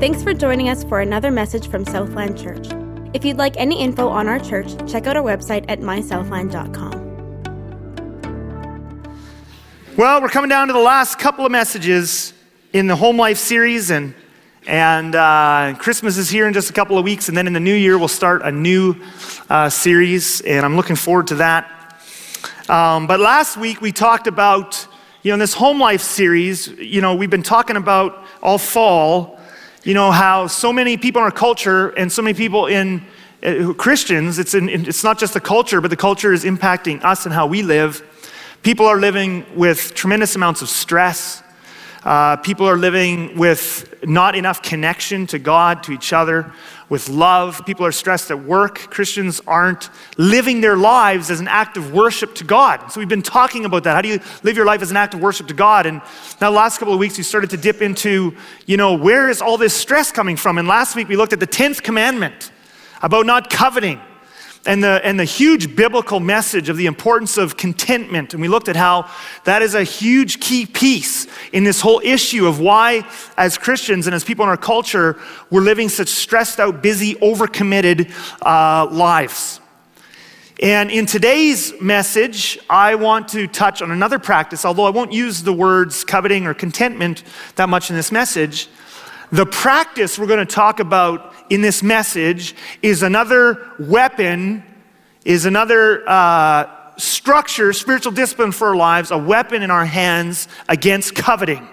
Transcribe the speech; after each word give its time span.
Thanks 0.00 0.22
for 0.22 0.32
joining 0.32 0.68
us 0.68 0.84
for 0.84 1.00
another 1.00 1.32
message 1.32 1.66
from 1.66 1.84
Southland 1.84 2.38
Church. 2.38 2.68
If 3.14 3.24
you'd 3.24 3.36
like 3.36 3.56
any 3.56 3.82
info 3.82 4.06
on 4.08 4.28
our 4.28 4.38
church, 4.38 4.70
check 4.88 5.08
out 5.08 5.16
our 5.16 5.24
website 5.24 5.64
at 5.66 5.80
mysouthland.com. 5.80 7.16
Well, 9.96 10.22
we're 10.22 10.28
coming 10.28 10.50
down 10.50 10.68
to 10.68 10.72
the 10.72 10.78
last 10.78 11.18
couple 11.18 11.44
of 11.44 11.50
messages 11.50 12.32
in 12.72 12.86
the 12.86 12.94
Home 12.94 13.16
Life 13.16 13.38
series, 13.38 13.90
and 13.90 14.14
and 14.68 15.16
uh, 15.16 15.74
Christmas 15.80 16.16
is 16.16 16.30
here 16.30 16.46
in 16.46 16.54
just 16.54 16.70
a 16.70 16.72
couple 16.72 16.96
of 16.96 17.02
weeks, 17.02 17.28
and 17.28 17.36
then 17.36 17.48
in 17.48 17.52
the 17.52 17.58
new 17.58 17.74
year 17.74 17.98
we'll 17.98 18.06
start 18.06 18.42
a 18.42 18.52
new 18.52 18.94
uh, 19.50 19.68
series, 19.68 20.42
and 20.42 20.64
I'm 20.64 20.76
looking 20.76 20.94
forward 20.94 21.26
to 21.26 21.34
that. 21.34 21.98
Um, 22.68 23.08
but 23.08 23.18
last 23.18 23.56
week 23.56 23.80
we 23.80 23.90
talked 23.90 24.28
about, 24.28 24.86
you 25.24 25.32
know, 25.32 25.34
in 25.34 25.40
this 25.40 25.54
Home 25.54 25.80
Life 25.80 26.02
series, 26.02 26.68
you 26.68 27.00
know, 27.00 27.16
we've 27.16 27.30
been 27.30 27.42
talking 27.42 27.74
about 27.74 28.24
all 28.40 28.58
fall 28.58 29.37
you 29.88 29.94
know, 29.94 30.12
how 30.12 30.46
so 30.46 30.70
many 30.70 30.98
people 30.98 31.22
in 31.22 31.24
our 31.24 31.30
culture 31.30 31.88
and 31.96 32.12
so 32.12 32.20
many 32.20 32.36
people 32.36 32.66
in 32.66 33.02
uh, 33.42 33.72
Christians, 33.72 34.38
it's, 34.38 34.52
in, 34.52 34.68
it's 34.68 35.02
not 35.02 35.18
just 35.18 35.32
the 35.32 35.40
culture, 35.40 35.80
but 35.80 35.88
the 35.88 35.96
culture 35.96 36.30
is 36.34 36.44
impacting 36.44 37.02
us 37.02 37.24
and 37.24 37.34
how 37.34 37.46
we 37.46 37.62
live. 37.62 38.02
People 38.62 38.84
are 38.84 38.98
living 38.98 39.46
with 39.56 39.94
tremendous 39.94 40.36
amounts 40.36 40.60
of 40.60 40.68
stress. 40.68 41.42
Uh, 42.04 42.36
people 42.36 42.68
are 42.68 42.76
living 42.76 43.38
with 43.38 43.87
not 44.04 44.34
enough 44.34 44.62
connection 44.62 45.26
to 45.28 45.38
God, 45.38 45.82
to 45.84 45.92
each 45.92 46.12
other 46.12 46.52
with 46.88 47.08
love. 47.08 47.64
People 47.66 47.84
are 47.84 47.92
stressed 47.92 48.30
at 48.30 48.42
work. 48.44 48.78
Christians 48.90 49.40
aren't 49.46 49.90
living 50.16 50.60
their 50.60 50.76
lives 50.76 51.30
as 51.30 51.40
an 51.40 51.48
act 51.48 51.76
of 51.76 51.92
worship 51.92 52.34
to 52.36 52.44
God. 52.44 52.90
So 52.90 53.00
we've 53.00 53.08
been 53.08 53.22
talking 53.22 53.64
about 53.64 53.84
that. 53.84 53.94
How 53.94 54.02
do 54.02 54.08
you 54.08 54.20
live 54.42 54.56
your 54.56 54.66
life 54.66 54.82
as 54.82 54.90
an 54.90 54.96
act 54.96 55.14
of 55.14 55.20
worship 55.20 55.48
to 55.48 55.54
God? 55.54 55.86
And 55.86 55.98
now, 56.40 56.50
the 56.50 56.56
last 56.56 56.78
couple 56.78 56.94
of 56.94 57.00
weeks, 57.00 57.18
we 57.18 57.24
started 57.24 57.50
to 57.50 57.56
dip 57.56 57.82
into, 57.82 58.34
you 58.66 58.76
know, 58.76 58.94
where 58.94 59.28
is 59.28 59.42
all 59.42 59.58
this 59.58 59.74
stress 59.74 60.10
coming 60.10 60.36
from? 60.36 60.58
And 60.58 60.66
last 60.66 60.96
week, 60.96 61.08
we 61.08 61.16
looked 61.16 61.32
at 61.32 61.40
the 61.40 61.46
10th 61.46 61.82
commandment 61.82 62.52
about 63.02 63.26
not 63.26 63.50
coveting 63.50 64.00
and 64.66 64.82
the, 64.82 65.00
and 65.04 65.18
the 65.18 65.24
huge 65.24 65.74
biblical 65.74 66.20
message 66.20 66.68
of 66.68 66.76
the 66.76 66.86
importance 66.86 67.38
of 67.38 67.56
contentment. 67.56 68.34
And 68.34 68.42
we 68.42 68.48
looked 68.48 68.68
at 68.68 68.76
how 68.76 69.10
that 69.44 69.62
is 69.62 69.74
a 69.74 69.82
huge 69.82 70.40
key 70.40 70.66
piece 70.66 71.26
in 71.52 71.64
this 71.64 71.80
whole 71.80 72.00
issue 72.04 72.46
of 72.46 72.60
why, 72.60 73.08
as 73.36 73.56
Christians 73.56 74.06
and 74.06 74.14
as 74.14 74.24
people 74.24 74.44
in 74.44 74.48
our 74.48 74.56
culture, 74.56 75.18
we're 75.50 75.62
living 75.62 75.88
such 75.88 76.08
stressed 76.08 76.60
out, 76.60 76.82
busy, 76.82 77.14
overcommitted 77.16 78.10
uh, 78.42 78.90
lives. 78.90 79.60
And 80.60 80.90
in 80.90 81.06
today's 81.06 81.72
message, 81.80 82.58
I 82.68 82.96
want 82.96 83.28
to 83.28 83.46
touch 83.46 83.80
on 83.80 83.92
another 83.92 84.18
practice, 84.18 84.64
although 84.64 84.86
I 84.86 84.90
won't 84.90 85.12
use 85.12 85.44
the 85.44 85.52
words 85.52 86.02
coveting 86.02 86.46
or 86.46 86.54
contentment 86.54 87.22
that 87.54 87.68
much 87.68 87.90
in 87.90 87.96
this 87.96 88.10
message. 88.10 88.68
The 89.30 89.44
practice 89.44 90.18
we're 90.18 90.26
going 90.26 90.46
to 90.46 90.54
talk 90.54 90.80
about 90.80 91.34
in 91.50 91.60
this 91.60 91.82
message 91.82 92.54
is 92.80 93.02
another 93.02 93.72
weapon, 93.78 94.64
is 95.24 95.44
another 95.44 96.08
uh, 96.08 96.96
structure, 96.96 97.74
spiritual 97.74 98.12
discipline 98.12 98.52
for 98.52 98.68
our 98.68 98.76
lives, 98.76 99.10
a 99.10 99.18
weapon 99.18 99.62
in 99.62 99.70
our 99.70 99.84
hands 99.84 100.48
against 100.68 101.14
coveting. 101.14 101.68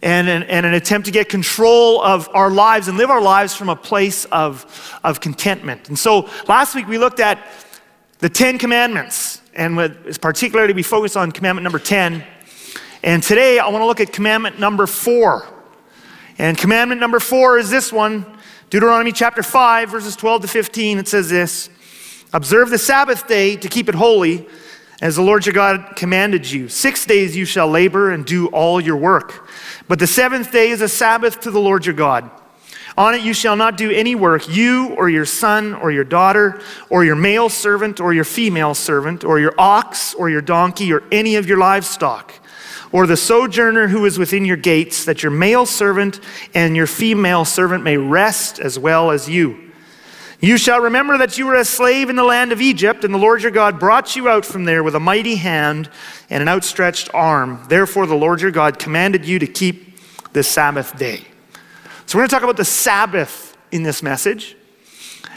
And 0.00 0.28
an, 0.28 0.42
and 0.44 0.66
an 0.66 0.74
attempt 0.74 1.06
to 1.06 1.12
get 1.12 1.28
control 1.28 2.02
of 2.02 2.28
our 2.34 2.50
lives 2.50 2.88
and 2.88 2.98
live 2.98 3.08
our 3.08 3.20
lives 3.20 3.54
from 3.54 3.68
a 3.68 3.76
place 3.76 4.24
of, 4.26 4.98
of 5.04 5.20
contentment. 5.20 5.88
And 5.88 5.96
so 5.96 6.28
last 6.48 6.74
week 6.74 6.88
we 6.88 6.98
looked 6.98 7.20
at 7.20 7.46
the 8.18 8.28
Ten 8.28 8.58
Commandments, 8.58 9.42
and 9.54 9.76
with, 9.76 10.20
particularly 10.20 10.72
we 10.72 10.82
focused 10.82 11.16
on 11.16 11.30
commandment 11.30 11.62
number 11.62 11.78
10. 11.78 12.24
And 13.04 13.22
today 13.22 13.60
I 13.60 13.68
want 13.68 13.82
to 13.82 13.86
look 13.86 14.00
at 14.00 14.12
commandment 14.12 14.58
number 14.58 14.88
four. 14.88 15.46
And 16.42 16.58
commandment 16.58 17.00
number 17.00 17.20
four 17.20 17.56
is 17.56 17.70
this 17.70 17.92
one 17.92 18.26
Deuteronomy 18.68 19.12
chapter 19.12 19.44
5, 19.44 19.90
verses 19.90 20.16
12 20.16 20.42
to 20.42 20.48
15, 20.48 20.98
it 20.98 21.06
says 21.06 21.30
this 21.30 21.70
Observe 22.32 22.68
the 22.68 22.78
Sabbath 22.78 23.28
day 23.28 23.54
to 23.54 23.68
keep 23.68 23.88
it 23.88 23.94
holy, 23.94 24.48
as 25.00 25.14
the 25.14 25.22
Lord 25.22 25.46
your 25.46 25.52
God 25.52 25.94
commanded 25.94 26.50
you. 26.50 26.68
Six 26.68 27.06
days 27.06 27.36
you 27.36 27.44
shall 27.44 27.68
labor 27.68 28.10
and 28.10 28.26
do 28.26 28.48
all 28.48 28.80
your 28.80 28.96
work. 28.96 29.48
But 29.86 30.00
the 30.00 30.06
seventh 30.08 30.50
day 30.50 30.70
is 30.70 30.80
a 30.80 30.88
Sabbath 30.88 31.38
to 31.42 31.52
the 31.52 31.60
Lord 31.60 31.86
your 31.86 31.94
God. 31.94 32.28
On 32.98 33.14
it 33.14 33.22
you 33.22 33.34
shall 33.34 33.54
not 33.54 33.76
do 33.76 33.92
any 33.92 34.16
work, 34.16 34.48
you 34.48 34.96
or 34.96 35.08
your 35.08 35.26
son 35.26 35.74
or 35.74 35.92
your 35.92 36.02
daughter, 36.02 36.60
or 36.90 37.04
your 37.04 37.14
male 37.14 37.50
servant 37.50 38.00
or 38.00 38.12
your 38.12 38.24
female 38.24 38.74
servant, 38.74 39.22
or 39.22 39.38
your 39.38 39.54
ox 39.58 40.12
or 40.12 40.28
your 40.28 40.42
donkey, 40.42 40.92
or 40.92 41.04
any 41.12 41.36
of 41.36 41.46
your 41.46 41.58
livestock 41.58 42.34
or 42.92 43.06
the 43.06 43.16
sojourner 43.16 43.88
who 43.88 44.04
is 44.04 44.18
within 44.18 44.44
your 44.44 44.56
gates, 44.56 45.04
that 45.06 45.22
your 45.22 45.32
male 45.32 45.66
servant 45.66 46.20
and 46.54 46.76
your 46.76 46.86
female 46.86 47.44
servant 47.44 47.82
may 47.82 47.96
rest 47.96 48.58
as 48.60 48.78
well 48.78 49.10
as 49.10 49.28
you. 49.28 49.72
You 50.40 50.58
shall 50.58 50.80
remember 50.80 51.18
that 51.18 51.38
you 51.38 51.46
were 51.46 51.54
a 51.54 51.64
slave 51.64 52.10
in 52.10 52.16
the 52.16 52.24
land 52.24 52.50
of 52.50 52.60
Egypt, 52.60 53.04
and 53.04 53.14
the 53.14 53.18
Lord 53.18 53.42
your 53.42 53.52
God 53.52 53.78
brought 53.78 54.16
you 54.16 54.28
out 54.28 54.44
from 54.44 54.64
there 54.64 54.82
with 54.82 54.96
a 54.96 55.00
mighty 55.00 55.36
hand 55.36 55.88
and 56.30 56.42
an 56.42 56.48
outstretched 56.48 57.08
arm. 57.14 57.64
Therefore, 57.68 58.06
the 58.06 58.16
Lord 58.16 58.40
your 58.40 58.50
God 58.50 58.78
commanded 58.78 59.24
you 59.24 59.38
to 59.38 59.46
keep 59.46 59.98
the 60.32 60.42
Sabbath 60.42 60.98
day. 60.98 61.24
So, 62.06 62.18
we're 62.18 62.22
going 62.22 62.28
to 62.28 62.34
talk 62.34 62.42
about 62.42 62.56
the 62.56 62.64
Sabbath 62.64 63.56
in 63.70 63.84
this 63.84 64.02
message. 64.02 64.56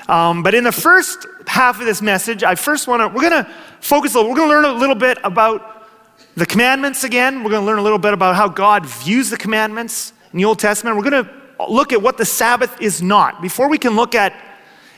Um, 0.08 0.42
but 0.42 0.56
in 0.56 0.64
the 0.64 0.72
first 0.72 1.28
half 1.46 1.80
of 1.80 1.86
this 1.86 2.02
message, 2.02 2.44
I 2.44 2.56
first 2.56 2.88
want 2.88 3.02
to, 3.02 3.08
we're 3.08 3.30
going 3.30 3.46
to 3.46 3.52
focus 3.82 4.16
a 4.16 4.18
little, 4.18 4.32
we're 4.32 4.38
going 4.38 4.50
to 4.50 4.56
learn 4.56 4.66
a 4.66 4.80
little 4.80 4.96
bit 4.96 5.20
about 5.24 5.75
the 6.36 6.46
commandments 6.46 7.04
again, 7.04 7.44
we're 7.44 7.50
going 7.50 7.62
to 7.62 7.66
learn 7.66 7.80
a 7.80 7.84
little 7.84 7.98
bit 7.98 8.14
about 8.14 8.36
how 8.36 8.48
God 8.50 8.86
views 8.86 9.30
the 9.30 9.38
commandments 9.38 10.12
in 10.34 10.38
the 10.38 10.46
Old 10.46 10.60
Testament. 10.60 10.98
We're 10.98 11.10
going 11.10 11.26
to 11.26 11.66
look 11.70 11.94
at 11.94 12.02
what 12.02 12.18
the 12.18 12.26
Sabbath 12.26 12.82
is 12.82 13.02
not. 13.02 13.42
Before 13.42 13.70
we 13.70 13.78
can 13.78 13.96
look 13.96 14.16
at, 14.16 14.34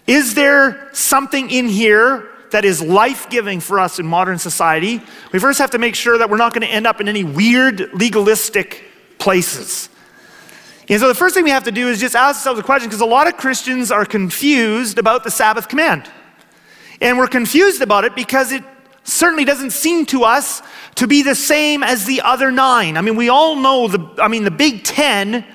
is 0.08 0.34
there 0.34 0.90
something 0.94 1.52
in 1.52 1.68
here 1.68 2.30
that 2.52 2.66
is 2.66 2.82
life 2.82 3.30
giving 3.30 3.60
for 3.60 3.80
us 3.80 4.00
in 4.00 4.08
modern 4.08 4.40
society? 4.40 5.02
We 5.32 5.40
first 5.40 5.60
have 5.60 5.72
to 5.72 5.78
make 5.78 5.96
sure 5.96 6.18
that 6.18 6.30
we're 6.30 6.38
not 6.38 6.54
going 6.54 6.66
to 6.66 6.74
end 6.74 6.88
up 6.88 7.02
in 7.02 7.08
any 7.08 7.24
weird 7.24 7.94
legalistic 7.94 8.84
places. 9.20 9.90
And 10.90 11.00
so 11.00 11.08
the 11.08 11.16
first 11.16 11.36
thing 11.36 11.44
we 11.44 11.50
have 11.50 11.66
to 11.66 11.72
do 11.72 11.90
is 11.90 12.00
just 12.00 12.16
ask 12.16 12.38
ourselves 12.38 12.60
a 12.60 12.64
question 12.64 12.88
because 12.88 13.02
a 13.02 13.06
lot 13.06 13.28
of 13.28 13.36
Christians 13.36 13.92
are 13.92 14.06
confused 14.06 14.98
about 14.98 15.24
the 15.24 15.32
Sabbath 15.32 15.68
command. 15.68 16.10
And 17.02 17.18
we're 17.18 17.28
confused 17.28 17.82
about 17.82 18.06
it 18.06 18.16
because 18.16 18.52
it 18.52 18.64
certainly 19.08 19.46
doesn't 19.46 19.72
seem 19.72 20.06
to 20.08 20.24
us 20.24 20.62
to 20.96 21.08
be 21.08 21.24
the 21.24 21.36
same 21.36 21.82
as 21.82 22.06
the 22.06 22.22
other 22.22 22.52
nine. 22.52 22.98
I 22.98 23.02
mean, 23.02 23.16
we 23.16 23.30
all 23.30 23.56
know 23.56 23.88
the, 23.88 24.22
I 24.22 24.28
mean, 24.28 24.44
the 24.44 24.52
big 24.52 24.84
10, 24.84 25.46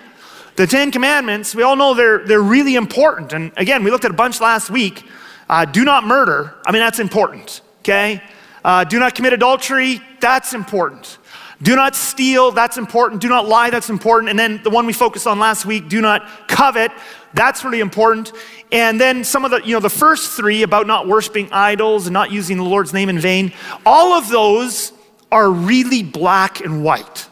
the 0.56 0.66
10 0.66 0.90
commandments, 0.90 1.54
we 1.54 1.62
all 1.62 1.76
know 1.76 1.94
they're, 1.94 2.26
they're 2.26 2.42
really 2.42 2.76
important. 2.76 3.32
And 3.32 3.52
again, 3.56 3.84
we 3.84 3.90
looked 3.90 4.04
at 4.04 4.10
a 4.10 4.14
bunch 4.14 4.40
last 4.40 4.70
week. 4.70 5.04
Uh, 5.48 5.66
do 5.66 5.84
not 5.84 6.04
murder. 6.04 6.54
I 6.66 6.72
mean, 6.72 6.80
that's 6.80 6.98
important, 6.98 7.60
okay? 7.80 8.22
Uh, 8.64 8.84
do 8.84 8.98
not 8.98 9.14
commit 9.14 9.32
adultery. 9.34 10.00
That's 10.20 10.54
important. 10.54 11.18
Do 11.62 11.76
not 11.76 11.94
steal, 11.94 12.50
that's 12.50 12.76
important. 12.76 13.20
Do 13.20 13.28
not 13.28 13.46
lie, 13.46 13.70
that's 13.70 13.88
important. 13.88 14.30
And 14.30 14.38
then 14.38 14.60
the 14.64 14.70
one 14.70 14.84
we 14.84 14.92
focused 14.92 15.28
on 15.28 15.38
last 15.38 15.64
week, 15.64 15.88
do 15.88 16.00
not 16.00 16.48
covet, 16.48 16.90
that's 17.34 17.64
really 17.64 17.78
important. 17.78 18.32
And 18.72 18.98
then 18.98 19.22
some 19.22 19.44
of 19.44 19.50
the, 19.50 19.60
you 19.62 19.74
know, 19.74 19.80
the 19.80 19.90
first 19.90 20.32
three 20.32 20.62
about 20.62 20.86
not 20.86 21.06
worshiping 21.06 21.52
idols 21.52 22.06
and 22.06 22.14
not 22.14 22.32
using 22.32 22.56
the 22.56 22.64
Lord's 22.64 22.94
name 22.94 23.10
in 23.10 23.18
vain, 23.18 23.52
all 23.84 24.14
of 24.14 24.30
those 24.30 24.92
are 25.30 25.50
really 25.50 26.02
black 26.02 26.60
and 26.60 26.82
white. 26.82 27.28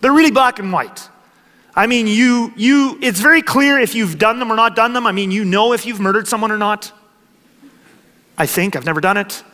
They're 0.00 0.12
really 0.12 0.32
black 0.32 0.58
and 0.58 0.72
white. 0.72 1.08
I 1.74 1.86
mean, 1.86 2.08
you, 2.08 2.52
you, 2.56 2.98
it's 3.00 3.20
very 3.20 3.40
clear 3.40 3.78
if 3.78 3.94
you've 3.94 4.18
done 4.18 4.40
them 4.40 4.52
or 4.52 4.56
not 4.56 4.74
done 4.74 4.92
them. 4.92 5.06
I 5.06 5.12
mean, 5.12 5.30
you 5.30 5.44
know 5.44 5.72
if 5.72 5.86
you've 5.86 6.00
murdered 6.00 6.26
someone 6.26 6.50
or 6.50 6.58
not. 6.58 6.92
I 8.36 8.46
think, 8.46 8.74
I've 8.74 8.84
never 8.84 9.00
done 9.00 9.16
it. 9.16 9.44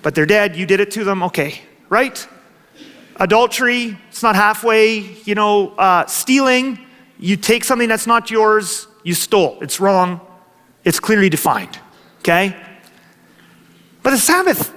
But 0.00 0.14
they're 0.14 0.26
dead, 0.26 0.56
you 0.56 0.64
did 0.64 0.80
it 0.80 0.90
to 0.92 1.04
them, 1.04 1.22
okay, 1.24 1.60
right? 1.90 2.26
Adultery, 3.16 3.98
it's 4.08 4.22
not 4.22 4.36
halfway, 4.36 4.98
you 4.98 5.34
know, 5.34 5.70
uh, 5.76 6.06
stealing, 6.06 6.78
you 7.18 7.36
take 7.36 7.64
something 7.64 7.88
that's 7.88 8.06
not 8.06 8.30
yours, 8.30 8.88
you 9.06 9.14
stole. 9.14 9.56
It's 9.60 9.78
wrong. 9.78 10.20
It's 10.84 10.98
clearly 10.98 11.28
defined. 11.28 11.78
Okay? 12.18 12.56
But 14.02 14.10
the 14.10 14.18
Sabbath, 14.18 14.74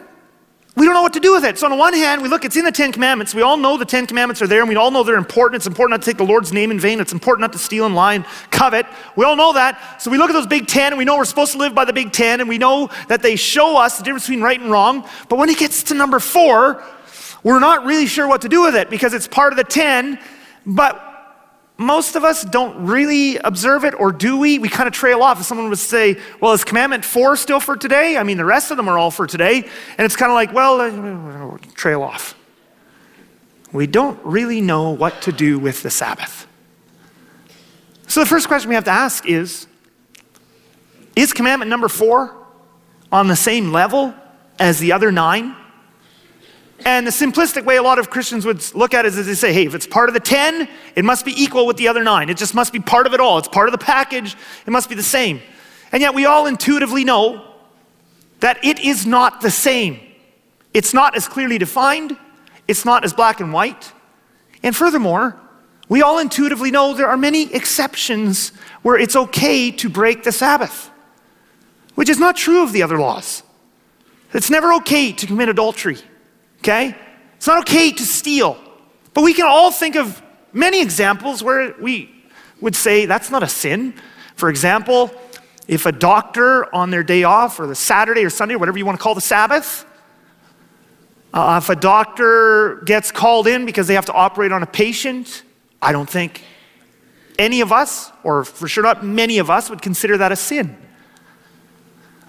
we 0.75 0.85
don't 0.85 0.93
know 0.93 1.01
what 1.01 1.13
to 1.13 1.19
do 1.19 1.33
with 1.33 1.43
it. 1.45 1.57
So, 1.57 1.65
on 1.65 1.71
the 1.71 1.77
one 1.77 1.95
hand, 1.95 2.21
we 2.21 2.29
look, 2.29 2.45
it's 2.45 2.55
in 2.55 2.63
the 2.63 2.71
Ten 2.71 2.91
Commandments. 2.91 3.33
We 3.33 3.41
all 3.41 3.57
know 3.57 3.75
the 3.75 3.85
Ten 3.85 4.05
Commandments 4.05 4.39
are 4.43 4.47
there, 4.47 4.59
and 4.59 4.69
we 4.69 4.75
all 4.75 4.91
know 4.91 5.01
they're 5.01 5.15
important. 5.15 5.55
It's 5.55 5.65
important 5.65 5.93
not 5.93 6.03
to 6.03 6.11
take 6.11 6.17
the 6.17 6.31
Lord's 6.31 6.53
name 6.53 6.69
in 6.69 6.79
vain. 6.79 6.99
It's 6.99 7.11
important 7.11 7.41
not 7.41 7.53
to 7.53 7.57
steal 7.57 7.87
and 7.87 7.95
lie 7.95 8.13
and 8.13 8.25
covet. 8.51 8.85
We 9.15 9.25
all 9.25 9.35
know 9.35 9.51
that. 9.53 9.99
So, 9.99 10.11
we 10.11 10.19
look 10.19 10.29
at 10.29 10.33
those 10.33 10.45
big 10.45 10.67
ten, 10.67 10.93
and 10.93 10.99
we 10.99 11.05
know 11.05 11.17
we're 11.17 11.25
supposed 11.25 11.53
to 11.53 11.57
live 11.57 11.73
by 11.73 11.85
the 11.85 11.93
big 11.93 12.11
ten, 12.11 12.39
and 12.39 12.47
we 12.47 12.59
know 12.59 12.91
that 13.07 13.23
they 13.23 13.35
show 13.35 13.77
us 13.77 13.97
the 13.97 14.03
difference 14.03 14.25
between 14.25 14.43
right 14.43 14.59
and 14.59 14.69
wrong. 14.69 15.09
But 15.27 15.39
when 15.39 15.49
it 15.49 15.57
gets 15.57 15.81
to 15.83 15.95
number 15.95 16.19
four, 16.19 16.83
we're 17.41 17.59
not 17.59 17.83
really 17.83 18.05
sure 18.05 18.27
what 18.27 18.41
to 18.43 18.49
do 18.49 18.61
with 18.61 18.75
it 18.75 18.91
because 18.91 19.15
it's 19.15 19.27
part 19.27 19.53
of 19.53 19.57
the 19.57 19.63
ten, 19.63 20.19
but 20.67 21.08
most 21.79 22.17
of 22.17 22.25
us 22.25 22.43
don't 22.43 22.85
really 22.85 23.37
observe 23.37 23.85
it, 23.85 23.97
or 23.97 24.11
do 24.11 24.37
we? 24.37 24.59
We 24.59 24.67
kind 24.67 24.85
of 24.85 24.93
trail 24.93 25.23
off. 25.23 25.39
If 25.39 25.45
someone 25.45 25.69
would 25.69 25.79
say, 25.79 26.17
Well, 26.41 26.51
is 26.51 26.65
commandment 26.65 27.05
four 27.05 27.37
still 27.37 27.61
for 27.61 27.77
today? 27.77 28.17
I 28.17 28.23
mean, 28.23 28.35
the 28.35 28.43
rest 28.43 28.69
of 28.69 28.75
them 28.75 28.89
are 28.89 28.97
all 28.97 29.11
for 29.11 29.25
today. 29.25 29.63
And 29.97 30.05
it's 30.05 30.17
kind 30.17 30.29
of 30.29 30.35
like, 30.35 30.53
Well, 30.53 30.81
uh, 30.81 31.57
trail 31.75 32.03
off. 32.03 32.35
We 33.71 33.87
don't 33.87 34.19
really 34.25 34.59
know 34.59 34.89
what 34.89 35.21
to 35.21 35.31
do 35.31 35.57
with 35.57 35.81
the 35.81 35.89
Sabbath. 35.89 36.47
So 38.07 38.19
the 38.19 38.25
first 38.25 38.49
question 38.49 38.67
we 38.67 38.75
have 38.75 38.83
to 38.83 38.91
ask 38.91 39.25
is 39.25 39.65
Is 41.15 41.31
commandment 41.31 41.69
number 41.69 41.87
four 41.87 42.35
on 43.09 43.29
the 43.29 43.37
same 43.37 43.71
level 43.71 44.13
as 44.59 44.79
the 44.79 44.91
other 44.91 45.13
nine? 45.13 45.55
And 46.85 47.05
the 47.05 47.11
simplistic 47.11 47.65
way 47.65 47.75
a 47.75 47.83
lot 47.83 47.99
of 47.99 48.09
Christians 48.09 48.45
would 48.45 48.63
look 48.73 48.93
at 48.93 49.05
it 49.05 49.13
is 49.13 49.25
they 49.25 49.33
say, 49.33 49.53
hey, 49.53 49.65
if 49.65 49.75
it's 49.75 49.87
part 49.87 50.09
of 50.09 50.13
the 50.13 50.19
10, 50.19 50.67
it 50.95 51.03
must 51.03 51.25
be 51.25 51.33
equal 51.41 51.65
with 51.67 51.77
the 51.77 51.87
other 51.87 52.03
nine. 52.03 52.29
It 52.29 52.37
just 52.37 52.55
must 52.55 52.71
be 52.71 52.79
part 52.79 53.05
of 53.05 53.13
it 53.13 53.19
all. 53.19 53.37
It's 53.37 53.47
part 53.47 53.67
of 53.67 53.71
the 53.71 53.83
package. 53.83 54.35
It 54.65 54.71
must 54.71 54.89
be 54.89 54.95
the 54.95 55.03
same. 55.03 55.41
And 55.91 56.01
yet 56.01 56.13
we 56.13 56.25
all 56.25 56.45
intuitively 56.45 57.03
know 57.03 57.45
that 58.39 58.63
it 58.63 58.79
is 58.79 59.05
not 59.05 59.41
the 59.41 59.51
same. 59.51 59.99
It's 60.73 60.93
not 60.93 61.15
as 61.15 61.27
clearly 61.27 61.57
defined, 61.57 62.15
it's 62.67 62.85
not 62.85 63.03
as 63.03 63.13
black 63.13 63.39
and 63.39 63.51
white. 63.51 63.91
And 64.61 64.75
furthermore, 64.75 65.39
we 65.87 66.03
all 66.03 66.19
intuitively 66.19 66.69
know 66.69 66.93
there 66.93 67.09
are 67.09 67.17
many 67.17 67.53
exceptions 67.53 68.51
where 68.83 68.97
it's 68.97 69.15
okay 69.15 69.71
to 69.71 69.89
break 69.89 70.23
the 70.23 70.31
Sabbath, 70.31 70.91
which 71.95 72.09
is 72.09 72.19
not 72.19 72.35
true 72.35 72.61
of 72.61 72.71
the 72.71 72.83
other 72.83 72.99
laws. 72.99 73.41
It's 74.33 74.51
never 74.51 74.73
okay 74.73 75.11
to 75.11 75.25
commit 75.25 75.49
adultery, 75.49 75.97
okay? 76.59 76.95
It's 77.37 77.47
not 77.47 77.59
okay 77.59 77.91
to 77.91 78.03
steal. 78.03 78.57
But 79.13 79.23
we 79.23 79.33
can 79.33 79.45
all 79.45 79.71
think 79.71 79.95
of 79.95 80.21
many 80.53 80.81
examples 80.81 81.43
where 81.43 81.73
we 81.79 82.09
would 82.61 82.75
say 82.75 83.05
that's 83.05 83.31
not 83.31 83.43
a 83.43 83.47
sin. 83.47 83.93
For 84.35 84.49
example, 84.49 85.11
if 85.67 85.85
a 85.85 85.91
doctor 85.91 86.73
on 86.73 86.89
their 86.89 87.03
day 87.03 87.23
off, 87.23 87.59
or 87.59 87.67
the 87.67 87.75
Saturday 87.75 88.23
or 88.25 88.29
Sunday, 88.29 88.55
or 88.55 88.57
whatever 88.57 88.77
you 88.77 88.85
want 88.85 88.97
to 88.97 89.03
call 89.03 89.15
the 89.15 89.21
Sabbath, 89.21 89.85
uh, 91.33 91.59
if 91.61 91.69
a 91.69 91.75
doctor 91.75 92.81
gets 92.85 93.11
called 93.11 93.47
in 93.47 93.65
because 93.65 93.87
they 93.87 93.93
have 93.93 94.05
to 94.05 94.13
operate 94.13 94.51
on 94.51 94.63
a 94.63 94.67
patient, 94.67 95.43
I 95.81 95.91
don't 95.91 96.09
think 96.09 96.43
any 97.37 97.61
of 97.61 97.71
us, 97.71 98.11
or 98.23 98.43
for 98.43 98.67
sure 98.67 98.83
not 98.83 99.05
many 99.05 99.37
of 99.37 99.49
us, 99.49 99.69
would 99.69 99.81
consider 99.81 100.17
that 100.17 100.31
a 100.31 100.35
sin. 100.35 100.75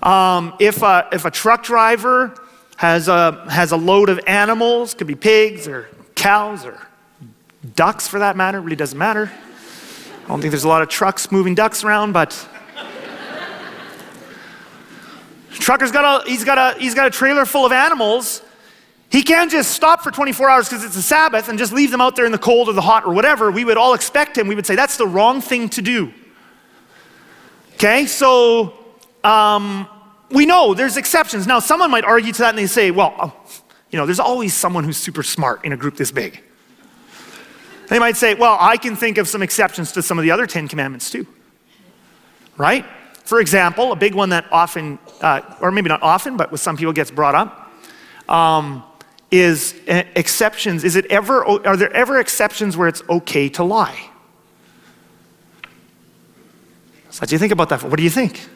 Um, 0.03 0.55
if, 0.61 0.83
a, 0.83 1.09
if 1.12 1.25
a 1.25 1.31
truck 1.31 1.62
driver 1.62 2.35
has 2.81 3.09
a, 3.09 3.44
has 3.50 3.73
a 3.73 3.77
load 3.77 4.09
of 4.09 4.19
animals, 4.27 4.94
could 4.94 5.06
be 5.06 5.15
pigs 5.15 5.69
or 5.69 5.91
cows 6.15 6.65
or 6.65 6.81
ducks 7.75 8.09
for 8.09 8.21
that 8.21 8.38
matter, 8.38 8.59
really 8.59 8.75
doesn't 8.75 8.99
matter. 8.99 9.31
I 10.25 10.29
don't 10.29 10.41
think 10.41 10.50
there's 10.50 10.65
a 10.65 10.69
lot 10.69 10.81
of 10.81 10.88
trucks 10.88 11.31
moving 11.31 11.55
ducks 11.55 11.85
around, 11.85 12.12
but 12.12 12.49
trucker's 15.50 15.93
got 15.93 16.25
a 16.25 16.31
he's 16.31 16.43
got 16.43 16.56
a 16.56 16.81
he's 16.81 16.94
got 16.94 17.06
a 17.06 17.11
trailer 17.11 17.44
full 17.44 17.67
of 17.67 17.73
animals 17.73 18.41
he 19.11 19.25
can't 19.25 19.50
just 19.50 19.73
stop 19.73 20.03
for 20.03 20.11
24 20.11 20.49
hours 20.49 20.69
because 20.69 20.83
it's 20.83 20.97
a 20.97 21.03
Sabbath 21.03 21.49
and 21.49 21.59
just 21.59 21.75
leave 21.75 21.91
them 21.91 22.00
out 22.00 22.15
there 22.15 22.25
in 22.25 22.33
the 22.33 22.38
cold 22.38 22.69
or 22.69 22.73
the 22.73 22.81
hot 22.81 23.05
or 23.05 23.12
whatever. 23.12 23.50
We 23.50 23.65
would 23.65 23.76
all 23.76 23.93
expect 23.93 24.38
him. 24.38 24.47
We 24.47 24.55
would 24.55 24.67
say, 24.67 24.76
that's 24.76 24.97
the 24.97 25.06
wrong 25.06 25.41
thing 25.41 25.69
to 25.71 25.83
do. 25.83 26.15
Okay, 27.75 28.06
so 28.06 28.73
um, 29.25 29.88
we 30.31 30.47
know 30.47 30.75
there's 30.75 30.97
exceptions. 30.97 31.47
Now, 31.47 31.59
someone 31.59 31.91
might 31.91 32.05
argue 32.05 32.32
to 32.32 32.38
that 32.43 32.50
and 32.50 32.59
they 32.59 32.67
say, 32.67 32.91
well, 32.91 33.15
oh, 33.19 33.32
you 33.91 33.99
know, 33.99 34.06
there's 34.06 34.21
always 34.21 34.55
someone 34.55 34.85
who's 34.85 34.97
super 34.97 35.23
smart 35.23 35.65
in 35.65 35.73
a 35.73 35.77
group 35.77 35.97
this 35.97 36.12
big. 36.12 36.43
They 37.88 37.99
might 37.99 38.17
say, 38.17 38.35
well, 38.35 38.56
I 38.61 38.77
can 38.77 38.94
think 38.94 39.19
of 39.19 39.27
some 39.27 39.43
exceptions 39.43 39.93
to 39.93 40.03
some 40.03 40.19
of 40.19 40.23
the 40.23 40.31
other 40.31 40.47
Ten 40.47 40.69
Commandments 40.69 41.11
too. 41.11 41.27
Right? 42.56 42.85
For 43.25 43.41
example, 43.41 43.93
a 43.93 43.97
big 43.97 44.15
one 44.15 44.31
that 44.31 44.47
often, 44.53 44.99
uh, 45.21 45.41
or 45.61 45.73
maybe 45.73 45.88
not 45.88 46.03
often, 46.03 46.37
but 46.37 46.53
with 46.53 46.61
some 46.61 46.76
people 46.76 46.93
gets 46.93 47.11
brought 47.11 47.35
up. 47.35 47.73
Um, 48.29 48.85
is 49.31 49.75
uh, 49.88 50.03
exceptions. 50.17 50.85
Is 50.85 50.97
it 50.97 51.06
ever, 51.06 51.44
are 51.44 51.76
there 51.76 51.93
ever 51.93 52.19
exceptions 52.19 52.76
where 52.76 52.88
it's 52.88 53.03
okay 53.09 53.49
to 53.50 53.65
lie? 53.65 54.11
So, 57.11 57.26
do 57.26 57.35
you 57.35 57.38
think 57.38 57.53
about 57.53 57.69
that? 57.71 57.83
What 57.83 57.97
do 57.97 58.03
you 58.03 58.11
think? 58.11 58.49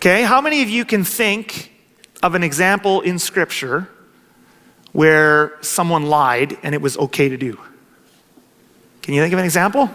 Okay, 0.00 0.22
how 0.22 0.40
many 0.40 0.62
of 0.62 0.70
you 0.70 0.86
can 0.86 1.04
think 1.04 1.70
of 2.22 2.34
an 2.34 2.42
example 2.42 3.02
in 3.02 3.18
Scripture 3.18 3.86
where 4.92 5.58
someone 5.60 6.06
lied 6.06 6.56
and 6.62 6.74
it 6.74 6.80
was 6.80 6.96
okay 6.96 7.28
to 7.28 7.36
do? 7.36 7.60
Can 9.02 9.12
you 9.12 9.20
think 9.20 9.34
of 9.34 9.38
an 9.38 9.44
example? 9.44 9.90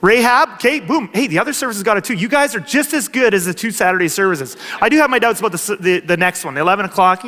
Rahab, 0.00 0.50
okay, 0.50 0.78
boom. 0.78 1.10
Hey, 1.12 1.26
the 1.26 1.40
other 1.40 1.52
services 1.52 1.82
got 1.82 1.96
it 1.96 2.04
too. 2.04 2.14
You 2.14 2.28
guys 2.28 2.54
are 2.54 2.60
just 2.60 2.94
as 2.94 3.08
good 3.08 3.34
as 3.34 3.46
the 3.46 3.54
two 3.54 3.72
Saturday 3.72 4.06
services. 4.06 4.56
I 4.80 4.88
do 4.88 4.98
have 4.98 5.10
my 5.10 5.18
doubts 5.18 5.40
about 5.40 5.50
the, 5.50 5.76
the, 5.80 5.98
the 5.98 6.16
next 6.16 6.44
one, 6.44 6.54
the 6.54 6.60
11 6.60 6.86
o'clock. 6.86 7.24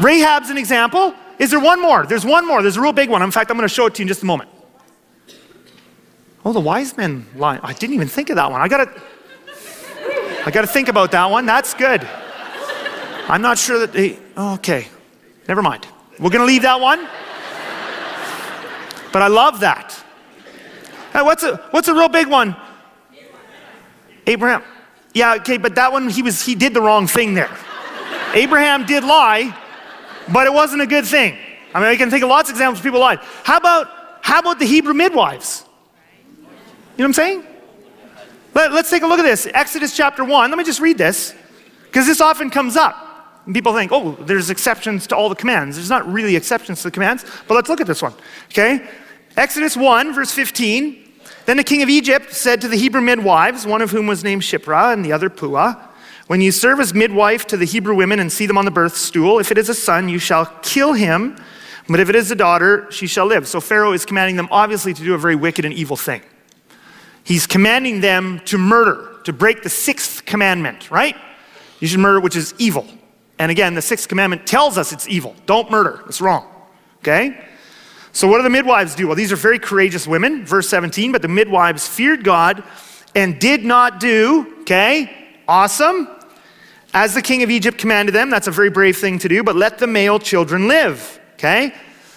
Rahab's 0.00 0.50
an 0.50 0.58
example. 0.58 1.14
Is 1.38 1.52
there 1.52 1.60
one 1.60 1.80
more? 1.80 2.04
There's 2.04 2.26
one 2.26 2.48
more. 2.48 2.62
There's 2.62 2.78
a 2.78 2.82
real 2.82 2.92
big 2.92 3.10
one. 3.10 3.22
In 3.22 3.30
fact, 3.30 3.48
I'm 3.48 3.56
going 3.56 3.68
to 3.68 3.72
show 3.72 3.86
it 3.86 3.94
to 3.94 4.00
you 4.00 4.06
in 4.06 4.08
just 4.08 4.24
a 4.24 4.26
moment. 4.26 4.50
Oh, 6.44 6.52
the 6.52 6.60
wise 6.60 6.96
men 6.96 7.26
line. 7.36 7.60
I 7.62 7.72
didn't 7.72 7.94
even 7.94 8.08
think 8.08 8.30
of 8.30 8.36
that 8.36 8.50
one. 8.50 8.60
I 8.60 8.68
got 8.68 8.84
to 8.84 9.02
I 10.44 10.50
got 10.50 10.62
to 10.62 10.66
think 10.66 10.88
about 10.88 11.12
that 11.12 11.30
one. 11.30 11.46
That's 11.46 11.72
good. 11.74 12.02
I'm 13.28 13.42
not 13.42 13.58
sure 13.58 13.78
that 13.78 13.92
they 13.92 14.18
okay. 14.36 14.88
Never 15.48 15.62
mind. 15.62 15.86
We're 16.18 16.30
to 16.30 16.44
leave 16.44 16.62
that 16.62 16.80
one. 16.80 17.08
But 19.12 19.22
I 19.22 19.28
love 19.28 19.60
that. 19.60 20.02
Hey, 21.12 21.22
what's 21.22 21.44
a 21.44 21.56
what's 21.70 21.88
a 21.88 21.94
real 21.94 22.08
big 22.08 22.26
one? 22.26 22.56
Abraham. 24.26 24.62
Yeah, 25.14 25.34
okay, 25.34 25.58
but 25.58 25.74
that 25.74 25.92
one 25.92 26.08
he 26.08 26.22
was 26.22 26.44
he 26.44 26.54
did 26.54 26.74
the 26.74 26.80
wrong 26.80 27.06
thing 27.06 27.34
there. 27.34 27.50
Abraham 28.34 28.86
did 28.86 29.04
lie, 29.04 29.56
but 30.32 30.46
it 30.46 30.52
wasn't 30.52 30.82
a 30.82 30.86
good 30.86 31.04
thing. 31.04 31.36
I 31.74 31.80
mean, 31.80 31.88
I 31.88 31.96
can 31.96 32.10
think 32.10 32.22
of 32.24 32.30
lots 32.30 32.48
of 32.48 32.54
examples 32.54 32.80
of 32.80 32.84
people 32.84 33.00
lied. 33.00 33.20
How 33.44 33.58
about 33.58 33.88
how 34.22 34.40
about 34.40 34.58
the 34.58 34.66
Hebrew 34.66 34.94
midwives? 34.94 35.66
You 36.96 36.98
know 36.98 37.04
what 37.04 37.08
I'm 37.08 37.12
saying? 37.14 37.44
Let, 38.54 38.72
let's 38.72 38.90
take 38.90 39.02
a 39.02 39.06
look 39.06 39.18
at 39.18 39.24
this. 39.24 39.46
Exodus 39.54 39.96
chapter 39.96 40.24
1. 40.24 40.50
Let 40.50 40.58
me 40.58 40.64
just 40.64 40.80
read 40.80 40.98
this, 40.98 41.34
because 41.84 42.06
this 42.06 42.20
often 42.20 42.50
comes 42.50 42.76
up. 42.76 43.42
And 43.46 43.54
people 43.54 43.74
think, 43.74 43.90
oh, 43.92 44.12
there's 44.12 44.50
exceptions 44.50 45.06
to 45.08 45.16
all 45.16 45.28
the 45.28 45.34
commands. 45.34 45.76
There's 45.76 45.90
not 45.90 46.10
really 46.10 46.36
exceptions 46.36 46.78
to 46.78 46.84
the 46.84 46.90
commands, 46.90 47.24
but 47.48 47.54
let's 47.54 47.68
look 47.68 47.80
at 47.80 47.86
this 47.86 48.02
one. 48.02 48.12
Okay? 48.48 48.86
Exodus 49.36 49.76
1, 49.76 50.14
verse 50.14 50.32
15. 50.32 51.10
Then 51.46 51.56
the 51.56 51.64
king 51.64 51.82
of 51.82 51.88
Egypt 51.88 52.32
said 52.34 52.60
to 52.60 52.68
the 52.68 52.76
Hebrew 52.76 53.00
midwives, 53.00 53.66
one 53.66 53.82
of 53.82 53.90
whom 53.90 54.06
was 54.06 54.22
named 54.22 54.42
Shiphrah 54.42 54.92
and 54.92 55.04
the 55.04 55.12
other 55.12 55.30
Puah, 55.30 55.74
When 56.26 56.40
you 56.40 56.52
serve 56.52 56.78
as 56.78 56.94
midwife 56.94 57.46
to 57.48 57.56
the 57.56 57.64
Hebrew 57.64 57.96
women 57.96 58.20
and 58.20 58.30
see 58.30 58.46
them 58.46 58.58
on 58.58 58.64
the 58.64 58.70
birth 58.70 58.96
stool, 58.96 59.38
if 59.38 59.50
it 59.50 59.58
is 59.58 59.68
a 59.68 59.74
son, 59.74 60.08
you 60.08 60.18
shall 60.18 60.46
kill 60.62 60.92
him, 60.92 61.36
but 61.88 61.98
if 61.98 62.08
it 62.08 62.14
is 62.14 62.30
a 62.30 62.36
daughter, 62.36 62.86
she 62.90 63.06
shall 63.06 63.26
live. 63.26 63.48
So 63.48 63.60
Pharaoh 63.60 63.92
is 63.92 64.04
commanding 64.04 64.36
them, 64.36 64.48
obviously, 64.50 64.94
to 64.94 65.02
do 65.02 65.14
a 65.14 65.18
very 65.18 65.34
wicked 65.34 65.64
and 65.64 65.74
evil 65.74 65.96
thing. 65.96 66.22
He's 67.24 67.46
commanding 67.46 68.00
them 68.00 68.40
to 68.46 68.58
murder, 68.58 69.16
to 69.24 69.32
break 69.32 69.62
the 69.62 69.68
sixth 69.68 70.24
commandment, 70.24 70.90
right? 70.90 71.16
You 71.80 71.88
should 71.88 72.00
murder, 72.00 72.20
which 72.20 72.36
is 72.36 72.54
evil. 72.58 72.86
And 73.38 73.50
again, 73.50 73.74
the 73.74 73.82
sixth 73.82 74.08
commandment 74.08 74.46
tells 74.46 74.78
us 74.78 74.92
it's 74.92 75.08
evil. 75.08 75.34
Don't 75.46 75.70
murder, 75.70 76.02
it's 76.08 76.20
wrong. 76.20 76.48
Okay? 77.00 77.48
So, 78.12 78.28
what 78.28 78.38
do 78.38 78.42
the 78.42 78.50
midwives 78.50 78.94
do? 78.94 79.06
Well, 79.06 79.16
these 79.16 79.32
are 79.32 79.36
very 79.36 79.58
courageous 79.58 80.06
women, 80.06 80.44
verse 80.44 80.68
17, 80.68 81.12
but 81.12 81.22
the 81.22 81.28
midwives 81.28 81.88
feared 81.88 82.24
God 82.24 82.62
and 83.14 83.38
did 83.40 83.64
not 83.64 84.00
do, 84.00 84.58
okay, 84.60 85.10
awesome, 85.48 86.08
as 86.94 87.14
the 87.14 87.22
king 87.22 87.42
of 87.42 87.50
Egypt 87.50 87.78
commanded 87.78 88.14
them. 88.14 88.28
That's 88.28 88.48
a 88.48 88.50
very 88.50 88.70
brave 88.70 88.98
thing 88.98 89.18
to 89.20 89.28
do, 89.28 89.42
but 89.42 89.56
let 89.56 89.78
the 89.78 89.86
male 89.86 90.18
children 90.18 90.68
live, 90.68 91.20
okay? 91.34 91.74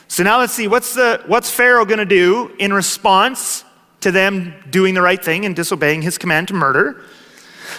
So 0.07 0.23
now 0.23 0.39
let's 0.39 0.53
see, 0.53 0.67
what's, 0.67 0.93
the, 0.93 1.23
what's 1.27 1.49
Pharaoh 1.49 1.85
to 1.85 2.05
do 2.05 2.53
in 2.59 2.73
response 2.73 3.63
to 4.05 4.11
them 4.11 4.53
doing 4.69 4.93
the 4.93 5.01
right 5.01 5.23
thing 5.23 5.45
and 5.45 5.55
disobeying 5.55 6.03
his 6.03 6.19
command 6.19 6.47
to 6.49 6.53
murder? 6.53 7.01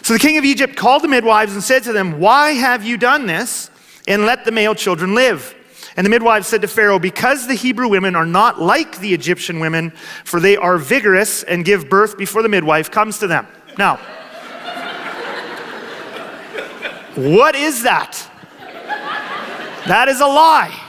So 0.03 0.13
the 0.13 0.19
king 0.19 0.37
of 0.39 0.45
Egypt 0.45 0.75
called 0.75 1.03
the 1.03 1.09
midwives 1.09 1.53
and 1.53 1.63
said 1.63 1.85
to 1.85 1.93
them, 1.93 2.19
Why 2.19 2.51
have 2.51 2.85
you 2.85 2.97
done 2.97 3.27
this? 3.27 3.71
And 4.09 4.27
let 4.27 4.45
the 4.45 4.51
male 4.51 4.75
children 4.75 5.15
live. 5.15 5.55
And 5.97 6.05
the 6.05 6.11
midwives 6.11 6.49
said 6.49 6.63
to 6.63 6.69
Pharaoh, 6.69 6.99
Because 6.99 7.47
the 7.47 7.55
Hebrew 7.55 7.89
women 7.89 8.17
are 8.17 8.27
not 8.27 8.61
like 8.61 8.99
the 8.99 9.15
Egyptian 9.15 9.61
women, 9.61 9.91
for 10.25 10.41
they 10.41 10.57
are 10.57 10.79
vigorous 10.79 11.45
and 11.45 11.65
give 11.65 11.89
birth 11.89 12.19
before 12.19 12.43
the 12.43 12.49
midwife 12.49 12.91
comes 12.91 13.19
to 13.21 13.29
them. 13.29 13.47
Now, 13.79 13.97
what 17.15 17.55
is 17.55 17.85
that? 17.85 18.31
That 19.87 20.09
is 20.09 20.21
a 20.21 20.27
lie. 20.27 20.83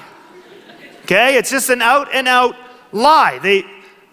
Okay? 1.04 1.38
It's 1.38 1.52
just 1.52 1.70
an 1.70 1.84
out 1.84 2.12
and 2.12 2.28
out 2.28 2.56
lie. 2.92 3.40
They, 3.40 3.64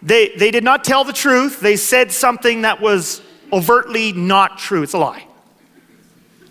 they, 0.05 0.29
they 0.37 0.51
did 0.51 0.63
not 0.63 0.85
tell 0.85 1.03
the 1.03 1.13
truth. 1.13 1.61
They 1.61 1.77
said 1.77 2.13
something 2.13 2.63
that 2.63 2.81
was 2.81 3.23
overtly 3.53 4.13
not 4.13 4.59
true. 4.59 4.83
It's 4.83 4.93
a 4.93 4.99
lie. 4.99 5.27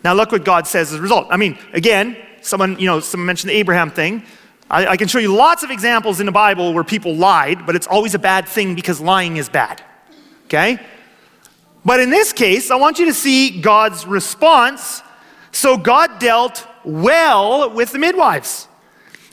Now, 0.03 0.13
look 0.13 0.31
what 0.31 0.43
God 0.43 0.67
says 0.67 0.91
as 0.91 1.00
a 1.00 1.01
result. 1.01 1.27
I 1.29 1.38
mean, 1.38 1.57
again, 1.72 2.17
someone, 2.41 2.77
you 2.79 2.88
know, 2.88 3.00
someone 3.00 3.27
mentioned 3.27 3.51
the 3.51 3.55
Abraham 3.55 3.91
thing. 3.91 4.24
I, 4.69 4.88
I 4.88 4.98
can 4.98 5.07
show 5.07 5.19
you 5.19 5.33
lots 5.33 5.63
of 5.63 5.69
examples 5.69 6.19
in 6.19 6.25
the 6.25 6.31
Bible 6.31 6.74
where 6.74 6.83
people 6.83 7.15
lied, 7.15 7.65
but 7.65 7.75
it's 7.75 7.88
always 7.88 8.15
a 8.15 8.19
bad 8.19 8.48
thing 8.48 8.75
because 8.75 9.00
lying 9.00 9.38
is 9.38 9.48
bad. 9.50 9.83
Okay? 10.45 10.79
But 11.86 12.00
in 12.00 12.10
this 12.10 12.33
case, 12.33 12.72
I 12.72 12.75
want 12.75 12.98
you 12.98 13.05
to 13.05 13.13
see 13.13 13.62
God's 13.62 14.05
response. 14.05 15.03
So 15.51 15.77
God 15.77 16.19
dealt 16.19 16.67
well 16.83 17.69
with 17.69 17.91
the 17.91 18.00
midwives. 18.00 18.67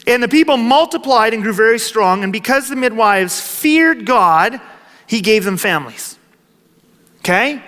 And 0.07 0.23
the 0.23 0.29
people 0.29 0.57
multiplied 0.57 1.35
and 1.35 1.43
grew 1.43 1.53
very 1.53 1.79
strong, 1.79 2.25
and 2.25 2.33
because 2.33 2.69
the 2.69 2.77
midwives 2.77 3.41
feared 3.41 4.07
God, 4.07 4.61
he 5.07 5.21
gave 5.21 5.45
them 5.45 5.57
families. 5.57 6.19
Okay? 7.19 7.63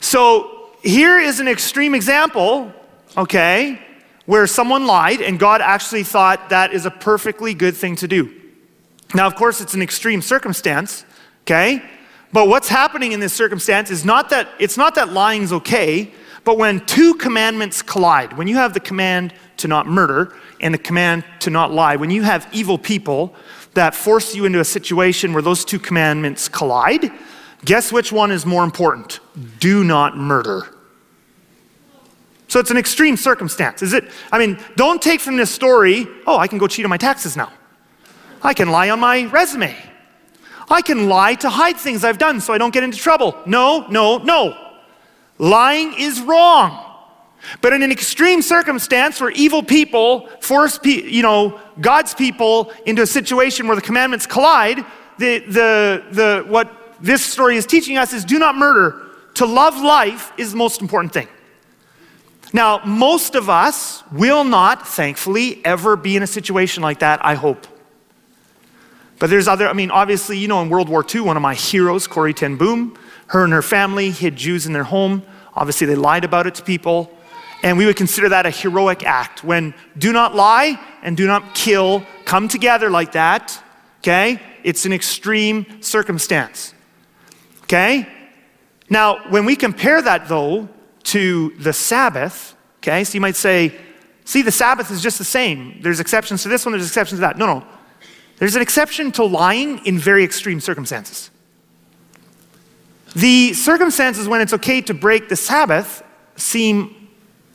So 0.00 0.70
here 0.82 1.18
is 1.18 1.40
an 1.40 1.48
extreme 1.48 1.94
example, 1.94 2.72
okay, 3.16 3.80
where 4.26 4.46
someone 4.46 4.86
lied 4.86 5.20
and 5.20 5.38
God 5.38 5.60
actually 5.60 6.02
thought 6.02 6.50
that 6.50 6.72
is 6.72 6.84
a 6.84 6.90
perfectly 6.90 7.54
good 7.54 7.76
thing 7.76 7.96
to 7.96 8.08
do. 8.08 8.32
Now, 9.14 9.26
of 9.26 9.36
course, 9.36 9.60
it's 9.60 9.74
an 9.74 9.82
extreme 9.82 10.20
circumstance, 10.20 11.04
okay? 11.42 11.82
But 12.32 12.48
what's 12.48 12.68
happening 12.68 13.12
in 13.12 13.20
this 13.20 13.32
circumstance 13.32 13.90
is 13.90 14.04
not 14.04 14.30
that 14.30 14.48
it's 14.58 14.76
not 14.76 14.96
that 14.96 15.12
lying's 15.12 15.52
okay, 15.52 16.12
but 16.44 16.58
when 16.58 16.84
two 16.86 17.14
commandments 17.14 17.82
collide, 17.82 18.36
when 18.36 18.46
you 18.46 18.56
have 18.56 18.74
the 18.74 18.80
command 18.80 19.32
to 19.58 19.68
not 19.68 19.86
murder 19.86 20.34
and 20.60 20.72
the 20.72 20.78
command 20.78 21.24
to 21.40 21.50
not 21.50 21.72
lie, 21.72 21.96
when 21.96 22.10
you 22.10 22.22
have 22.22 22.48
evil 22.52 22.78
people 22.78 23.34
that 23.74 23.94
force 23.94 24.34
you 24.34 24.44
into 24.44 24.60
a 24.60 24.64
situation 24.64 25.32
where 25.32 25.42
those 25.42 25.64
two 25.64 25.78
commandments 25.78 26.48
collide, 26.48 27.12
guess 27.64 27.92
which 27.92 28.10
one 28.12 28.30
is 28.30 28.46
more 28.46 28.64
important? 28.64 29.20
Do 29.60 29.84
not 29.84 30.16
murder. 30.16 30.68
So 32.48 32.60
it's 32.60 32.70
an 32.70 32.76
extreme 32.76 33.16
circumstance. 33.16 33.82
Is 33.82 33.92
it? 33.92 34.04
I 34.30 34.38
mean, 34.38 34.58
don't 34.76 35.02
take 35.02 35.20
from 35.20 35.36
this 35.36 35.50
story, 35.50 36.06
oh, 36.26 36.38
I 36.38 36.46
can 36.46 36.58
go 36.58 36.66
cheat 36.66 36.84
on 36.84 36.90
my 36.90 36.96
taxes 36.96 37.36
now. 37.36 37.52
I 38.42 38.54
can 38.54 38.70
lie 38.70 38.90
on 38.90 39.00
my 39.00 39.24
resume. 39.26 39.76
I 40.68 40.82
can 40.82 41.08
lie 41.08 41.34
to 41.34 41.50
hide 41.50 41.76
things 41.76 42.04
I've 42.04 42.18
done 42.18 42.40
so 42.40 42.52
I 42.52 42.58
don't 42.58 42.72
get 42.72 42.84
into 42.84 42.98
trouble. 42.98 43.36
No, 43.46 43.86
no, 43.88 44.18
no. 44.18 44.56
Lying 45.38 45.94
is 45.98 46.20
wrong. 46.20 46.85
But 47.60 47.72
in 47.72 47.82
an 47.82 47.92
extreme 47.92 48.42
circumstance 48.42 49.20
where 49.20 49.30
evil 49.30 49.62
people 49.62 50.28
force 50.40 50.78
pe- 50.78 51.08
you 51.08 51.22
know, 51.22 51.60
God's 51.80 52.14
people 52.14 52.72
into 52.84 53.02
a 53.02 53.06
situation 53.06 53.66
where 53.66 53.76
the 53.76 53.82
commandments 53.82 54.26
collide, 54.26 54.78
the, 55.18 55.38
the, 55.40 56.04
the, 56.10 56.44
what 56.48 56.96
this 57.00 57.24
story 57.24 57.56
is 57.56 57.66
teaching 57.66 57.96
us 57.96 58.12
is 58.12 58.24
do 58.24 58.38
not 58.38 58.56
murder. 58.56 59.02
To 59.34 59.46
love 59.46 59.76
life 59.80 60.32
is 60.38 60.52
the 60.52 60.56
most 60.56 60.80
important 60.80 61.12
thing. 61.12 61.28
Now, 62.52 62.80
most 62.84 63.34
of 63.34 63.50
us 63.50 64.02
will 64.10 64.44
not, 64.44 64.86
thankfully, 64.86 65.64
ever 65.64 65.96
be 65.96 66.16
in 66.16 66.22
a 66.22 66.26
situation 66.26 66.82
like 66.82 67.00
that, 67.00 67.24
I 67.24 67.34
hope. 67.34 67.66
But 69.18 69.30
there's 69.30 69.48
other, 69.48 69.68
I 69.68 69.72
mean, 69.72 69.90
obviously, 69.90 70.38
you 70.38 70.48
know, 70.48 70.62
in 70.62 70.68
World 70.68 70.88
War 70.88 71.04
II, 71.04 71.22
one 71.22 71.36
of 71.36 71.42
my 71.42 71.54
heroes, 71.54 72.06
Corrie 72.06 72.34
Ten 72.34 72.56
Boom, 72.56 72.96
her 73.28 73.44
and 73.44 73.52
her 73.52 73.62
family 73.62 74.10
hid 74.10 74.36
Jews 74.36 74.66
in 74.66 74.72
their 74.72 74.84
home. 74.84 75.22
Obviously, 75.54 75.86
they 75.86 75.94
lied 75.94 76.24
about 76.24 76.46
it 76.46 76.54
to 76.56 76.62
people. 76.62 77.10
And 77.62 77.78
we 77.78 77.86
would 77.86 77.96
consider 77.96 78.28
that 78.28 78.46
a 78.46 78.50
heroic 78.50 79.04
act. 79.04 79.42
When 79.42 79.74
do 79.96 80.12
not 80.12 80.34
lie 80.34 80.78
and 81.02 81.16
do 81.16 81.26
not 81.26 81.54
kill 81.54 82.04
come 82.24 82.48
together 82.48 82.90
like 82.90 83.12
that, 83.12 83.62
okay? 84.00 84.40
It's 84.62 84.84
an 84.84 84.92
extreme 84.92 85.80
circumstance, 85.80 86.74
okay? 87.62 88.08
Now, 88.88 89.28
when 89.30 89.44
we 89.44 89.56
compare 89.56 90.00
that, 90.02 90.28
though, 90.28 90.68
to 91.04 91.50
the 91.58 91.72
Sabbath, 91.72 92.56
okay, 92.78 93.04
so 93.04 93.14
you 93.14 93.20
might 93.20 93.36
say, 93.36 93.74
see, 94.24 94.42
the 94.42 94.52
Sabbath 94.52 94.90
is 94.90 95.02
just 95.02 95.18
the 95.18 95.24
same. 95.24 95.80
There's 95.82 96.00
exceptions 96.00 96.42
to 96.42 96.48
this 96.48 96.64
one, 96.64 96.72
there's 96.72 96.86
exceptions 96.86 97.18
to 97.18 97.22
that. 97.22 97.38
No, 97.38 97.46
no. 97.46 97.66
There's 98.38 98.54
an 98.54 98.62
exception 98.62 99.12
to 99.12 99.24
lying 99.24 99.84
in 99.86 99.98
very 99.98 100.22
extreme 100.22 100.60
circumstances. 100.60 101.30
The 103.14 103.54
circumstances 103.54 104.28
when 104.28 104.40
it's 104.40 104.52
okay 104.52 104.82
to 104.82 104.94
break 104.94 105.28
the 105.28 105.36
Sabbath 105.36 106.02
seem 106.36 107.05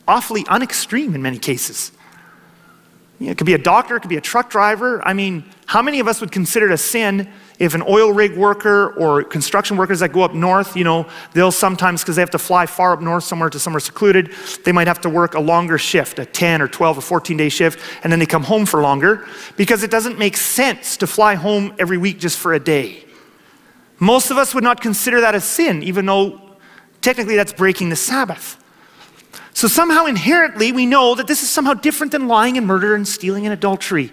awfully 0.06 0.44
unextreme 0.44 1.14
in 1.14 1.22
many 1.22 1.38
cases. 1.38 1.92
You 3.18 3.26
know, 3.26 3.32
it 3.32 3.38
could 3.38 3.46
be 3.46 3.54
a 3.54 3.58
doctor, 3.58 3.96
it 3.96 4.00
could 4.00 4.08
be 4.08 4.16
a 4.16 4.20
truck 4.20 4.50
driver. 4.50 5.00
I 5.06 5.12
mean, 5.12 5.44
how 5.66 5.80
many 5.80 6.00
of 6.00 6.08
us 6.08 6.20
would 6.20 6.32
consider 6.32 6.66
it 6.66 6.72
a 6.72 6.78
sin 6.78 7.28
if 7.58 7.74
an 7.74 7.82
oil 7.88 8.12
rig 8.12 8.36
worker 8.36 8.92
or 8.94 9.22
construction 9.22 9.76
workers 9.76 10.00
that 10.00 10.12
go 10.12 10.22
up 10.22 10.34
north, 10.34 10.76
you 10.76 10.82
know, 10.82 11.06
they'll 11.32 11.52
sometimes, 11.52 12.02
because 12.02 12.16
they 12.16 12.22
have 12.22 12.30
to 12.30 12.38
fly 12.38 12.66
far 12.66 12.92
up 12.92 13.00
north 13.00 13.22
somewhere 13.22 13.48
to 13.48 13.58
somewhere 13.60 13.78
secluded, 13.78 14.32
they 14.64 14.72
might 14.72 14.88
have 14.88 15.00
to 15.02 15.08
work 15.08 15.34
a 15.34 15.40
longer 15.40 15.78
shift, 15.78 16.18
a 16.18 16.26
10 16.26 16.60
or 16.60 16.66
12 16.66 16.98
or 16.98 17.00
14 17.00 17.36
day 17.36 17.48
shift, 17.48 17.78
and 18.02 18.12
then 18.12 18.18
they 18.18 18.26
come 18.26 18.42
home 18.42 18.66
for 18.66 18.82
longer 18.82 19.24
because 19.56 19.84
it 19.84 19.90
doesn't 19.92 20.18
make 20.18 20.36
sense 20.36 20.96
to 20.96 21.06
fly 21.06 21.36
home 21.36 21.72
every 21.78 21.98
week 21.98 22.18
just 22.18 22.38
for 22.38 22.54
a 22.54 22.60
day. 22.60 23.04
Most 24.00 24.32
of 24.32 24.38
us 24.38 24.52
would 24.52 24.64
not 24.64 24.80
consider 24.80 25.20
that 25.20 25.36
a 25.36 25.40
sin, 25.40 25.84
even 25.84 26.06
though 26.06 26.40
technically 27.02 27.36
that's 27.36 27.52
breaking 27.52 27.88
the 27.88 27.96
Sabbath. 27.96 28.61
So 29.54 29.68
somehow 29.68 30.06
inherently 30.06 30.72
we 30.72 30.86
know 30.86 31.14
that 31.14 31.26
this 31.26 31.42
is 31.42 31.50
somehow 31.50 31.74
different 31.74 32.12
than 32.12 32.28
lying 32.28 32.56
and 32.56 32.66
murder 32.66 32.94
and 32.94 33.06
stealing 33.06 33.46
and 33.46 33.52
adultery. 33.52 34.12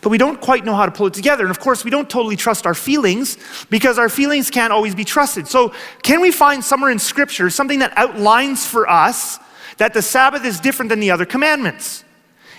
But 0.00 0.08
we 0.08 0.18
don't 0.18 0.40
quite 0.40 0.64
know 0.64 0.74
how 0.74 0.86
to 0.86 0.92
pull 0.92 1.06
it 1.06 1.14
together. 1.14 1.44
And 1.44 1.50
of 1.50 1.60
course, 1.60 1.84
we 1.84 1.90
don't 1.90 2.08
totally 2.08 2.36
trust 2.36 2.66
our 2.66 2.74
feelings 2.74 3.36
because 3.68 3.98
our 3.98 4.08
feelings 4.08 4.50
can't 4.50 4.72
always 4.72 4.94
be 4.94 5.04
trusted. 5.04 5.46
So, 5.46 5.74
can 6.02 6.20
we 6.20 6.30
find 6.30 6.64
somewhere 6.64 6.90
in 6.90 6.98
Scripture 6.98 7.50
something 7.50 7.80
that 7.80 7.92
outlines 7.96 8.66
for 8.66 8.88
us 8.88 9.38
that 9.76 9.92
the 9.92 10.02
Sabbath 10.02 10.44
is 10.44 10.58
different 10.58 10.88
than 10.88 11.00
the 11.00 11.10
other 11.10 11.26
commandments? 11.26 12.02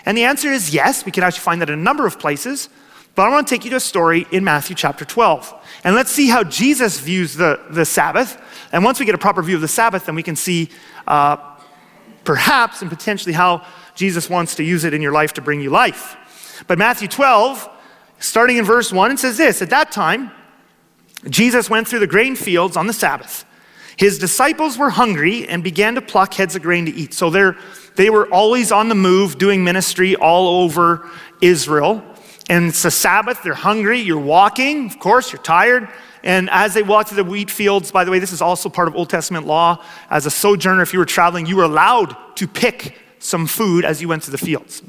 And 0.06 0.16
the 0.16 0.24
answer 0.24 0.52
is 0.52 0.74
yes. 0.74 1.04
We 1.04 1.12
can 1.12 1.24
actually 1.24 1.42
find 1.42 1.62
that 1.62 1.70
in 1.70 1.80
a 1.80 1.82
number 1.82 2.06
of 2.06 2.20
places. 2.20 2.70
But 3.16 3.24
I 3.24 3.30
want 3.30 3.48
to 3.48 3.56
take 3.56 3.64
you 3.64 3.72
to 3.72 3.78
a 3.78 3.82
story 3.82 4.28
in 4.32 4.44
Matthew 4.44 4.76
chapter 4.76 5.06
12. 5.06 5.54
And 5.84 5.96
let's 5.96 6.12
see 6.12 6.28
how 6.28 6.44
Jesus 6.44 7.00
views 7.00 7.34
the, 7.34 7.60
the 7.72 7.86
Sabbath. 7.86 8.40
And 8.72 8.84
once 8.84 9.00
we 9.00 9.06
get 9.06 9.16
a 9.16 9.20
proper 9.20 9.42
view 9.42 9.56
of 9.56 9.62
the 9.62 9.70
Sabbath, 9.70 10.06
then 10.06 10.16
we 10.16 10.24
can 10.24 10.36
see 10.36 10.70
uh, 11.08 11.55
perhaps 12.26 12.82
and 12.82 12.90
potentially 12.90 13.34
how 13.34 13.66
Jesus 13.96 14.30
wants 14.30 14.56
to 14.56 14.64
use 14.64 14.84
it 14.84 14.94
in 14.94 15.02
your 15.02 15.12
life 15.12 15.34
to 15.34 15.42
bring 15.42 15.62
you 15.62 15.70
life. 15.70 16.64
But 16.68 16.78
Matthew 16.78 17.08
12, 17.08 17.70
starting 18.20 18.58
in 18.58 18.66
verse 18.66 18.92
1, 18.92 19.12
it 19.12 19.20
says 19.20 19.38
this 19.38 19.62
At 19.62 19.70
that 19.70 19.92
time, 19.92 20.32
Jesus 21.30 21.70
went 21.70 21.88
through 21.88 22.00
the 22.00 22.08
grain 22.08 22.36
fields 22.36 22.78
on 22.78 22.88
the 22.88 22.94
Sabbath. 22.94 23.46
His 23.98 24.20
disciples 24.20 24.78
were 24.78 24.90
hungry 24.90 25.48
and 25.48 25.64
began 25.64 25.96
to 25.96 26.02
pluck 26.02 26.34
heads 26.34 26.56
of 26.56 26.62
grain 26.62 26.86
to 26.86 26.94
eat. 26.94 27.14
So 27.14 27.30
they 27.96 28.10
were 28.10 28.28
always 28.28 28.72
on 28.72 28.90
the 28.90 28.96
move 28.96 29.38
doing 29.38 29.64
ministry 29.64 30.16
all 30.16 30.64
over 30.64 31.10
Israel. 31.42 32.04
And 32.50 32.68
it's 32.68 32.86
a 32.86 32.92
Sabbath, 32.92 33.42
they're 33.44 33.54
hungry, 33.54 34.00
you're 34.00 34.20
walking, 34.20 34.86
of 34.86 35.00
course, 35.00 35.32
you're 35.32 35.42
tired. 35.42 35.90
And 36.24 36.50
as 36.52 36.74
they 36.74 36.84
walk 36.84 37.08
through 37.08 37.24
the 37.24 37.30
wheat 37.30 37.50
fields, 37.50 37.92
by 37.92 38.04
the 38.04 38.12
way, 38.12 38.20
this 38.20 38.32
is 38.32 38.42
also 38.42 38.70
part 38.70 38.88
of 38.88 38.96
Old 38.96 39.10
Testament 39.10 39.46
law. 39.46 39.84
As 40.10 40.26
a 40.26 40.32
sojourner, 40.32 40.82
if 40.82 40.94
you 40.94 41.00
were 41.00 41.06
traveling, 41.06 41.46
you 41.46 41.56
were 41.56 41.64
allowed 41.64 42.16
to 42.36 42.48
pick 42.48 42.98
some 43.20 43.48
food 43.48 43.86
as 43.86 44.02
you 44.02 44.08
went 44.08 44.24
to 44.24 44.32
the 44.32 44.38
fields 44.38 44.84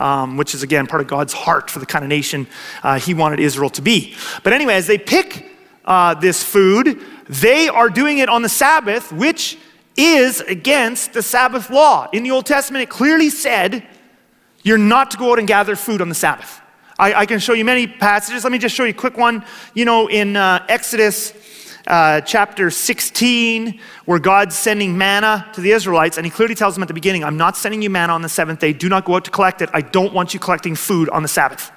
um, 0.00 0.36
which 0.36 0.54
is 0.54 0.62
again 0.62 0.86
part 0.86 1.02
of 1.02 1.08
God's 1.08 1.32
heart 1.32 1.70
for 1.70 1.78
the 1.78 1.86
kind 1.86 2.04
of 2.04 2.08
nation 2.08 2.46
uh, 2.82 2.98
He 2.98 3.14
wanted 3.14 3.38
Israel 3.38 3.70
to 3.70 3.82
be. 3.82 4.16
But 4.42 4.52
anyway, 4.52 4.74
as 4.74 4.86
they 4.86 4.98
pick 4.98 5.46
uh, 5.84 6.14
this 6.14 6.42
food, 6.42 7.00
they 7.28 7.68
are 7.68 7.88
doing 7.88 8.18
it 8.18 8.28
on 8.28 8.42
the 8.42 8.48
Sabbath, 8.48 9.12
which 9.12 9.58
is 9.96 10.40
against 10.42 11.12
the 11.12 11.22
Sabbath 11.22 11.70
law. 11.70 12.08
In 12.12 12.22
the 12.22 12.30
Old 12.30 12.46
Testament, 12.46 12.82
it 12.82 12.90
clearly 12.90 13.28
said 13.28 13.86
you're 14.62 14.78
not 14.78 15.10
to 15.12 15.16
go 15.16 15.32
out 15.32 15.38
and 15.38 15.48
gather 15.48 15.76
food 15.76 16.00
on 16.00 16.08
the 16.08 16.14
Sabbath. 16.14 16.59
I, 17.00 17.20
I 17.20 17.26
can 17.26 17.38
show 17.38 17.54
you 17.54 17.64
many 17.64 17.86
passages. 17.86 18.44
Let 18.44 18.52
me 18.52 18.58
just 18.58 18.74
show 18.74 18.84
you 18.84 18.90
a 18.90 18.92
quick 18.92 19.16
one. 19.16 19.42
You 19.72 19.86
know, 19.86 20.08
in 20.08 20.36
uh, 20.36 20.66
Exodus 20.68 21.32
uh, 21.86 22.20
chapter 22.20 22.70
16, 22.70 23.80
where 24.04 24.18
God's 24.18 24.54
sending 24.54 24.98
manna 24.98 25.48
to 25.54 25.62
the 25.62 25.70
Israelites, 25.70 26.18
and 26.18 26.26
he 26.26 26.30
clearly 26.30 26.54
tells 26.54 26.74
them 26.74 26.82
at 26.82 26.88
the 26.88 26.94
beginning, 26.94 27.24
I'm 27.24 27.38
not 27.38 27.56
sending 27.56 27.80
you 27.80 27.88
manna 27.88 28.12
on 28.12 28.20
the 28.20 28.28
seventh 28.28 28.60
day. 28.60 28.74
Do 28.74 28.90
not 28.90 29.06
go 29.06 29.14
out 29.14 29.24
to 29.24 29.30
collect 29.30 29.62
it. 29.62 29.70
I 29.72 29.80
don't 29.80 30.12
want 30.12 30.34
you 30.34 30.40
collecting 30.40 30.76
food 30.76 31.08
on 31.08 31.22
the 31.22 31.28
Sabbath. 31.28 31.72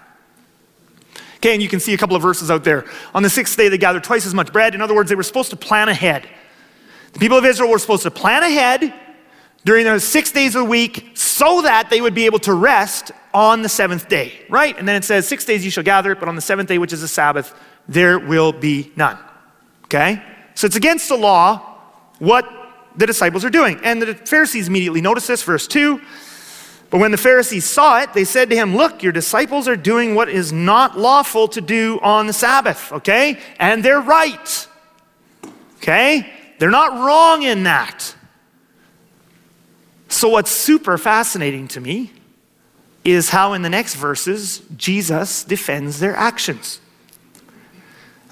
Okay, 1.37 1.53
and 1.53 1.63
you 1.63 1.69
can 1.69 1.79
see 1.79 1.93
a 1.93 1.97
couple 1.97 2.17
of 2.17 2.21
verses 2.21 2.51
out 2.51 2.65
there. 2.65 2.83
On 3.15 3.23
the 3.23 3.29
sixth 3.29 3.55
day, 3.55 3.69
they 3.69 3.77
gathered 3.77 4.03
twice 4.03 4.25
as 4.25 4.33
much 4.33 4.51
bread. 4.51 4.75
In 4.75 4.81
other 4.81 4.93
words, 4.93 5.07
they 5.07 5.15
were 5.15 5.23
supposed 5.23 5.51
to 5.51 5.55
plan 5.55 5.87
ahead. 5.87 6.27
The 7.13 7.19
people 7.19 7.37
of 7.37 7.45
Israel 7.45 7.69
were 7.69 7.79
supposed 7.79 8.03
to 8.03 8.11
plan 8.11 8.43
ahead 8.43 8.93
during 9.63 9.85
those 9.85 10.03
six 10.03 10.33
days 10.33 10.53
of 10.55 10.63
the 10.63 10.69
week 10.69 11.11
so 11.13 11.61
that 11.61 11.89
they 11.89 12.01
would 12.01 12.13
be 12.13 12.25
able 12.25 12.39
to 12.39 12.53
rest 12.53 13.13
on 13.33 13.61
the 13.61 13.69
seventh 13.69 14.07
day, 14.09 14.33
right? 14.49 14.77
And 14.77 14.87
then 14.87 14.95
it 14.95 15.03
says, 15.03 15.27
Six 15.27 15.45
days 15.45 15.65
you 15.65 15.71
shall 15.71 15.83
gather 15.83 16.11
it, 16.11 16.19
but 16.19 16.29
on 16.29 16.35
the 16.35 16.41
seventh 16.41 16.69
day, 16.69 16.77
which 16.77 16.93
is 16.93 17.01
the 17.01 17.07
Sabbath, 17.07 17.53
there 17.87 18.19
will 18.19 18.51
be 18.51 18.91
none. 18.95 19.17
Okay? 19.85 20.21
So 20.55 20.67
it's 20.67 20.75
against 20.75 21.09
the 21.09 21.17
law 21.17 21.77
what 22.19 22.47
the 22.95 23.07
disciples 23.07 23.43
are 23.43 23.49
doing. 23.49 23.79
And 23.83 24.01
the 24.01 24.13
Pharisees 24.13 24.67
immediately 24.67 25.01
notice 25.01 25.27
this, 25.27 25.43
verse 25.43 25.67
2. 25.67 25.99
But 26.89 26.99
when 26.99 27.09
the 27.09 27.17
Pharisees 27.17 27.65
saw 27.65 28.01
it, 28.01 28.13
they 28.13 28.23
said 28.23 28.51
to 28.51 28.55
him, 28.55 28.75
Look, 28.75 29.01
your 29.01 29.11
disciples 29.11 29.67
are 29.67 29.75
doing 29.75 30.13
what 30.13 30.29
is 30.29 30.51
not 30.51 30.97
lawful 30.97 31.47
to 31.49 31.61
do 31.61 31.99
on 32.03 32.27
the 32.27 32.33
Sabbath, 32.33 32.91
okay? 32.91 33.39
And 33.57 33.83
they're 33.83 33.99
right, 33.99 34.67
okay? 35.77 36.31
They're 36.59 36.69
not 36.69 36.93
wrong 37.03 37.41
in 37.41 37.63
that. 37.63 38.15
So, 40.07 40.29
what's 40.29 40.51
super 40.51 40.99
fascinating 40.99 41.67
to 41.69 41.81
me 41.81 42.11
is 43.03 43.29
how 43.29 43.53
in 43.53 43.61
the 43.61 43.69
next 43.69 43.95
verses, 43.95 44.61
Jesus 44.77 45.43
defends 45.43 45.99
their 45.99 46.15
actions. 46.15 46.79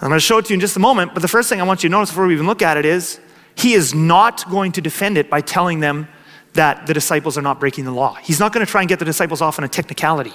I'm 0.02 0.10
going 0.10 0.20
to 0.20 0.26
show 0.26 0.38
it 0.40 0.46
to 0.46 0.50
you 0.50 0.56
in 0.56 0.60
just 0.60 0.76
a 0.76 0.80
moment, 0.80 1.14
but 1.14 1.22
the 1.22 1.28
first 1.28 1.50
thing 1.50 1.62
I 1.62 1.64
want 1.64 1.84
you 1.84 1.90
to 1.90 1.92
notice 1.92 2.10
before 2.10 2.26
we 2.26 2.34
even 2.34 2.48
look 2.48 2.62
at 2.62 2.78
it 2.78 2.86
is 2.86 3.20
he 3.56 3.74
is 3.74 3.94
not 3.94 4.50
going 4.50 4.72
to 4.74 4.82
defend 4.82 5.18
it 5.18 5.30
by 5.30 5.42
telling 5.42 5.80
them 5.80 6.08
that 6.54 6.88
the 6.88 6.94
disciples 6.94 7.38
are 7.38 7.42
not 7.42 7.60
breaking 7.60 7.86
the 7.86 7.92
law. 7.92 8.16
He's 8.16 8.40
not 8.40 8.52
going 8.52 8.66
to 8.66 8.70
try 8.70 8.82
and 8.82 8.90
get 8.90 9.00
the 9.00 9.06
disciples 9.06 9.42
off 9.42 9.60
on 9.60 9.64
a 9.66 9.68
technicality. 9.68 10.34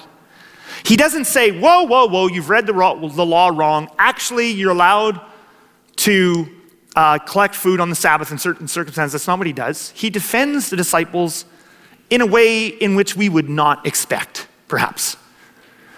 He 0.85 0.95
doesn't 0.95 1.25
say, 1.25 1.51
whoa, 1.51 1.83
whoa, 1.83 2.07
whoa, 2.07 2.27
you've 2.27 2.49
read 2.49 2.65
the, 2.65 2.73
law 2.73 3.49
wrong. 3.49 3.89
Actually, 3.97 4.51
you're 4.51 4.71
allowed 4.71 5.19
to 5.97 6.47
uh, 6.95 7.17
collect 7.19 7.55
food 7.55 7.79
on 7.79 7.89
the 7.89 7.95
Sabbath 7.95 8.31
in 8.31 8.37
certain 8.37 8.67
circumstances. 8.67 9.13
That's 9.13 9.27
not 9.27 9.37
what 9.37 9.47
he 9.47 9.53
does. 9.53 9.89
He 9.91 10.09
defends 10.09 10.69
the 10.69 10.77
disciples 10.77 11.45
in 12.09 12.21
a 12.21 12.25
way 12.25 12.67
in 12.67 12.95
which 12.95 13.15
we 13.15 13.29
would 13.29 13.49
not 13.49 13.85
expect, 13.85 14.47
perhaps. 14.67 15.17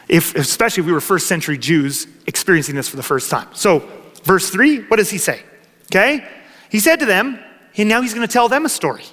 If, 0.08 0.36
especially 0.36 0.82
if 0.82 0.88
we 0.88 0.94
were 0.94 1.02
first 1.02 1.28
century 1.28 1.58
Jews 1.58 2.08
experiencing 2.26 2.76
this 2.76 2.88
for 2.88 2.96
the 2.98 3.04
first 3.04 3.30
time. 3.30 3.48
So, 3.54 3.88
verse 4.24 4.50
3, 4.50 4.86
what 4.88 4.98
does 4.98 5.10
he 5.10 5.20
say? 5.20 5.42
Okay? 5.86 6.28
He 6.70 6.80
said 6.80 7.00
to 7.00 7.06
them, 7.06 7.40
and 7.78 7.88
now 7.88 8.02
he's 8.02 8.14
going 8.14 8.28
to 8.28 8.32
tell 8.32 8.50
them 8.50 8.66
a 8.66 8.70
story. 8.70 9.06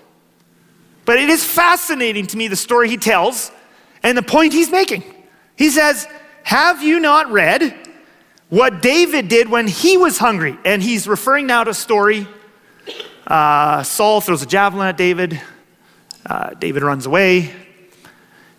But 1.04 1.18
it 1.18 1.28
is 1.28 1.44
fascinating 1.44 2.26
to 2.28 2.36
me 2.36 2.48
the 2.48 2.56
story 2.56 2.88
he 2.88 2.96
tells 2.96 3.52
and 4.02 4.18
the 4.18 4.22
point 4.22 4.52
he's 4.52 4.70
making. 4.70 5.04
He 5.56 5.70
says, 5.70 6.06
Have 6.42 6.82
you 6.82 6.98
not 6.98 7.30
read 7.30 7.74
what 8.48 8.82
David 8.82 9.28
did 9.28 9.48
when 9.48 9.68
he 9.68 9.96
was 9.96 10.18
hungry? 10.18 10.58
And 10.64 10.82
he's 10.82 11.06
referring 11.06 11.46
now 11.46 11.64
to 11.64 11.70
a 11.70 11.74
story. 11.74 12.26
Uh, 13.26 13.82
Saul 13.82 14.20
throws 14.20 14.42
a 14.42 14.46
javelin 14.46 14.88
at 14.88 14.96
David. 14.96 15.40
Uh, 16.28 16.50
David 16.54 16.82
runs 16.82 17.06
away. 17.06 17.54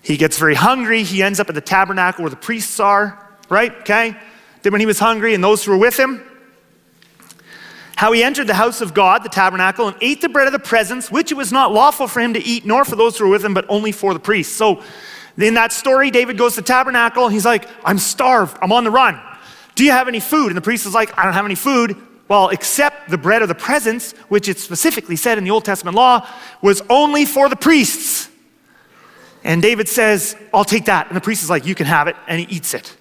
He 0.01 0.15
gets 0.15 0.39
very 0.39 0.55
hungry. 0.55 1.03
He 1.03 1.21
ends 1.21 1.39
up 1.39 1.49
at 1.49 1.55
the 1.55 1.61
tabernacle 1.61 2.23
where 2.23 2.29
the 2.29 2.37
priests 2.37 2.79
are, 2.79 3.27
right? 3.49 3.75
Okay? 3.81 4.15
Then 4.61 4.71
when 4.71 4.79
he 4.79 4.85
was 4.85 4.99
hungry 4.99 5.33
and 5.33 5.43
those 5.43 5.65
who 5.65 5.71
were 5.71 5.77
with 5.77 5.99
him, 5.99 6.23
how 7.97 8.13
he 8.13 8.23
entered 8.23 8.47
the 8.47 8.53
house 8.53 8.79
of 8.79 8.93
God, 8.93 9.23
the 9.23 9.29
tabernacle, 9.29 9.87
and 9.87 9.97
ate 10.01 10.21
the 10.21 10.29
bread 10.29 10.47
of 10.47 10.53
the 10.53 10.59
presence, 10.59 11.11
which 11.11 11.31
it 11.31 11.35
was 11.35 11.51
not 11.51 11.73
lawful 11.73 12.07
for 12.07 12.21
him 12.21 12.33
to 12.35 12.43
eat, 12.43 12.65
nor 12.65 12.85
for 12.85 12.95
those 12.95 13.17
who 13.17 13.25
were 13.25 13.31
with 13.31 13.43
him, 13.43 13.53
but 13.53 13.65
only 13.67 13.91
for 13.91 14.13
the 14.13 14.19
priests. 14.19 14.55
So 14.55 14.81
in 15.37 15.55
that 15.55 15.73
story, 15.73 16.09
David 16.09 16.37
goes 16.37 16.55
to 16.55 16.61
the 16.61 16.67
tabernacle, 16.67 17.27
he's 17.27 17.45
like, 17.45 17.67
I'm 17.83 17.97
starved, 17.97 18.57
I'm 18.61 18.71
on 18.71 18.85
the 18.85 18.91
run. 18.91 19.19
Do 19.75 19.83
you 19.83 19.91
have 19.91 20.07
any 20.07 20.19
food? 20.19 20.47
And 20.47 20.55
the 20.55 20.61
priest 20.61 20.85
is 20.85 20.93
like, 20.93 21.17
I 21.17 21.23
don't 21.23 21.33
have 21.33 21.45
any 21.45 21.55
food. 21.55 21.97
Well, 22.27 22.49
except 22.49 23.09
the 23.09 23.17
bread 23.17 23.41
of 23.41 23.47
the 23.47 23.55
presence, 23.55 24.11
which 24.29 24.49
it 24.49 24.59
specifically 24.59 25.15
said 25.15 25.37
in 25.37 25.43
the 25.43 25.51
Old 25.51 25.63
Testament 25.63 25.95
law, 25.95 26.27
was 26.61 26.81
only 26.89 27.25
for 27.25 27.47
the 27.47 27.55
priests. 27.55 28.29
And 29.43 29.61
David 29.61 29.87
says, 29.87 30.35
I'll 30.53 30.65
take 30.65 30.85
that. 30.85 31.07
And 31.07 31.15
the 31.15 31.21
priest 31.21 31.43
is 31.43 31.49
like, 31.49 31.65
You 31.65 31.75
can 31.75 31.85
have 31.85 32.07
it. 32.07 32.15
And 32.27 32.39
he 32.39 32.55
eats 32.55 32.73
it. 32.73 32.95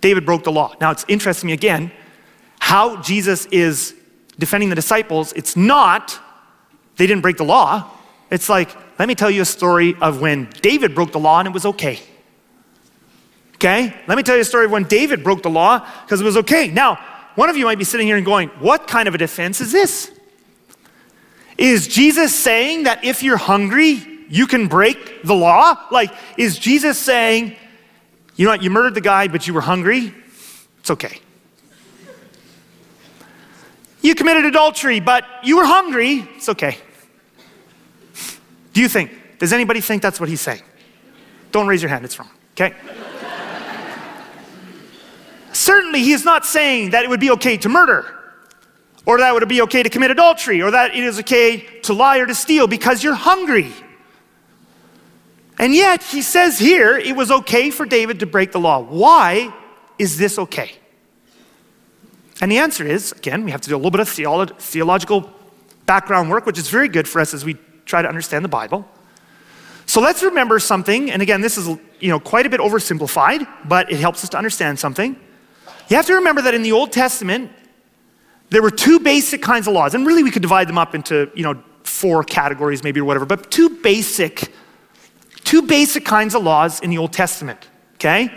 David 0.00 0.26
broke 0.26 0.44
the 0.44 0.52
law. 0.52 0.74
Now, 0.80 0.90
it's 0.90 1.04
interesting 1.08 1.48
me 1.48 1.52
again 1.52 1.92
how 2.58 3.00
Jesus 3.00 3.46
is 3.46 3.94
defending 4.38 4.68
the 4.68 4.74
disciples, 4.74 5.32
it's 5.34 5.56
not 5.56 6.18
they 6.96 7.06
didn't 7.06 7.22
break 7.22 7.36
the 7.36 7.44
law. 7.44 7.90
It's 8.30 8.48
like, 8.48 8.74
let 8.98 9.06
me 9.06 9.14
tell 9.14 9.30
you 9.30 9.42
a 9.42 9.46
story 9.46 9.94
of 10.00 10.20
when 10.20 10.48
David 10.62 10.94
broke 10.94 11.12
the 11.12 11.20
law 11.20 11.38
and 11.38 11.46
it 11.46 11.54
was 11.54 11.66
okay. 11.66 12.00
Okay? 13.54 13.94
Let 14.06 14.16
me 14.16 14.22
tell 14.22 14.34
you 14.34 14.42
a 14.42 14.46
story 14.46 14.64
of 14.64 14.70
when 14.70 14.84
David 14.84 15.22
broke 15.22 15.42
the 15.42 15.50
law 15.50 15.86
because 16.02 16.20
it 16.20 16.24
was 16.24 16.36
okay. 16.38 16.68
Now, 16.68 16.98
one 17.36 17.48
of 17.48 17.56
you 17.56 17.64
might 17.64 17.78
be 17.78 17.84
sitting 17.84 18.06
here 18.06 18.16
and 18.16 18.26
going, 18.26 18.48
what 18.58 18.88
kind 18.88 19.06
of 19.06 19.14
a 19.14 19.18
defense 19.18 19.60
is 19.60 19.70
this? 19.70 20.10
Is 21.56 21.86
Jesus 21.86 22.34
saying 22.34 22.82
that 22.82 23.04
if 23.04 23.22
you're 23.22 23.36
hungry, 23.36 24.02
you 24.28 24.46
can 24.46 24.66
break 24.66 25.22
the 25.22 25.34
law? 25.34 25.86
Like, 25.90 26.12
is 26.36 26.58
Jesus 26.58 26.98
saying, 26.98 27.54
you 28.34 28.44
know 28.44 28.50
what, 28.50 28.62
you 28.62 28.70
murdered 28.70 28.94
the 28.94 29.00
guy, 29.00 29.28
but 29.28 29.46
you 29.46 29.54
were 29.54 29.60
hungry? 29.60 30.12
It's 30.80 30.90
okay. 30.90 31.20
You 34.02 34.14
committed 34.14 34.44
adultery, 34.44 35.00
but 35.00 35.24
you 35.42 35.56
were 35.56 35.64
hungry. 35.64 36.28
It's 36.36 36.48
okay. 36.48 36.78
Do 38.72 38.80
you 38.80 38.88
think? 38.88 39.10
Does 39.38 39.52
anybody 39.52 39.80
think 39.80 40.02
that's 40.02 40.20
what 40.20 40.28
he's 40.28 40.40
saying? 40.40 40.62
Don't 41.50 41.66
raise 41.66 41.82
your 41.82 41.88
hand, 41.88 42.04
it's 42.04 42.18
wrong, 42.18 42.30
okay? 42.52 42.74
Certainly, 45.66 46.04
he 46.04 46.12
is 46.12 46.24
not 46.24 46.46
saying 46.46 46.90
that 46.90 47.02
it 47.02 47.10
would 47.10 47.18
be 47.18 47.32
okay 47.32 47.56
to 47.56 47.68
murder, 47.68 48.06
or 49.04 49.18
that 49.18 49.30
it 49.30 49.34
would 49.34 49.48
be 49.48 49.62
okay 49.62 49.82
to 49.82 49.90
commit 49.90 50.12
adultery, 50.12 50.62
or 50.62 50.70
that 50.70 50.94
it 50.94 51.02
is 51.02 51.18
okay 51.18 51.80
to 51.80 51.92
lie 51.92 52.18
or 52.18 52.26
to 52.26 52.36
steal 52.36 52.68
because 52.68 53.02
you're 53.02 53.16
hungry. 53.16 53.72
And 55.58 55.74
yet, 55.74 56.04
he 56.04 56.22
says 56.22 56.56
here 56.56 56.96
it 56.96 57.16
was 57.16 57.32
okay 57.32 57.70
for 57.70 57.84
David 57.84 58.20
to 58.20 58.26
break 58.26 58.52
the 58.52 58.60
law. 58.60 58.80
Why 58.80 59.52
is 59.98 60.16
this 60.16 60.38
okay? 60.38 60.70
And 62.40 62.52
the 62.52 62.58
answer 62.58 62.86
is 62.86 63.10
again, 63.10 63.42
we 63.44 63.50
have 63.50 63.62
to 63.62 63.68
do 63.68 63.74
a 63.74 63.76
little 63.78 63.90
bit 63.90 63.98
of 63.98 64.08
theolo- 64.08 64.56
theological 64.60 65.28
background 65.84 66.30
work, 66.30 66.46
which 66.46 66.60
is 66.60 66.68
very 66.68 66.86
good 66.86 67.08
for 67.08 67.20
us 67.20 67.34
as 67.34 67.44
we 67.44 67.56
try 67.86 68.02
to 68.02 68.08
understand 68.08 68.44
the 68.44 68.54
Bible. 68.60 68.86
So 69.86 70.00
let's 70.00 70.22
remember 70.22 70.60
something, 70.60 71.10
and 71.10 71.22
again, 71.22 71.40
this 71.40 71.58
is 71.58 71.66
you 71.98 72.10
know 72.12 72.20
quite 72.20 72.46
a 72.46 72.50
bit 72.50 72.60
oversimplified, 72.60 73.48
but 73.66 73.90
it 73.90 73.98
helps 73.98 74.22
us 74.22 74.30
to 74.30 74.38
understand 74.38 74.78
something. 74.78 75.16
You 75.88 75.96
have 75.96 76.06
to 76.06 76.14
remember 76.14 76.42
that 76.42 76.54
in 76.54 76.62
the 76.62 76.72
Old 76.72 76.92
Testament, 76.92 77.52
there 78.50 78.62
were 78.62 78.70
two 78.70 79.00
basic 79.00 79.42
kinds 79.42 79.66
of 79.66 79.74
laws, 79.74 79.94
and 79.94 80.06
really 80.06 80.22
we 80.22 80.30
could 80.30 80.42
divide 80.42 80.68
them 80.68 80.78
up 80.78 80.94
into 80.94 81.30
you 81.34 81.42
know 81.42 81.62
four 81.84 82.24
categories 82.24 82.82
maybe 82.82 83.00
or 83.00 83.04
whatever, 83.04 83.24
but 83.24 83.50
two 83.50 83.70
basic, 83.70 84.52
two 85.44 85.62
basic 85.62 86.04
kinds 86.04 86.34
of 86.34 86.42
laws 86.42 86.80
in 86.80 86.90
the 86.90 86.98
Old 86.98 87.12
Testament. 87.12 87.68
Okay? 87.94 88.30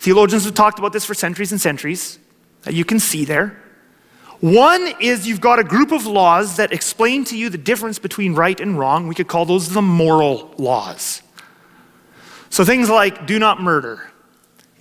Theologians 0.00 0.44
have 0.44 0.54
talked 0.54 0.78
about 0.78 0.92
this 0.92 1.04
for 1.04 1.14
centuries 1.14 1.52
and 1.52 1.60
centuries 1.60 2.18
that 2.62 2.74
you 2.74 2.84
can 2.84 2.98
see 2.98 3.24
there. 3.24 3.62
One 4.40 4.92
is 5.00 5.28
you've 5.28 5.40
got 5.40 5.60
a 5.60 5.64
group 5.64 5.92
of 5.92 6.04
laws 6.04 6.56
that 6.56 6.72
explain 6.72 7.24
to 7.26 7.38
you 7.38 7.48
the 7.48 7.58
difference 7.58 8.00
between 8.00 8.34
right 8.34 8.58
and 8.58 8.76
wrong. 8.76 9.06
We 9.06 9.14
could 9.14 9.28
call 9.28 9.44
those 9.44 9.68
the 9.68 9.82
moral 9.82 10.52
laws. 10.58 11.22
So 12.50 12.64
things 12.64 12.90
like 12.90 13.26
do 13.26 13.38
not 13.38 13.62
murder, 13.62 14.10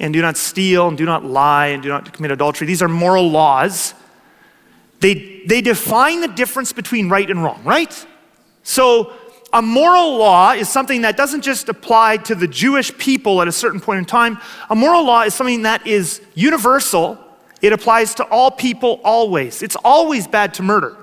and 0.01 0.13
do 0.13 0.21
not 0.21 0.35
steal, 0.35 0.89
and 0.89 0.97
do 0.97 1.05
not 1.05 1.23
lie, 1.23 1.67
and 1.67 1.81
do 1.81 1.87
not 1.87 2.11
commit 2.11 2.31
adultery. 2.31 2.67
These 2.67 2.81
are 2.81 2.89
moral 2.89 3.31
laws. 3.31 3.93
They, 4.99 5.43
they 5.45 5.61
define 5.61 6.19
the 6.19 6.27
difference 6.27 6.73
between 6.73 7.07
right 7.07 7.29
and 7.29 7.41
wrong, 7.41 7.63
right? 7.63 8.05
So 8.63 9.13
a 9.53 9.61
moral 9.61 10.17
law 10.17 10.51
is 10.51 10.67
something 10.67 11.03
that 11.03 11.15
doesn't 11.15 11.41
just 11.41 11.69
apply 11.69 12.17
to 12.17 12.35
the 12.35 12.47
Jewish 12.47 12.95
people 12.97 13.41
at 13.41 13.47
a 13.47 13.51
certain 13.51 13.79
point 13.79 13.99
in 13.99 14.05
time. 14.05 14.37
A 14.69 14.75
moral 14.75 15.05
law 15.05 15.21
is 15.21 15.33
something 15.33 15.61
that 15.61 15.87
is 15.87 16.21
universal 16.35 17.17
it 17.61 17.73
applies 17.73 18.15
to 18.15 18.23
all 18.25 18.49
people 18.51 18.99
always. 19.03 19.61
It's 19.61 19.77
always 19.83 20.27
bad 20.27 20.55
to 20.55 20.63
murder. 20.63 20.97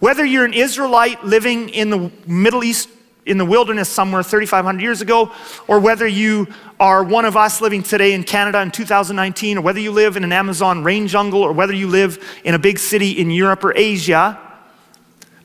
Whether 0.00 0.24
you're 0.24 0.44
an 0.44 0.52
Israelite 0.52 1.24
living 1.24 1.70
in 1.70 1.90
the 1.90 2.12
Middle 2.26 2.62
East, 2.62 2.90
in 3.26 3.38
the 3.38 3.44
wilderness 3.44 3.88
somewhere 3.88 4.22
3,500 4.22 4.82
years 4.82 5.00
ago, 5.00 5.32
or 5.66 5.80
whether 5.80 6.06
you 6.06 6.46
are 6.78 7.02
one 7.02 7.24
of 7.24 7.36
us 7.36 7.60
living 7.60 7.82
today 7.82 8.12
in 8.12 8.22
Canada 8.24 8.60
in 8.60 8.70
2019, 8.70 9.58
or 9.58 9.60
whether 9.60 9.80
you 9.80 9.92
live 9.92 10.16
in 10.16 10.24
an 10.24 10.32
Amazon 10.32 10.84
rain 10.84 11.08
jungle, 11.08 11.42
or 11.42 11.52
whether 11.52 11.72
you 11.72 11.88
live 11.88 12.22
in 12.44 12.54
a 12.54 12.58
big 12.58 12.78
city 12.78 13.12
in 13.12 13.30
Europe 13.30 13.64
or 13.64 13.72
Asia, 13.76 14.38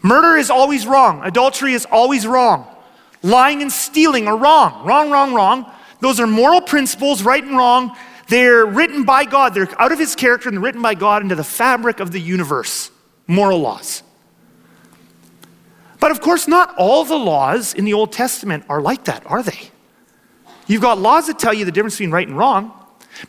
murder 0.02 0.38
is 0.38 0.50
always 0.50 0.86
wrong. 0.86 1.22
Adultery 1.24 1.74
is 1.74 1.86
always 1.92 2.28
wrong. 2.28 2.68
Lying 3.22 3.62
and 3.62 3.72
stealing 3.72 4.28
are 4.28 4.38
wrong. 4.38 4.86
Wrong, 4.86 5.10
wrong, 5.10 5.34
wrong. 5.34 5.72
Those 6.00 6.20
are 6.20 6.28
moral 6.28 6.62
principles, 6.62 7.24
right 7.24 7.44
and 7.44 7.58
wrong, 7.58 7.96
they're 8.30 8.66
written 8.66 9.04
by 9.04 9.26
God. 9.26 9.54
They're 9.54 9.70
out 9.82 9.92
of 9.92 10.00
his 10.00 10.16
character 10.16 10.50
and 10.50 10.62
written 10.62 10.82
by 10.82 10.94
God 10.94 11.24
into 11.24 11.36
the 11.36 11.44
fabric 11.44 12.00
of 12.00 12.12
the 12.12 12.22
universe. 12.22 12.92
Moral 13.28 13.60
laws. 13.60 14.04
But 16.00 16.12
of 16.12 16.22
course, 16.22 16.48
not 16.48 16.74
all 16.78 17.04
the 17.04 17.18
laws 17.18 17.74
in 17.74 17.86
the 17.86 17.94
Old 17.94 18.12
Testament 18.12 18.64
are 18.70 18.82
like 18.82 19.06
that, 19.06 19.24
are 19.26 19.44
they? 19.44 19.72
You've 20.68 20.82
got 20.82 21.00
laws 21.00 21.28
that 21.28 21.40
tell 21.40 21.54
you 21.54 21.66
the 21.66 21.72
difference 21.72 21.96
between 21.96 22.12
right 22.12 22.28
and 22.28 22.38
wrong, 22.38 22.74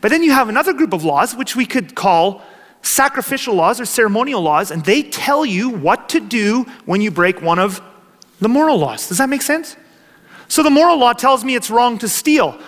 but 0.01 0.11
then 0.11 0.23
you 0.23 0.33
have 0.33 0.49
another 0.49 0.73
group 0.73 0.93
of 0.93 1.05
laws, 1.05 1.35
which 1.35 1.57
we 1.57 1.67
could 1.67 1.95
call 1.95 2.43
sacrificial 2.83 3.55
laws 3.55 3.81
or 3.81 3.85
ceremonial 3.85 4.41
laws, 4.41 4.71
and 4.71 4.85
they 4.85 5.03
tell 5.03 5.45
you 5.45 5.69
what 5.69 6.09
to 6.11 6.21
do 6.21 6.65
when 6.85 7.01
you 7.01 7.11
break 7.11 7.43
one 7.43 7.59
of 7.59 7.81
the 8.41 8.49
moral 8.49 8.79
laws. 8.79 9.09
Does 9.09 9.19
that 9.19 9.29
make 9.29 9.43
sense? 9.43 9.77
So 10.49 10.63
the 10.63 10.71
moral 10.71 10.99
law 10.99 11.13
tells 11.13 11.45
me 11.45 11.55
it's 11.55 11.71
wrong 11.71 11.99
to 11.99 12.09
steal. 12.09 12.59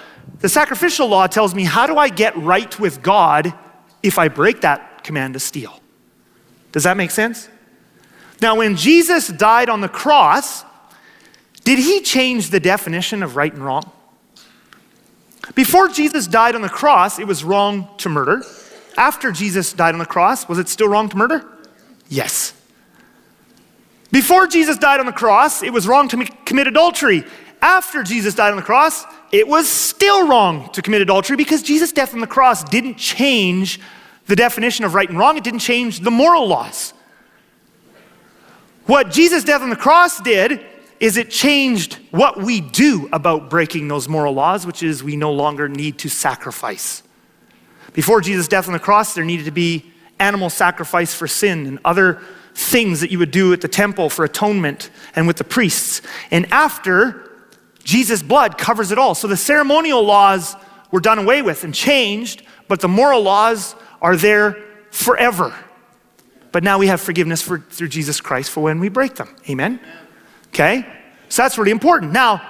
The 0.40 0.48
sacrificial 0.48 1.08
law 1.08 1.26
tells 1.26 1.54
me 1.54 1.64
how 1.64 1.86
do 1.86 1.96
I 1.96 2.08
get 2.08 2.36
right 2.36 2.78
with 2.78 3.02
God 3.02 3.52
if 4.02 4.18
I 4.18 4.28
break 4.28 4.60
that 4.62 5.04
command 5.04 5.34
to 5.34 5.40
steal? 5.40 5.80
Does 6.72 6.84
that 6.84 6.96
make 6.96 7.10
sense? 7.10 7.48
Now, 8.42 8.56
when 8.56 8.74
Jesus 8.74 9.28
died 9.28 9.68
on 9.68 9.80
the 9.80 9.88
cross, 9.88 10.64
did 11.62 11.78
he 11.78 12.00
change 12.00 12.50
the 12.50 12.58
definition 12.58 13.22
of 13.22 13.36
right 13.36 13.52
and 13.52 13.64
wrong? 13.64 13.88
Before 15.54 15.86
Jesus 15.86 16.26
died 16.26 16.56
on 16.56 16.60
the 16.62 16.68
cross, 16.68 17.20
it 17.20 17.26
was 17.26 17.44
wrong 17.44 17.88
to 17.98 18.08
murder. 18.08 18.42
After 18.96 19.30
Jesus 19.30 19.72
died 19.72 19.94
on 19.94 20.00
the 20.00 20.06
cross, 20.06 20.48
was 20.48 20.58
it 20.58 20.68
still 20.68 20.88
wrong 20.88 21.08
to 21.08 21.16
murder? 21.16 21.48
Yes. 22.08 22.52
Before 24.10 24.48
Jesus 24.48 24.76
died 24.76 24.98
on 24.98 25.06
the 25.06 25.12
cross, 25.12 25.62
it 25.62 25.72
was 25.72 25.86
wrong 25.86 26.08
to 26.08 26.24
commit 26.44 26.66
adultery. 26.66 27.24
After 27.60 28.02
Jesus 28.02 28.34
died 28.34 28.50
on 28.50 28.56
the 28.56 28.62
cross, 28.62 29.04
it 29.30 29.46
was 29.46 29.68
still 29.68 30.26
wrong 30.26 30.68
to 30.72 30.82
commit 30.82 31.00
adultery 31.00 31.36
because 31.36 31.62
Jesus' 31.62 31.92
death 31.92 32.12
on 32.12 32.20
the 32.20 32.26
cross 32.26 32.64
didn't 32.64 32.96
change 32.96 33.78
the 34.26 34.34
definition 34.34 34.84
of 34.84 34.94
right 34.94 35.08
and 35.08 35.16
wrong, 35.16 35.36
it 35.36 35.44
didn't 35.44 35.60
change 35.60 36.00
the 36.00 36.10
moral 36.10 36.48
laws. 36.48 36.92
What 38.86 39.10
Jesus' 39.10 39.44
death 39.44 39.62
on 39.62 39.70
the 39.70 39.76
cross 39.76 40.20
did 40.20 40.64
is 40.98 41.16
it 41.16 41.30
changed 41.30 41.98
what 42.10 42.40
we 42.40 42.60
do 42.60 43.08
about 43.12 43.50
breaking 43.50 43.88
those 43.88 44.08
moral 44.08 44.34
laws, 44.34 44.66
which 44.66 44.82
is 44.82 45.02
we 45.02 45.16
no 45.16 45.32
longer 45.32 45.68
need 45.68 45.98
to 45.98 46.08
sacrifice. 46.08 47.02
Before 47.92 48.20
Jesus' 48.20 48.48
death 48.48 48.66
on 48.66 48.72
the 48.72 48.78
cross, 48.78 49.14
there 49.14 49.24
needed 49.24 49.44
to 49.44 49.50
be 49.50 49.92
animal 50.18 50.48
sacrifice 50.48 51.14
for 51.14 51.26
sin 51.26 51.66
and 51.66 51.78
other 51.84 52.20
things 52.54 53.00
that 53.00 53.10
you 53.10 53.18
would 53.18 53.30
do 53.30 53.52
at 53.52 53.60
the 53.60 53.68
temple 53.68 54.10
for 54.10 54.24
atonement 54.24 54.90
and 55.16 55.26
with 55.26 55.36
the 55.36 55.44
priests. 55.44 56.02
And 56.30 56.50
after, 56.52 57.30
Jesus' 57.82 58.22
blood 58.22 58.58
covers 58.58 58.92
it 58.92 58.98
all. 58.98 59.14
So 59.14 59.26
the 59.26 59.36
ceremonial 59.36 60.04
laws 60.04 60.54
were 60.90 61.00
done 61.00 61.18
away 61.18 61.42
with 61.42 61.64
and 61.64 61.74
changed, 61.74 62.42
but 62.68 62.80
the 62.80 62.88
moral 62.88 63.22
laws 63.22 63.74
are 64.00 64.16
there 64.16 64.62
forever. 64.90 65.54
But 66.52 66.62
now 66.62 66.78
we 66.78 66.86
have 66.86 67.00
forgiveness 67.00 67.42
for, 67.42 67.58
through 67.58 67.88
Jesus 67.88 68.20
Christ 68.20 68.50
for 68.50 68.62
when 68.62 68.78
we 68.78 68.88
break 68.88 69.16
them. 69.16 69.34
Amen? 69.48 69.80
Okay? 70.48 70.86
So 71.28 71.42
that's 71.42 71.56
really 71.56 71.70
important. 71.70 72.12
Now, 72.12 72.42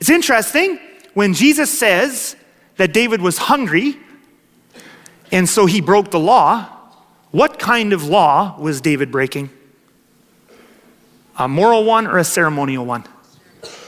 it's 0.00 0.10
interesting 0.10 0.80
when 1.14 1.34
Jesus 1.34 1.78
says 1.78 2.34
that 2.78 2.92
David 2.92 3.20
was 3.20 3.36
hungry 3.38 3.96
and 5.32 5.48
so 5.48 5.66
he 5.66 5.80
broke 5.80 6.10
the 6.10 6.18
law. 6.18 6.66
What 7.30 7.58
kind 7.58 7.92
of 7.92 8.04
law 8.04 8.58
was 8.58 8.80
David 8.80 9.10
breaking? 9.10 9.50
A 11.38 11.48
moral 11.48 11.84
one 11.84 12.06
or 12.06 12.18
a 12.18 12.24
ceremonial 12.24 12.86
one? 12.86 13.04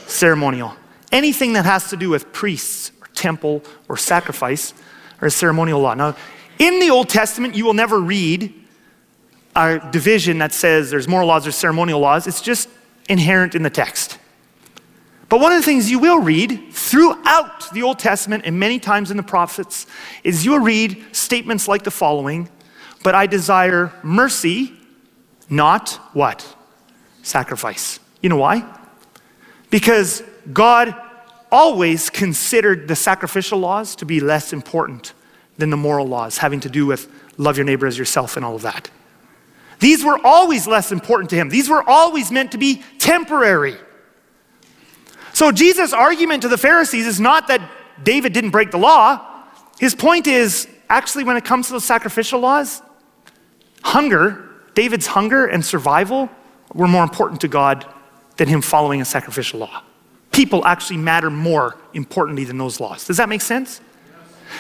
Ceremonial. 0.07 0.75
Anything 1.13 1.55
that 1.55 1.65
has 1.65 1.91
to 1.91 1.97
do 1.97 2.11
with 2.11 2.33
priests 2.33 2.93
or 3.01 3.07
temple 3.15 3.63
or 3.89 3.97
sacrifice 3.97 4.75
or 5.23 5.29
a 5.29 5.31
ceremonial 5.31 5.81
law. 5.81 5.95
Now, 5.95 6.17
in 6.59 6.81
the 6.81 6.91
Old 6.91 7.09
Testament, 7.09 7.55
you 7.55 7.65
will 7.65 7.75
never 7.75 7.99
read 7.99 8.53
a 9.59 9.91
division 9.91 10.39
that 10.39 10.53
says 10.53 10.91
there's 10.91 11.09
moral 11.09 11.27
laws 11.27 11.47
or 11.47 11.53
ceremonial 11.53 11.99
laws. 11.99 12.27
It's 12.27 12.41
just 12.41 12.69
inherent 13.09 13.55
in 13.55 13.63
the 13.63 13.71
text. 13.71 14.19
But 15.29 15.41
one 15.41 15.53
of 15.53 15.59
the 15.59 15.65
things 15.65 15.91
you 15.91 15.99
will 15.99 16.21
read 16.21 16.73
throughout 16.73 17.71
the 17.73 17.83
Old 17.83 17.99
Testament 17.99 18.45
and 18.47 18.59
many 18.59 18.79
times 18.79 19.11
in 19.11 19.17
the 19.17 19.23
prophets 19.23 19.87
is 20.23 20.45
you'll 20.45 20.61
read 20.61 21.05
statements 21.13 21.69
like 21.69 21.83
the 21.83 21.91
following 21.91 22.49
But 23.03 23.15
I 23.15 23.27
desire 23.27 23.93
mercy, 24.03 24.73
not 25.51 25.91
what? 26.13 26.47
Sacrifice. 27.23 28.01
You 28.23 28.29
know 28.29 28.37
why? 28.37 28.65
Because 29.71 30.23
God 30.53 30.95
always 31.51 32.11
considered 32.11 32.89
the 32.89 32.97
sacrificial 32.97 33.59
laws 33.59 33.97
to 33.97 34.07
be 34.07 34.21
less 34.21 34.53
important 34.53 35.15
than 35.57 35.71
the 35.71 35.77
moral 35.77 36.07
laws 36.07 36.39
having 36.39 36.61
to 36.61 36.69
do 36.69 36.87
with 36.87 37.11
love 37.37 37.57
your 37.57 37.65
neighbor 37.65 37.87
as 37.87 37.99
yourself 37.99 38.37
and 38.37 38.45
all 38.45 38.55
of 38.55 38.63
that. 38.63 38.91
These 39.79 40.05
were 40.05 40.19
always 40.25 40.67
less 40.67 40.93
important 40.93 41.31
to 41.31 41.37
him. 41.37 41.49
These 41.49 41.69
were 41.69 41.89
always 41.89 42.31
meant 42.31 42.53
to 42.53 42.59
be 42.59 42.83
temporary. 42.99 43.77
So 45.33 45.53
Jesus' 45.53 45.93
argument 45.93 46.43
to 46.43 46.49
the 46.49 46.59
Pharisees 46.59 47.07
is 47.07 47.21
not 47.21 47.49
that 47.49 47.61
David 48.03 48.33
didn't 48.33 48.51
break 48.51 48.71
the 48.71 48.79
law. 48.79 49.25
His 49.79 49.95
point 49.95 50.27
is 50.27 50.69
actually, 50.89 51.25
when 51.25 51.37
it 51.37 51.45
comes 51.45 51.69
to 51.69 51.75
those 51.75 51.85
sacrificial 51.85 52.41
laws, 52.41 52.83
hunger, 53.83 54.49
David's 54.75 55.07
hunger 55.07 55.47
and 55.47 55.65
survival 55.65 56.29
were 56.75 56.89
more 56.89 57.03
important 57.03 57.41
to 57.43 57.49
God 57.49 57.87
than 58.37 58.49
him 58.49 58.63
following 58.63 59.01
a 59.01 59.05
sacrificial 59.05 59.61
law. 59.61 59.83
People 60.33 60.65
actually 60.67 60.99
matter 60.99 61.31
more 61.31 61.77
importantly 61.95 62.45
than 62.45 62.59
those 62.59 62.81
laws. 62.81 63.07
Does 63.07 63.17
that 63.17 63.29
make 63.29 63.41
sense? 63.41 63.81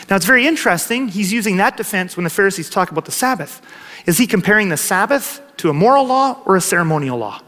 Now, 0.09 0.17
it's 0.17 0.27
very 0.27 0.47
interesting. 0.47 1.09
He's 1.09 1.33
using 1.33 1.57
that 1.59 1.77
defense 1.77 2.17
when 2.17 2.25
the 2.25 2.31
Pharisees 2.31 2.71
talk 2.71 2.91
about 2.91 3.05
the 3.05 3.13
Sabbath. 3.13 3.63
Is 4.07 4.19
he 4.19 4.27
comparing 4.27 4.69
the 4.69 4.77
Sabbath 4.77 5.41
to 5.59 5.71
a 5.71 5.73
moral 5.73 6.07
law 6.07 6.41
or 6.45 6.57
a 6.57 6.61
ceremonial 6.61 7.19
law? 7.19 7.43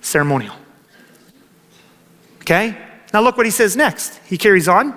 Ceremonial. 0.00 0.54
Okay? 2.42 2.76
Now, 3.12 3.22
look 3.22 3.36
what 3.36 3.46
he 3.46 3.52
says 3.52 3.76
next. 3.76 4.20
He 4.26 4.36
carries 4.36 4.68
on. 4.68 4.96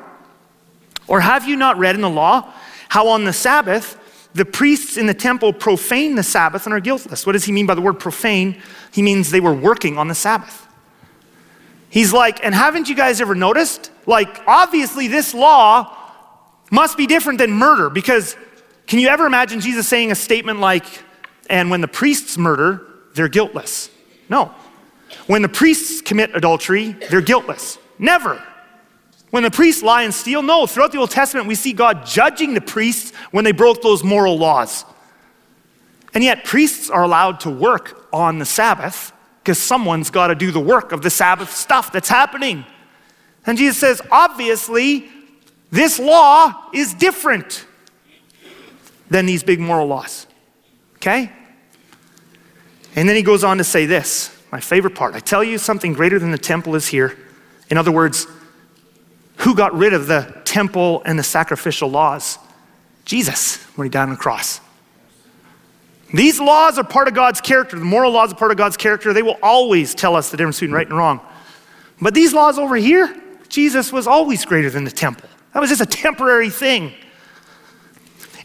Or 1.08 1.20
have 1.20 1.48
you 1.48 1.56
not 1.56 1.78
read 1.78 1.96
in 1.96 2.02
the 2.02 2.10
law 2.10 2.54
how 2.90 3.08
on 3.10 3.26
the 3.26 3.34
Sabbath 3.34 4.00
the 4.34 4.46
priests 4.46 4.98
in 4.98 5.06
the 5.06 5.14
temple 5.14 5.54
profane 5.54 6.16
the 6.16 6.24
Sabbath 6.24 6.66
and 6.66 6.74
are 6.74 6.80
guiltless? 6.80 7.26
What 7.26 7.34
does 7.34 7.44
he 7.44 7.52
mean 7.52 7.66
by 7.66 7.76
the 7.76 7.82
word 7.82 8.00
profane? 8.00 8.62
He 8.92 9.02
means 9.02 9.30
they 9.32 9.40
were 9.40 9.54
working 9.54 9.98
on 9.98 10.08
the 10.08 10.16
Sabbath. 10.16 10.68
He's 11.90 12.12
like, 12.12 12.44
and 12.44 12.56
haven't 12.56 12.90
you 12.90 12.96
guys 12.96 13.22
ever 13.22 13.36
noticed? 13.36 13.92
Like, 14.08 14.42
obviously, 14.48 15.08
this 15.08 15.34
law 15.34 15.96
must 16.74 16.98
be 16.98 17.06
different 17.06 17.38
than 17.38 17.52
murder 17.52 17.88
because 17.88 18.36
can 18.88 18.98
you 18.98 19.08
ever 19.08 19.28
imagine 19.28 19.62
Jesus 19.62 19.88
saying 19.88 20.12
a 20.12 20.16
statement 20.16 20.60
like, 20.60 20.84
and 21.48 21.70
when 21.70 21.82
the 21.82 21.88
priests 21.88 22.36
murder, 22.36 22.82
they're 23.14 23.28
guiltless? 23.28 23.92
No. 24.28 24.52
When 25.28 25.44
the 25.44 25.50
priests 25.50 26.02
commit 26.02 26.36
adultery, 26.36 26.94
they're 27.12 27.22
guiltless. 27.22 27.78
Never. 28.00 28.44
When 29.30 29.44
the 29.44 29.52
priests 29.52 29.84
lie 29.84 30.02
and 30.02 30.12
steal, 30.12 30.42
no. 30.42 30.66
Throughout 30.66 30.92
the 30.92 30.98
Old 30.98 31.12
Testament, 31.12 31.48
we 31.48 31.54
see 31.54 31.74
God 31.74 32.08
judging 32.08 32.56
the 32.56 32.62
priests 32.62 33.16
when 33.30 33.44
they 33.46 33.52
broke 33.52 33.84
those 33.84 34.04
moral 34.04 34.40
laws. 34.40 34.84
And 36.16 36.24
yet, 36.24 36.44
priests 36.44 36.90
are 36.90 37.04
allowed 37.04 37.40
to 37.42 37.52
work 37.52 38.08
on 38.12 38.40
the 38.40 38.46
Sabbath 38.46 39.14
because 39.44 39.62
someone's 39.62 40.10
got 40.10 40.28
to 40.28 40.36
do 40.36 40.50
the 40.50 40.60
work 40.60 40.92
of 40.92 41.04
the 41.04 41.12
Sabbath 41.12 41.52
stuff 41.52 41.92
that's 41.92 42.10
happening. 42.10 42.66
And 43.46 43.60
Jesus 43.60 43.78
says, 43.78 44.02
obviously, 44.10 45.10
this 45.74 45.98
law 45.98 46.70
is 46.72 46.94
different 46.94 47.66
than 49.10 49.26
these 49.26 49.42
big 49.42 49.60
moral 49.60 49.88
laws. 49.88 50.28
Okay? 50.98 51.32
And 52.96 53.10
then 53.10 53.16
he 53.16 53.24
goes 53.24 53.44
on 53.44 53.58
to 53.58 53.64
say 53.64 53.88
this 53.88 54.30
my 54.52 54.60
favorite 54.60 54.94
part. 54.94 55.16
I 55.16 55.20
tell 55.20 55.44
you, 55.44 55.58
something 55.58 55.94
greater 55.94 56.20
than 56.20 56.30
the 56.30 56.38
temple 56.38 56.76
is 56.76 56.86
here. 56.86 57.18
In 57.72 57.80
other 57.80 57.92
words, 57.92 58.28
who 59.38 59.56
got 59.56 59.74
rid 59.74 59.94
of 59.94 60.06
the 60.06 60.42
temple 60.46 61.02
and 61.08 61.18
the 61.18 61.24
sacrificial 61.24 61.90
laws? 61.90 62.38
Jesus, 63.04 63.58
when 63.76 63.88
he 63.88 63.90
died 63.90 64.04
on 64.04 64.10
the 64.12 64.16
cross. 64.16 64.62
These 66.14 66.40
laws 66.40 66.78
are 66.78 66.84
part 66.84 67.08
of 67.08 67.16
God's 67.16 67.42
character. 67.42 67.80
The 67.80 67.84
moral 67.84 68.12
laws 68.12 68.32
are 68.32 68.36
part 68.36 68.52
of 68.52 68.58
God's 68.58 68.78
character. 68.78 69.12
They 69.12 69.24
will 69.24 69.40
always 69.42 69.96
tell 69.96 70.16
us 70.16 70.30
the 70.30 70.38
difference 70.38 70.60
between 70.60 70.76
right 70.76 70.88
and 70.88 70.96
wrong. 70.96 71.20
But 72.00 72.14
these 72.14 72.32
laws 72.32 72.60
over 72.60 72.76
here, 72.76 73.20
Jesus 73.50 73.92
was 73.92 74.06
always 74.06 74.46
greater 74.46 74.70
than 74.70 74.84
the 74.84 74.92
temple. 74.92 75.30
That 75.54 75.60
was 75.60 75.70
just 75.70 75.82
a 75.82 75.86
temporary 75.86 76.50
thing. 76.50 76.94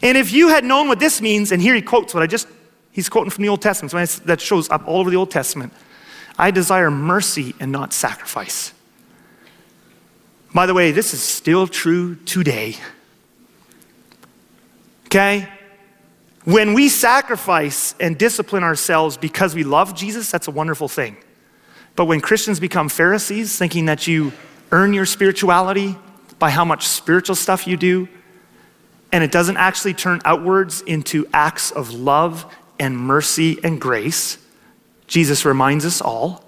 And 0.01 0.17
if 0.17 0.31
you 0.31 0.49
had 0.49 0.63
known 0.63 0.87
what 0.87 0.99
this 0.99 1.21
means, 1.21 1.51
and 1.51 1.61
here 1.61 1.75
he 1.75 1.81
quotes 1.81 2.13
what 2.13 2.23
I 2.23 2.27
just, 2.27 2.47
he's 2.91 3.09
quoting 3.09 3.31
from 3.31 3.41
the 3.41 3.49
Old 3.49 3.61
Testament, 3.61 3.91
so 4.09 4.23
that 4.25 4.39
shows 4.39 4.69
up 4.69 4.87
all 4.87 4.99
over 4.99 5.09
the 5.09 5.17
Old 5.17 5.31
Testament. 5.31 5.73
I 6.37 6.51
desire 6.51 6.89
mercy 6.89 7.53
and 7.59 7.71
not 7.71 7.91
sacrifice. 7.91 8.73
By 10.53 10.65
the 10.65 10.73
way, 10.73 10.91
this 10.91 11.13
is 11.13 11.21
still 11.21 11.67
true 11.67 12.15
today. 12.15 12.75
Okay? 15.07 15.49
When 16.45 16.73
we 16.73 16.87
sacrifice 16.87 17.93
and 17.99 18.17
discipline 18.17 18.63
ourselves 18.63 19.17
because 19.17 19.53
we 19.53 19.63
love 19.63 19.95
Jesus, 19.95 20.31
that's 20.31 20.47
a 20.47 20.51
wonderful 20.51 20.87
thing. 20.87 21.17
But 21.95 22.05
when 22.05 22.21
Christians 22.21 22.59
become 22.59 22.87
Pharisees, 22.87 23.57
thinking 23.57 23.85
that 23.85 24.07
you 24.07 24.31
earn 24.71 24.93
your 24.93 25.05
spirituality 25.05 25.97
by 26.39 26.49
how 26.49 26.65
much 26.65 26.87
spiritual 26.87 27.35
stuff 27.35 27.67
you 27.67 27.77
do, 27.77 28.07
and 29.11 29.23
it 29.23 29.31
doesn't 29.31 29.57
actually 29.57 29.93
turn 29.93 30.21
outwards 30.25 30.81
into 30.81 31.27
acts 31.33 31.71
of 31.71 31.91
love 31.91 32.45
and 32.79 32.97
mercy 32.97 33.59
and 33.63 33.79
grace, 33.81 34.37
Jesus 35.07 35.43
reminds 35.43 35.85
us 35.85 36.01
all 36.01 36.43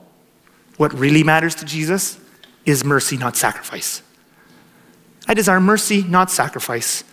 what 0.78 0.94
really 0.94 1.24
matters 1.24 1.56
to 1.56 1.66
Jesus 1.66 2.20
is 2.66 2.84
mercy, 2.84 3.18
not 3.18 3.36
sacrifice. 3.36 4.02
I 5.28 5.34
desire 5.34 5.60
mercy, 5.60 6.04
not 6.04 6.32
sacrifice. 6.32 7.04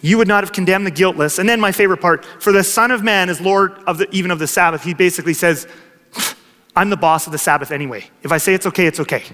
You 0.00 0.18
would 0.18 0.28
not 0.28 0.44
have 0.44 0.52
condemned 0.52 0.86
the 0.86 0.90
guiltless. 0.90 1.38
And 1.38 1.48
then 1.48 1.60
my 1.60 1.72
favorite 1.72 2.00
part, 2.00 2.24
for 2.24 2.52
the 2.52 2.62
Son 2.62 2.90
of 2.90 3.02
Man 3.02 3.28
is 3.28 3.40
Lord 3.40 3.72
of 3.86 3.98
the, 3.98 4.08
even 4.10 4.30
of 4.30 4.38
the 4.38 4.46
Sabbath. 4.46 4.84
He 4.84 4.94
basically 4.94 5.34
says, 5.34 5.66
I'm 6.76 6.90
the 6.90 6.96
boss 6.96 7.26
of 7.26 7.32
the 7.32 7.38
Sabbath 7.38 7.72
anyway. 7.72 8.08
If 8.22 8.30
I 8.30 8.38
say 8.38 8.54
it's 8.54 8.66
okay, 8.66 8.86
it's 8.86 9.00
okay. 9.00 9.24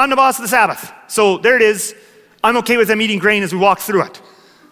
I'm 0.00 0.10
the 0.10 0.16
boss 0.16 0.38
of 0.38 0.42
the 0.42 0.48
Sabbath. 0.48 0.90
So 1.08 1.38
there 1.38 1.56
it 1.56 1.62
is. 1.62 1.94
I'm 2.42 2.56
okay 2.58 2.76
with 2.78 2.88
them 2.88 3.02
eating 3.02 3.18
grain 3.18 3.42
as 3.42 3.52
we 3.52 3.58
walk 3.58 3.80
through 3.80 4.04
it. 4.04 4.20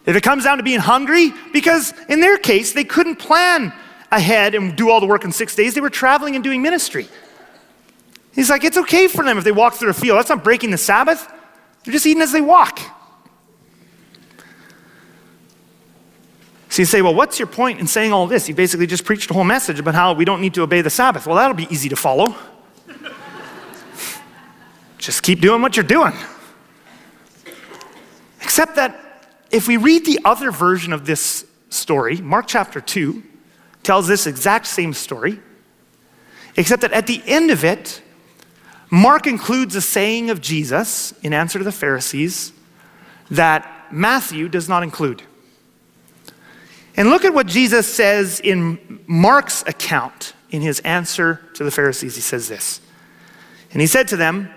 If 0.07 0.17
it 0.17 0.23
comes 0.23 0.45
down 0.45 0.57
to 0.57 0.63
being 0.63 0.81
hungry, 0.81 1.35
because 1.53 1.93
in 2.09 2.21
their 2.21 2.39
case, 2.39 2.73
they 2.73 2.85
couldn't 2.85 3.17
plan 3.17 3.75
ahead 4.11 4.55
and 4.55 4.75
do 4.75 4.89
all 4.89 5.01
the 5.01 5.07
work 5.07 5.25
in 5.25 5.33
six 5.33 5.55
days, 5.55 5.75
they 5.75 5.83
were 5.83 5.91
traveling 5.91 6.35
and 6.35 6.43
doing 6.43 6.63
ministry. 6.63 7.09
He's 8.33 8.49
like, 8.49 8.65
it's 8.65 8.79
okay 8.79 9.07
for 9.07 9.23
them 9.23 9.37
if 9.37 9.45
they 9.45 9.53
walk 9.53 9.75
through 9.75 9.91
a 9.91 9.95
field. 9.95 10.17
That's 10.17 10.31
not 10.31 10.43
breaking 10.43 10.71
the 10.71 10.79
Sabbath. 10.79 11.31
They're 11.85 11.93
just 11.93 12.07
eating 12.07 12.23
as 12.23 12.33
they 12.33 12.41
walk. 12.41 12.81
So 16.71 16.83
you 16.83 16.87
say, 16.87 17.03
well, 17.03 17.15
what's 17.15 17.39
your 17.39 17.49
point 17.49 17.81
in 17.81 17.87
saying 17.87 18.13
all 18.13 18.27
this? 18.27 18.49
You 18.49 18.55
basically 18.55 18.87
just 18.87 19.05
preached 19.05 19.31
a 19.31 19.35
whole 19.35 19.45
message 19.45 19.79
about 19.79 19.95
how 19.95 20.15
we 20.15 20.25
don't 20.25 20.41
need 20.41 20.55
to 20.55 20.63
obey 20.63 20.81
the 20.81 20.91
Sabbath. 20.91 21.27
Well, 21.27 21.37
that'll 21.37 21.55
be 21.55 21.67
easy 21.71 21.91
to 21.91 21.97
follow. 21.97 22.35
Just 25.09 25.23
keep 25.23 25.41
doing 25.41 25.63
what 25.63 25.75
you're 25.75 25.85
doing. 25.85 26.13
Except 28.43 28.77
that 28.77 29.25
if 29.51 29.67
we 29.67 29.79
read 29.79 30.05
the 30.05 30.21
other 30.23 30.51
version 30.51 30.93
of 30.93 31.07
this 31.07 31.47
story, 31.71 32.19
Mark 32.19 32.47
chapter 32.47 32.79
2 32.79 33.23
tells 33.83 34.07
this 34.07 34.27
exact 34.27 34.67
same 34.67 34.93
story. 34.93 35.41
except 36.59 36.83
that 36.83 36.93
at 36.93 37.07
the 37.07 37.23
end 37.27 37.51
of 37.51 37.65
it, 37.65 38.03
Mark 38.91 39.27
includes 39.27 39.75
a 39.77 39.81
saying 39.81 40.29
of 40.29 40.43
Jesus 40.43 41.13
in 41.23 41.33
answer 41.33 41.59
to 41.59 41.65
the 41.65 41.73
Pharisees 41.73 42.53
that 43.31 43.87
Matthew 43.91 44.47
does 44.47 44.69
not 44.69 44.83
include. 44.83 45.23
And 46.99 47.09
look 47.09 47.25
at 47.25 47.33
what 47.33 47.47
Jesus 47.47 47.87
says 47.91 48.41
in 48.41 49.01
Mark's 49.07 49.63
account 49.67 50.35
in 50.51 50.61
his 50.61 50.81
answer 50.81 51.41
to 51.55 51.65
the 51.65 51.71
Pharisees. 51.71 52.15
He 52.15 52.21
says 52.21 52.47
this. 52.49 52.83
And 53.73 53.81
he 53.81 53.87
said 53.87 54.09
to 54.09 54.17
them, 54.19 54.53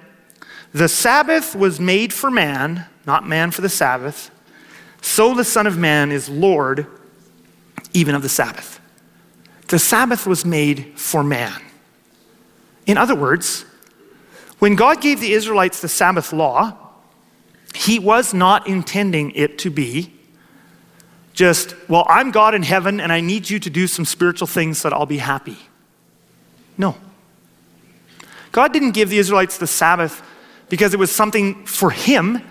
The 0.74 0.88
Sabbath 0.88 1.56
was 1.56 1.80
made 1.80 2.14
for 2.14 2.32
man, 2.32 2.86
not 3.06 3.28
man 3.28 3.52
for 3.52 3.62
the 3.62 3.70
Sabbath. 3.70 4.32
So 5.02 5.34
the 5.34 5.44
Son 5.44 5.68
of 5.68 5.78
Man 5.78 6.12
is 6.12 6.30
Lord 6.30 6.88
even 7.94 8.16
of 8.16 8.22
the 8.22 8.30
Sabbath. 8.30 8.80
The 9.68 9.80
Sabbath 9.80 10.26
was 10.26 10.46
made 10.46 10.94
for 10.98 11.24
man. 11.24 11.62
In 12.86 12.98
other 12.98 13.16
words, 13.16 13.66
when 14.60 14.76
God 14.76 15.02
gave 15.02 15.20
the 15.20 15.34
Israelites 15.34 15.82
the 15.82 15.88
Sabbath 15.88 16.32
law, 16.32 16.78
he 17.74 18.00
was 18.00 18.34
not 18.34 18.68
intending 18.68 19.32
it 19.32 19.58
to 19.60 19.70
be 19.70 20.14
just, 21.34 21.74
well, 21.90 22.06
I'm 22.08 22.32
God 22.32 22.54
in 22.54 22.64
heaven 22.64 23.00
and 23.00 23.12
I 23.12 23.22
need 23.22 23.50
you 23.50 23.60
to 23.60 23.70
do 23.70 23.88
some 23.88 24.06
spiritual 24.06 24.48
things 24.48 24.80
so 24.80 24.90
that 24.90 24.96
I'll 24.96 25.06
be 25.06 25.18
happy. 25.18 25.58
No. 26.78 26.96
God 28.52 28.74
didn't 28.74 28.92
give 28.92 29.10
the 29.10 29.18
Israelites 29.18 29.58
the 29.58 29.68
Sabbath 29.68 30.22
because 30.72 30.94
it 30.94 31.00
was 31.00 31.12
something 31.12 31.66
for 31.66 31.92
Him. 31.92 32.42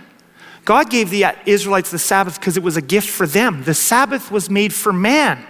God 0.66 0.90
gave 0.90 1.08
the 1.08 1.24
Israelites 1.46 1.90
the 1.90 1.98
Sabbath 1.98 2.38
because 2.38 2.58
it 2.58 2.62
was 2.62 2.76
a 2.76 2.82
gift 2.82 3.08
for 3.08 3.26
them. 3.26 3.64
The 3.64 3.72
Sabbath 3.72 4.30
was 4.30 4.50
made 4.50 4.74
for 4.74 4.92
man. 4.92 5.42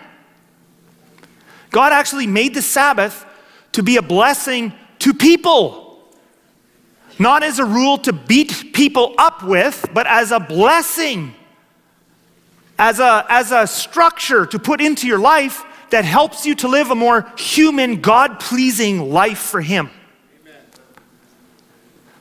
God 1.71 1.93
actually 1.93 2.29
made 2.29 2.55
the 2.55 2.63
Sabbath 2.63 3.27
to 3.73 3.83
be 3.83 3.97
a 3.97 4.03
blessing 4.03 4.73
to 5.01 5.13
people 5.13 5.89
not 7.19 7.43
as 7.43 7.59
a 7.59 7.65
rule 7.65 7.99
to 7.99 8.13
beat 8.13 8.73
people 8.73 9.15
up 9.19 9.43
with, 9.43 9.91
but 9.93 10.07
as 10.07 10.31
a 10.31 10.41
blessing, 10.41 11.35
as 12.79 12.99
a, 12.99 13.27
as 13.29 13.53
a 13.53 13.67
structure 13.67 14.47
to 14.47 14.59
put 14.59 14.81
into 14.81 15.07
your 15.07 15.19
life 15.19 15.63
that 15.91 16.05
helps 16.05 16.47
you 16.47 16.55
to 16.55 16.69
live 16.69 16.91
a 16.91 16.95
more 16.95 17.31
human, 17.37 18.01
God 18.01 18.39
pleasing 18.41 19.11
life 19.11 19.39
for 19.39 19.61
Him. 19.61 19.91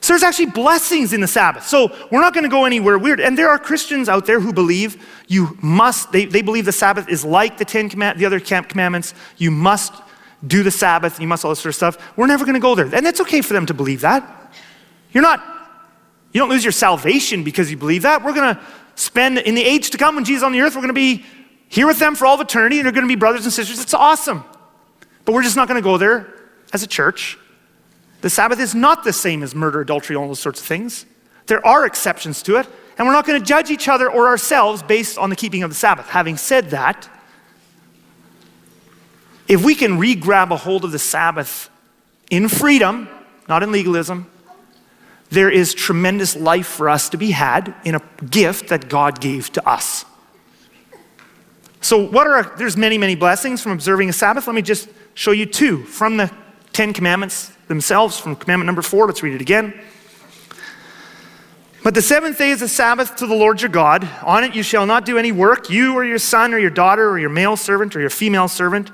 So 0.09 0.13
there's 0.13 0.23
actually 0.23 0.47
blessings 0.47 1.13
in 1.13 1.21
the 1.21 1.27
Sabbath. 1.27 1.67
So 1.67 1.95
we're 2.09 2.19
not 2.19 2.33
going 2.33 2.43
to 2.43 2.49
go 2.49 2.65
anywhere 2.65 2.97
weird. 2.97 3.19
And 3.19 3.37
there 3.37 3.47
are 3.47 3.59
Christians 3.59 4.09
out 4.09 4.25
there 4.25 4.39
who 4.39 4.51
believe 4.51 5.05
you 5.27 5.55
must, 5.61 6.11
they, 6.11 6.25
they 6.25 6.41
believe 6.41 6.65
the 6.65 6.71
Sabbath 6.71 7.07
is 7.09 7.23
like 7.23 7.59
the 7.59 7.65
Ten 7.65 7.89
Command, 7.89 8.17
the 8.17 8.25
other 8.25 8.39
camp 8.39 8.69
commandments. 8.69 9.13
You 9.37 9.51
must 9.51 9.93
do 10.47 10.63
the 10.63 10.71
Sabbath, 10.71 11.19
you 11.19 11.27
must 11.27 11.45
all 11.45 11.51
this 11.51 11.59
sort 11.59 11.73
of 11.73 11.75
stuff. 11.75 12.17
We're 12.17 12.25
never 12.25 12.43
going 12.43 12.55
to 12.55 12.59
go 12.59 12.73
there. 12.73 12.87
And 12.91 13.05
it's 13.05 13.21
okay 13.21 13.41
for 13.41 13.53
them 13.53 13.67
to 13.67 13.75
believe 13.75 14.01
that. 14.01 14.51
You're 15.11 15.21
not, 15.21 15.43
you 16.33 16.39
don't 16.39 16.49
lose 16.49 16.65
your 16.65 16.71
salvation 16.71 17.43
because 17.43 17.69
you 17.69 17.77
believe 17.77 18.01
that. 18.01 18.23
We're 18.23 18.33
going 18.33 18.55
to 18.55 18.61
spend, 18.95 19.37
in 19.37 19.53
the 19.53 19.63
age 19.63 19.91
to 19.91 19.99
come 19.99 20.15
when 20.15 20.25
Jesus 20.25 20.41
on 20.41 20.53
the 20.53 20.61
earth, 20.61 20.73
we're 20.73 20.81
going 20.81 20.87
to 20.87 20.93
be 20.95 21.23
here 21.67 21.85
with 21.85 21.99
them 21.99 22.15
for 22.15 22.25
all 22.25 22.33
of 22.33 22.41
eternity 22.41 22.79
and 22.79 22.85
they're 22.87 22.93
going 22.93 23.05
to 23.05 23.07
be 23.07 23.15
brothers 23.15 23.43
and 23.43 23.53
sisters. 23.53 23.79
It's 23.79 23.93
awesome. 23.93 24.43
But 25.25 25.33
we're 25.33 25.43
just 25.43 25.55
not 25.55 25.67
going 25.67 25.79
to 25.79 25.87
go 25.87 25.99
there 25.99 26.33
as 26.73 26.81
a 26.81 26.87
church. 26.87 27.37
The 28.21 28.29
Sabbath 28.29 28.59
is 28.59 28.75
not 28.75 29.03
the 29.03 29.13
same 29.13 29.43
as 29.43 29.55
murder, 29.55 29.81
adultery, 29.81 30.15
all 30.15 30.27
those 30.27 30.39
sorts 30.39 30.59
of 30.59 30.65
things. 30.65 31.05
There 31.47 31.65
are 31.65 31.85
exceptions 31.85 32.43
to 32.43 32.57
it, 32.57 32.67
and 32.97 33.07
we're 33.07 33.13
not 33.13 33.25
going 33.25 33.39
to 33.39 33.45
judge 33.45 33.71
each 33.71 33.87
other 33.87 34.11
or 34.11 34.27
ourselves 34.27 34.83
based 34.83 35.17
on 35.17 35.29
the 35.29 35.35
keeping 35.35 35.63
of 35.63 35.69
the 35.69 35.75
Sabbath. 35.75 36.09
Having 36.09 36.37
said 36.37 36.69
that, 36.71 37.09
if 39.47 39.63
we 39.63 39.73
can 39.73 39.97
re 39.97 40.15
grab 40.15 40.51
a 40.51 40.57
hold 40.57 40.83
of 40.83 40.91
the 40.91 40.99
Sabbath 40.99 41.69
in 42.29 42.49
freedom, 42.49 43.09
not 43.47 43.63
in 43.63 43.71
legalism, 43.71 44.29
there 45.31 45.49
is 45.49 45.73
tremendous 45.73 46.35
life 46.35 46.67
for 46.67 46.89
us 46.89 47.09
to 47.09 47.17
be 47.17 47.31
had 47.31 47.73
in 47.83 47.95
a 47.95 48.01
gift 48.29 48.69
that 48.69 48.89
God 48.89 49.21
gave 49.21 49.51
to 49.53 49.67
us. 49.67 50.05
So, 51.81 52.05
what 52.05 52.27
are 52.27 52.53
there's 52.57 52.75
many, 52.75 52.97
many 52.97 53.15
blessings 53.15 53.61
from 53.61 53.71
observing 53.71 54.09
a 54.09 54.13
Sabbath. 54.13 54.47
Let 54.47 54.55
me 54.55 54.61
just 54.61 54.89
show 55.13 55.31
you 55.31 55.45
two 55.45 55.83
from 55.85 56.17
the 56.17 56.31
Ten 56.73 56.93
Commandments 56.93 57.51
themselves, 57.69 58.19
from 58.19 58.35
commandment 58.35 58.65
number 58.65 58.81
four. 58.81 59.07
Let's 59.07 59.23
read 59.23 59.35
it 59.35 59.41
again. 59.41 59.79
But 61.81 61.93
the 61.93 62.01
seventh 62.01 62.37
day 62.37 62.49
is 62.49 62.61
a 62.61 62.67
Sabbath 62.67 63.15
to 63.15 63.27
the 63.27 63.35
Lord 63.35 63.61
your 63.61 63.69
God. 63.69 64.05
On 64.23 64.43
it 64.43 64.53
you 64.53 64.63
shall 64.63 64.85
not 64.85 65.05
do 65.05 65.17
any 65.17 65.31
work, 65.31 65.69
you 65.69 65.93
or 65.93 66.03
your 66.03 66.19
son 66.19 66.53
or 66.53 66.59
your 66.59 66.69
daughter 66.69 67.09
or 67.09 67.17
your 67.17 67.29
male 67.29 67.55
servant 67.55 67.95
or 67.95 68.01
your 68.01 68.09
female 68.09 68.49
servant 68.49 68.91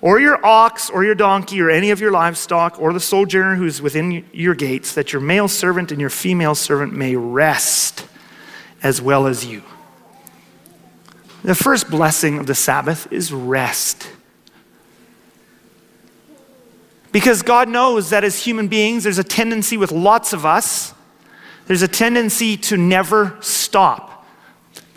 or 0.00 0.20
your 0.20 0.44
ox, 0.46 0.90
or 0.90 1.04
your 1.04 1.14
donkey, 1.14 1.60
or 1.60 1.70
any 1.70 1.90
of 1.90 2.00
your 2.00 2.12
livestock, 2.12 2.80
or 2.80 2.92
the 2.92 3.00
sojourner 3.00 3.56
who's 3.56 3.82
within 3.82 4.24
your 4.32 4.54
gates, 4.54 4.94
that 4.94 5.12
your 5.12 5.20
male 5.20 5.48
servant 5.48 5.90
and 5.90 6.00
your 6.00 6.10
female 6.10 6.54
servant 6.54 6.92
may 6.92 7.16
rest 7.16 8.06
as 8.82 9.02
well 9.02 9.26
as 9.26 9.44
you. 9.44 9.62
The 11.42 11.54
first 11.54 11.90
blessing 11.90 12.38
of 12.38 12.46
the 12.46 12.54
Sabbath 12.54 13.12
is 13.12 13.32
rest. 13.32 14.08
Because 17.12 17.42
God 17.42 17.68
knows 17.68 18.10
that 18.10 18.24
as 18.24 18.38
human 18.38 18.68
beings, 18.68 19.04
there's 19.04 19.18
a 19.18 19.24
tendency 19.24 19.76
with 19.76 19.92
lots 19.92 20.32
of 20.32 20.44
us, 20.44 20.94
there's 21.66 21.82
a 21.82 21.88
tendency 21.88 22.56
to 22.56 22.76
never 22.76 23.36
stop. 23.40 24.26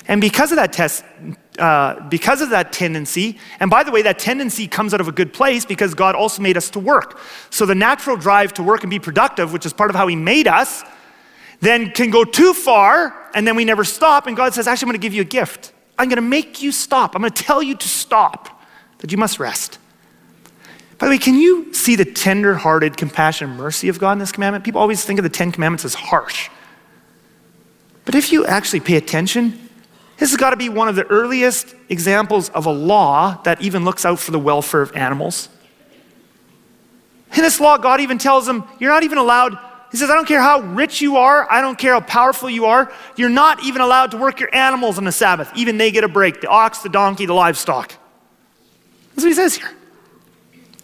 And 0.07 0.19
because 0.19 0.51
of 0.51 0.57
that 0.57 0.73
test, 0.73 1.03
uh, 1.59 2.07
because 2.09 2.41
of 2.41 2.49
that 2.49 2.73
tendency, 2.73 3.37
and 3.59 3.69
by 3.69 3.83
the 3.83 3.91
way, 3.91 4.01
that 4.01 4.19
tendency 4.19 4.67
comes 4.67 4.93
out 4.93 5.01
of 5.01 5.07
a 5.07 5.11
good 5.11 5.31
place 5.33 5.65
because 5.65 5.93
God 5.93 6.15
also 6.15 6.41
made 6.41 6.57
us 6.57 6.69
to 6.71 6.79
work. 6.79 7.19
So 7.49 7.65
the 7.65 7.75
natural 7.75 8.17
drive 8.17 8.53
to 8.55 8.63
work 8.63 8.83
and 8.83 8.89
be 8.89 8.99
productive, 8.99 9.53
which 9.53 9.65
is 9.65 9.73
part 9.73 9.89
of 9.89 9.95
how 9.95 10.07
He 10.07 10.15
made 10.15 10.47
us, 10.47 10.83
then 11.59 11.91
can 11.91 12.09
go 12.09 12.23
too 12.23 12.53
far, 12.53 13.15
and 13.33 13.45
then 13.45 13.55
we 13.55 13.65
never 13.65 13.83
stop. 13.83 14.27
And 14.27 14.35
God 14.35 14.53
says, 14.53 14.67
Actually, 14.67 14.87
I'm 14.87 14.91
going 14.91 15.01
to 15.01 15.05
give 15.05 15.13
you 15.13 15.21
a 15.21 15.25
gift. 15.25 15.73
I'm 15.97 16.09
going 16.09 16.15
to 16.15 16.21
make 16.21 16.63
you 16.63 16.71
stop. 16.71 17.15
I'm 17.15 17.21
going 17.21 17.31
to 17.31 17.43
tell 17.43 17.61
you 17.61 17.75
to 17.75 17.87
stop, 17.87 18.61
that 18.99 19.11
you 19.11 19.17
must 19.17 19.39
rest. 19.39 19.77
By 21.01 21.07
the 21.07 21.11
way, 21.13 21.17
can 21.17 21.33
you 21.33 21.73
see 21.73 21.95
the 21.95 22.05
tender 22.05 22.53
hearted 22.53 22.95
compassion 22.95 23.49
and 23.49 23.57
mercy 23.57 23.89
of 23.89 23.97
God 23.97 24.11
in 24.11 24.19
this 24.19 24.31
commandment? 24.31 24.63
People 24.63 24.81
always 24.81 25.03
think 25.03 25.17
of 25.17 25.23
the 25.23 25.29
Ten 25.29 25.51
Commandments 25.51 25.83
as 25.83 25.95
harsh. 25.95 26.51
But 28.05 28.13
if 28.13 28.31
you 28.31 28.45
actually 28.45 28.81
pay 28.81 28.97
attention, 28.97 29.67
this 30.19 30.29
has 30.29 30.37
got 30.37 30.51
to 30.51 30.57
be 30.57 30.69
one 30.69 30.87
of 30.87 30.95
the 30.95 31.07
earliest 31.07 31.73
examples 31.89 32.49
of 32.49 32.67
a 32.67 32.71
law 32.71 33.41
that 33.45 33.63
even 33.63 33.83
looks 33.83 34.05
out 34.05 34.19
for 34.19 34.29
the 34.29 34.37
welfare 34.37 34.83
of 34.83 34.95
animals. 34.95 35.49
In 37.35 37.41
this 37.41 37.59
law, 37.59 37.79
God 37.79 37.99
even 37.99 38.19
tells 38.19 38.45
them, 38.45 38.63
You're 38.79 38.91
not 38.91 39.01
even 39.01 39.17
allowed. 39.17 39.57
He 39.89 39.97
says, 39.97 40.11
I 40.11 40.13
don't 40.13 40.27
care 40.27 40.39
how 40.39 40.59
rich 40.59 41.01
you 41.01 41.17
are, 41.17 41.51
I 41.51 41.61
don't 41.61 41.79
care 41.79 41.93
how 41.93 42.01
powerful 42.01 42.47
you 42.47 42.65
are, 42.65 42.93
you're 43.15 43.27
not 43.27 43.63
even 43.63 43.81
allowed 43.81 44.11
to 44.11 44.17
work 44.17 44.39
your 44.39 44.53
animals 44.53 44.99
on 44.99 45.05
the 45.05 45.11
Sabbath. 45.11 45.51
Even 45.55 45.79
they 45.79 45.89
get 45.89 46.03
a 46.03 46.07
break 46.07 46.41
the 46.41 46.47
ox, 46.47 46.83
the 46.83 46.89
donkey, 46.89 47.25
the 47.25 47.33
livestock. 47.33 47.87
That's 49.15 49.23
what 49.23 49.29
he 49.29 49.33
says 49.33 49.55
here. 49.55 49.71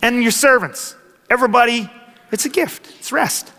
And 0.02 0.22
your 0.22 0.32
servants, 0.32 0.96
everybody, 1.30 1.90
it's 2.32 2.46
a 2.46 2.50
gift, 2.50 2.88
it's 3.00 3.12
rest. 3.12 3.52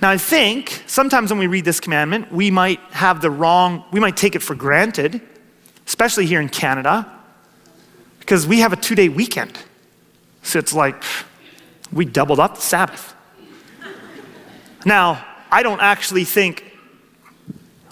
Now, 0.00 0.10
I 0.10 0.18
think 0.18 0.82
sometimes 0.86 1.30
when 1.30 1.38
we 1.38 1.46
read 1.46 1.64
this 1.64 1.78
commandment, 1.78 2.32
we 2.32 2.50
might 2.50 2.80
have 2.90 3.20
the 3.20 3.30
wrong, 3.30 3.84
we 3.92 4.00
might 4.00 4.16
take 4.16 4.34
it 4.34 4.42
for 4.42 4.56
granted, 4.56 5.20
especially 5.86 6.26
here 6.26 6.40
in 6.40 6.48
Canada, 6.48 7.06
because 8.18 8.46
we 8.46 8.60
have 8.60 8.72
a 8.72 8.76
two 8.76 8.96
day 8.96 9.08
weekend. 9.08 9.56
So 10.42 10.58
it's 10.58 10.72
like 10.72 11.04
we 11.92 12.04
doubled 12.04 12.40
up 12.40 12.56
the 12.56 12.60
Sabbath. 12.60 13.14
Now, 14.84 15.24
I 15.52 15.62
don't 15.62 15.80
actually 15.80 16.24
think 16.24 16.64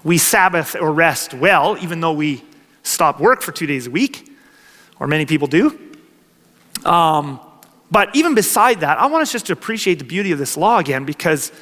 we 0.03 0.19
Sabbath 0.19 0.75
or 0.75 0.93
rest 0.93 1.35
well, 1.35 1.77
even 1.81 2.01
though 2.01 2.13
we 2.13 2.43
stop 2.83 3.21
work 3.21 3.43
for 3.43 3.53
two 3.53 3.67
days 3.67 3.87
a 3.87 3.91
week, 3.91 4.35
or 4.99 5.07
many 5.07 5.27
people 5.27 5.47
do. 5.47 5.90
Um, 6.87 7.41
but 7.91 8.15
even 8.15 8.35
beside 8.35 8.81
that, 8.81 8.99
I 8.99 9.07
want 9.07 9.23
us 9.23 9.33
just 9.33 9.47
to 9.47 9.53
appreciate 9.53 9.99
the 9.99 10.05
beauty 10.05 10.33
of 10.33 10.39
this 10.39 10.57
law 10.57 10.79
again 10.79 11.05
because 11.05 11.53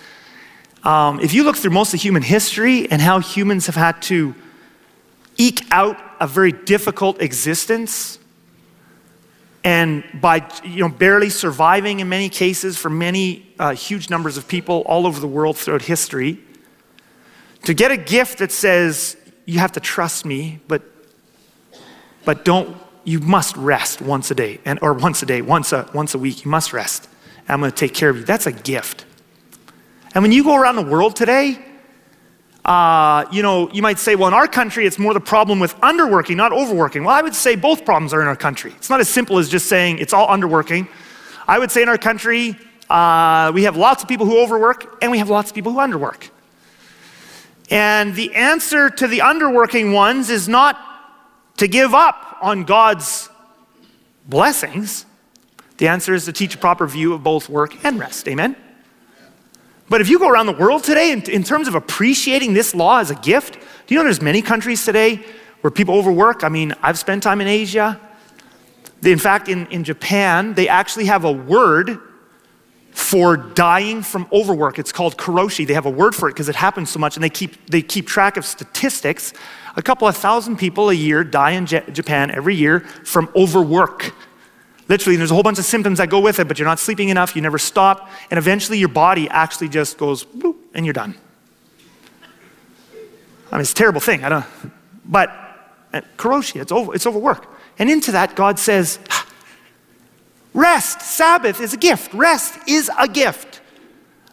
um, 0.85 1.21
if 1.21 1.33
you 1.33 1.43
look 1.43 1.57
through 1.57 1.71
most 1.73 1.95
of 1.95 2.01
human 2.01 2.23
history 2.23 2.91
and 2.91 3.01
how 3.01 3.19
humans 3.19 3.67
have 3.67 3.75
had 3.75 4.01
to 4.03 4.35
eke 5.37 5.63
out 5.71 5.99
a 6.21 6.27
very 6.27 6.53
difficult 6.53 7.21
existence, 7.23 8.19
and 9.65 10.05
by 10.21 10.49
you 10.65 10.81
know 10.81 10.89
barely 10.89 11.31
surviving 11.31 12.01
in 12.01 12.09
many 12.09 12.29
cases 12.29 12.77
for 12.77 12.91
many 12.91 13.47
uh, 13.59 13.75
huge 13.75 14.11
numbers 14.11 14.37
of 14.37 14.47
people 14.47 14.83
all 14.87 15.07
over 15.07 15.21
the 15.21 15.27
world 15.27 15.57
throughout 15.57 15.83
history, 15.83 16.39
to 17.65 17.75
get 17.75 17.91
a 17.91 17.97
gift 17.97 18.39
that 18.39 18.53
says 18.53 19.17
you 19.47 19.59
have 19.59 19.73
to 19.73 19.81
trust 19.81 20.25
me, 20.25 20.61
but 20.69 20.83
but 22.25 22.45
don't 22.45 22.77
you 23.09 23.21
must 23.21 23.57
rest 23.57 24.03
once 24.03 24.31
a 24.31 24.35
day 24.35 24.61
and 24.65 24.79
or 24.83 24.93
once 24.93 25.23
a 25.23 25.27
day, 25.27 25.41
once 25.41 25.73
a 25.73 25.89
once 25.95 26.15
a 26.15 26.19
week. 26.19 26.45
You 26.45 26.51
must 26.51 26.73
rest. 26.73 27.09
I'm 27.49 27.61
going 27.61 27.71
to 27.71 27.77
take 27.77 27.95
care 27.95 28.11
of 28.11 28.19
you. 28.19 28.25
That's 28.25 28.47
a 28.47 28.53
gift. 28.53 29.07
And 30.15 30.23
when 30.23 30.33
you 30.33 30.45
go 30.45 30.55
around 30.55 30.77
the 30.77 30.83
world 30.83 31.17
today, 31.17 31.59
uh, 32.67 33.25
you 33.33 33.43
know, 33.43 33.71
you 33.73 33.81
might 33.81 33.99
say, 33.99 34.15
well, 34.15 34.29
in 34.29 34.35
our 34.35 34.47
country, 34.47 34.87
it's 34.87 34.99
more 34.99 35.15
the 35.15 35.21
problem 35.21 35.59
with 35.59 35.75
underworking, 35.77 36.37
not 36.37 36.53
overworking. 36.53 37.05
Well, 37.05 37.15
I 37.15 37.23
would 37.23 37.35
say 37.35 37.57
both 37.57 37.87
problems 37.87 38.13
are 38.13 38.21
in 38.21 38.27
our 38.27 38.37
country. 38.37 38.73
It's 38.77 38.91
not 38.91 39.01
as 39.01 39.09
simple 39.09 39.39
as 39.39 39.49
just 39.49 39.67
saying 39.67 39.99
it's 39.99 40.13
all 40.13 40.29
underworking. 40.29 40.87
I 41.47 41.59
would 41.59 41.71
say 41.71 41.83
in 41.83 41.89
our 41.89 41.97
country, 41.97 42.59
uh, 42.91 43.51
we 43.55 43.63
have 43.63 43.79
lots 43.79 44.03
of 44.03 44.09
people 44.09 44.27
who 44.27 44.39
overwork 44.39 45.03
and 45.03 45.11
we 45.11 45.17
have 45.17 45.31
lots 45.31 45.51
of 45.51 45.55
people 45.55 45.73
who 45.73 45.79
underwork. 45.79 46.29
And 47.71 48.15
the 48.15 48.35
answer 48.35 48.91
to 48.91 49.07
the 49.07 49.21
underworking 49.21 49.95
ones 49.95 50.29
is 50.29 50.49
not 50.49 50.88
to 51.59 51.69
give 51.69 51.95
up 51.95 52.39
on 52.41 52.65
God's 52.65 53.29
blessings. 54.27 55.05
The 55.77 55.89
answer 55.89 56.15
is 56.15 56.25
to 56.25 56.33
teach 56.33 56.55
a 56.55 56.59
proper 56.59 56.87
view 56.87 57.13
of 57.13 57.23
both 57.23 57.49
work 57.49 57.85
and 57.85 57.99
rest. 57.99 58.27
Amen? 58.29 58.57
But 59.89 60.01
if 60.01 60.09
you 60.09 60.19
go 60.19 60.29
around 60.29 60.47
the 60.47 60.53
world 60.53 60.85
today 60.85 61.13
in, 61.13 61.23
in 61.31 61.45
terms 61.45 61.69
of 61.69 61.75
appreciating 61.75 62.53
this 62.53 62.75
law 62.75 62.99
as 62.99 63.11
a 63.11 63.15
gift, 63.15 63.55
do 63.87 63.95
you 63.95 63.99
know 63.99 64.05
there's 64.05 64.21
many 64.21 64.43
countries 64.43 64.85
today 64.85 65.25
where 65.61 65.71
people 65.71 65.95
overwork? 65.95 66.45
I 66.45 66.49
mean, 66.49 66.75
I've 66.83 66.99
spent 66.99 67.23
time 67.23 67.41
in 67.41 67.49
Asia. 67.49 68.01
In 69.03 69.19
fact, 69.19 69.49
in, 69.49 69.67
in 69.69 69.85
Japan, 69.85 70.55
they 70.55 70.69
actually 70.69 71.07
have 71.07 71.25
a 71.25 71.33
word 71.33 71.99
for 72.93 73.37
dying 73.37 74.03
from 74.03 74.27
overwork. 74.33 74.79
It's 74.79 74.93
called 74.93 75.17
karoshi. 75.17 75.67
They 75.67 75.75
have 75.75 75.87
a 75.87 75.91
word 75.91 76.15
for 76.15 76.29
it 76.29 76.33
because 76.33 76.49
it 76.49 76.57
happens 76.57 76.91
so 76.91 76.99
much, 76.99 77.17
and 77.17 77.23
they 77.23 77.31
keep, 77.31 77.71
they 77.71 77.81
keep 77.81 78.07
track 78.07 78.37
of 78.37 78.45
statistics. 78.45 79.33
A 79.79 79.83
couple 79.83 80.09
of 80.09 80.17
thousand 80.17 80.57
people 80.57 80.91
a 80.91 80.93
year 80.93 81.23
die 81.23 81.53
in 81.53 81.65
J- 81.65 81.85
Japan 81.93 82.33
every 82.33 82.57
year 82.57 82.81
from 82.81 83.31
overwork. 83.37 84.13
Literally, 84.89 85.17
there's 85.17 85.31
a 85.31 85.35
whole 85.35 85.45
bunch 85.45 85.61
of 85.61 85.65
symptoms 85.65 85.99
that 85.99 86.11
go 86.11 86.19
with 86.19 86.41
it, 86.41 86.49
but 86.49 86.59
you're 86.59 86.67
not 86.67 86.81
sleeping 86.81 87.11
enough, 87.11 87.37
you 87.37 87.43
never 87.43 87.59
stop, 87.59 88.11
and 88.29 88.39
eventually 88.39 88.79
your 88.79 88.89
body 88.89 89.29
actually 89.29 89.69
just 89.69 89.97
goes, 89.97 90.25
boop, 90.25 90.57
and 90.75 90.85
you're 90.85 90.95
done. 90.95 91.15
I 93.53 93.55
mean, 93.55 93.61
it's 93.61 93.71
a 93.71 93.75
terrible 93.77 94.01
thing. 94.01 94.25
I 94.25 94.29
don't, 94.29 94.45
but 95.05 95.31
uh, 95.93 96.01
karoshi, 96.17 96.61
it's, 96.61 96.73
over, 96.73 96.93
it's 96.93 97.07
overwork. 97.07 97.47
And 97.79 97.89
into 97.89 98.11
that, 98.13 98.35
God 98.35 98.59
says, 98.59 98.99
Rest, 100.55 101.03
Sabbath 101.03 101.61
is 101.61 101.73
a 101.73 101.77
gift. 101.77 102.13
Rest 102.15 102.59
is 102.67 102.91
a 102.99 103.07
gift, 103.07 103.61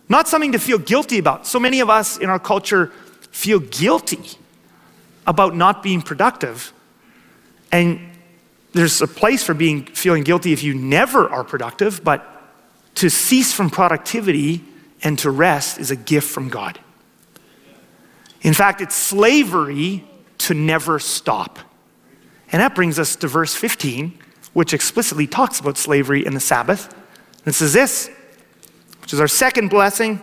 not 0.09 0.27
something 0.27 0.53
to 0.53 0.59
feel 0.59 0.79
guilty 0.79 1.19
about. 1.19 1.45
So 1.45 1.59
many 1.59 1.81
of 1.81 1.89
us 1.91 2.17
in 2.17 2.31
our 2.31 2.39
culture 2.39 2.87
feel 3.29 3.59
guilty 3.59 4.39
about 5.27 5.55
not 5.55 5.81
being 5.81 6.01
productive. 6.01 6.73
And 7.71 7.99
there's 8.73 9.01
a 9.01 9.07
place 9.07 9.43
for 9.43 9.53
being 9.53 9.85
feeling 9.85 10.23
guilty 10.23 10.53
if 10.53 10.63
you 10.63 10.73
never 10.73 11.29
are 11.29 11.43
productive, 11.43 12.03
but 12.03 12.31
to 12.95 13.09
cease 13.09 13.53
from 13.53 13.69
productivity 13.69 14.63
and 15.03 15.17
to 15.19 15.31
rest 15.31 15.79
is 15.79 15.91
a 15.91 15.95
gift 15.95 16.29
from 16.29 16.49
God. 16.49 16.79
In 18.41 18.53
fact, 18.53 18.81
it's 18.81 18.95
slavery 18.95 20.05
to 20.39 20.53
never 20.53 20.99
stop. 20.99 21.59
And 22.51 22.61
that 22.61 22.75
brings 22.75 22.99
us 22.99 23.15
to 23.17 23.27
verse 23.27 23.55
15, 23.55 24.17
which 24.53 24.73
explicitly 24.73 25.27
talks 25.27 25.59
about 25.59 25.77
slavery 25.77 26.25
and 26.25 26.35
the 26.35 26.39
Sabbath. 26.39 26.93
This 27.43 27.61
is 27.61 27.73
this, 27.73 28.09
which 29.01 29.13
is 29.13 29.19
our 29.19 29.27
second 29.27 29.69
blessing 29.69 30.21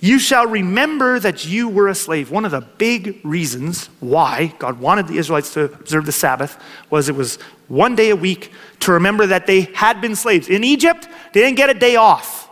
you 0.00 0.18
shall 0.18 0.46
remember 0.46 1.20
that 1.20 1.46
you 1.46 1.68
were 1.68 1.88
a 1.88 1.94
slave. 1.94 2.30
One 2.30 2.46
of 2.46 2.50
the 2.50 2.62
big 2.62 3.20
reasons 3.22 3.90
why 4.00 4.54
God 4.58 4.80
wanted 4.80 5.06
the 5.06 5.18
Israelites 5.18 5.52
to 5.54 5.64
observe 5.64 6.06
the 6.06 6.12
Sabbath 6.12 6.58
was 6.88 7.10
it 7.10 7.14
was 7.14 7.36
one 7.68 7.94
day 7.94 8.08
a 8.08 8.16
week 8.16 8.50
to 8.80 8.92
remember 8.92 9.26
that 9.26 9.46
they 9.46 9.62
had 9.74 10.00
been 10.00 10.16
slaves. 10.16 10.48
In 10.48 10.64
Egypt, 10.64 11.06
they 11.34 11.40
didn't 11.40 11.58
get 11.58 11.68
a 11.68 11.74
day 11.74 11.96
off. 11.96 12.48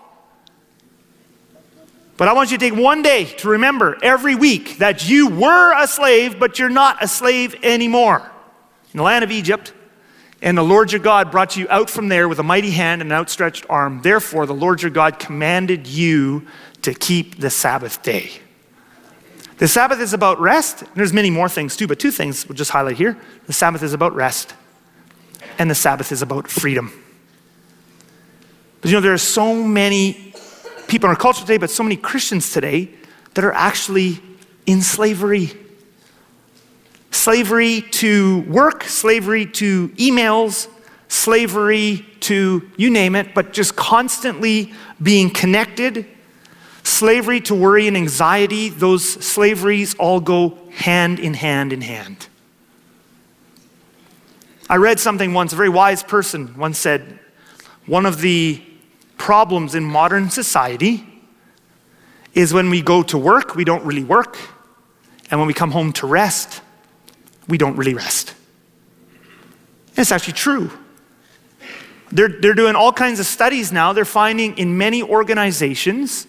But 2.19 2.29
I 2.29 2.35
want 2.35 2.51
you 2.51 2.59
to 2.59 2.71
take 2.71 2.79
one 2.79 3.01
day 3.01 3.25
to 3.25 3.49
remember 3.49 3.97
every 4.03 4.35
week 4.35 4.79
that 4.79 5.09
you 5.09 5.29
were 5.29 5.73
a 5.81 5.87
slave, 5.87 6.39
but 6.39 6.59
you're 6.59 6.69
not 6.69 7.03
a 7.03 7.09
slave 7.09 7.55
anymore. 7.63 8.31
In 8.93 8.99
the 8.99 9.05
land 9.05 9.25
of 9.25 9.31
Egypt, 9.31 9.73
and 10.43 10.57
the 10.57 10.63
Lord 10.63 10.93
your 10.93 11.01
God 11.01 11.31
brought 11.31 11.57
you 11.57 11.67
out 11.69 11.91
from 11.91 12.09
there 12.09 12.29
with 12.29 12.39
a 12.39 12.45
mighty 12.45 12.71
hand 12.71 13.03
and 13.03 13.11
an 13.11 13.17
outstretched 13.17 13.67
arm. 13.69 14.03
Therefore, 14.03 14.47
the 14.47 14.55
Lord 14.55 14.83
your 14.83 14.91
God 14.91 15.19
commanded 15.19 15.87
you 15.87 16.47
to 16.88 16.94
keep 16.94 17.38
the 17.38 17.51
Sabbath 17.51 18.03
day. 18.03 18.31
The 19.59 19.68
Sabbath 19.68 20.01
is 20.01 20.14
about 20.14 20.40
rest. 20.40 20.85
There's 20.94 21.12
many 21.12 21.29
more 21.29 21.51
things 21.51 21.77
too, 21.77 21.87
but 21.87 21.98
two 21.98 22.11
things 22.11 22.48
we'll 22.48 22.57
just 22.57 22.70
highlight 22.70 22.96
here. 22.96 23.18
The 23.46 23.53
Sabbath 23.53 23.83
is 23.83 23.92
about 23.92 24.14
rest, 24.14 24.55
and 25.59 25.70
the 25.70 25.74
Sabbath 25.74 26.12
is 26.12 26.22
about 26.22 26.48
freedom. 26.48 26.90
But 28.81 28.90
you 28.90 28.96
know, 28.96 29.03
there 29.03 29.12
are 29.12 29.18
so 29.18 29.55
many 29.55 30.33
people 30.87 31.11
in 31.11 31.11
our 31.11 31.20
culture 31.20 31.42
today, 31.42 31.59
but 31.59 31.68
so 31.68 31.83
many 31.83 31.96
Christians 31.96 32.53
today 32.53 32.88
that 33.35 33.44
are 33.44 33.53
actually 33.53 34.22
in 34.64 34.81
slavery 34.81 35.53
slavery 37.11 37.83
to 37.83 38.40
work, 38.42 38.85
slavery 38.85 39.44
to 39.44 39.88
emails, 39.90 40.68
slavery 41.09 42.07
to 42.20 42.70
you 42.79 42.88
name 42.88 43.14
it, 43.14 43.35
but 43.35 43.53
just 43.53 43.77
constantly 43.77 44.72
being 45.03 45.29
connected, 45.29 46.07
slavery 46.88 47.40
to 47.42 47.55
worry 47.55 47.87
and 47.87 47.96
anxiety, 47.96 48.68
those 48.68 49.05
slaveries 49.05 49.94
all 49.96 50.20
go 50.20 50.59
hand 50.72 51.18
in 51.18 51.35
hand 51.35 51.72
in 51.72 51.81
hand. 51.81 52.29
I 54.70 54.77
read 54.77 55.01
something 55.01 55.33
once, 55.33 55.53
a 55.53 55.57
very 55.57 55.68
wise 55.68 56.03
person 56.03 56.57
once 56.57 56.79
said, 56.79 57.18
one 57.87 58.07
of 58.07 58.20
the 58.20 58.62
problems 59.16 59.74
in 59.74 59.83
modern 59.83 60.31
society 60.31 61.05
is 62.35 62.53
when 62.53 62.70
we 62.70 62.83
go 62.83 63.03
to 63.03 63.18
work, 63.18 63.57
we 63.57 63.64
don't 63.64 63.85
really 63.85 64.05
work, 64.05 64.38
and 65.31 65.40
when 65.40 65.46
we 65.46 65.55
come 65.55 65.70
home 65.70 65.92
to 65.94 66.07
rest, 66.07 66.61
we 67.48 67.59
don't 67.59 67.77
really 67.77 67.94
rest. 67.94 68.35
And 69.88 69.98
it's 69.98 70.12
actually 70.12 70.35
true. 70.35 70.70
They're, 72.12 72.29
they're 72.29 72.55
doing 72.55 72.77
all 72.77 72.92
kinds 72.92 73.18
of 73.18 73.27
studies 73.27 73.72
now. 73.72 73.92
They're 73.92 74.05
finding 74.05 74.57
in 74.57 74.79
many 74.79 75.03
organizations 75.03 76.28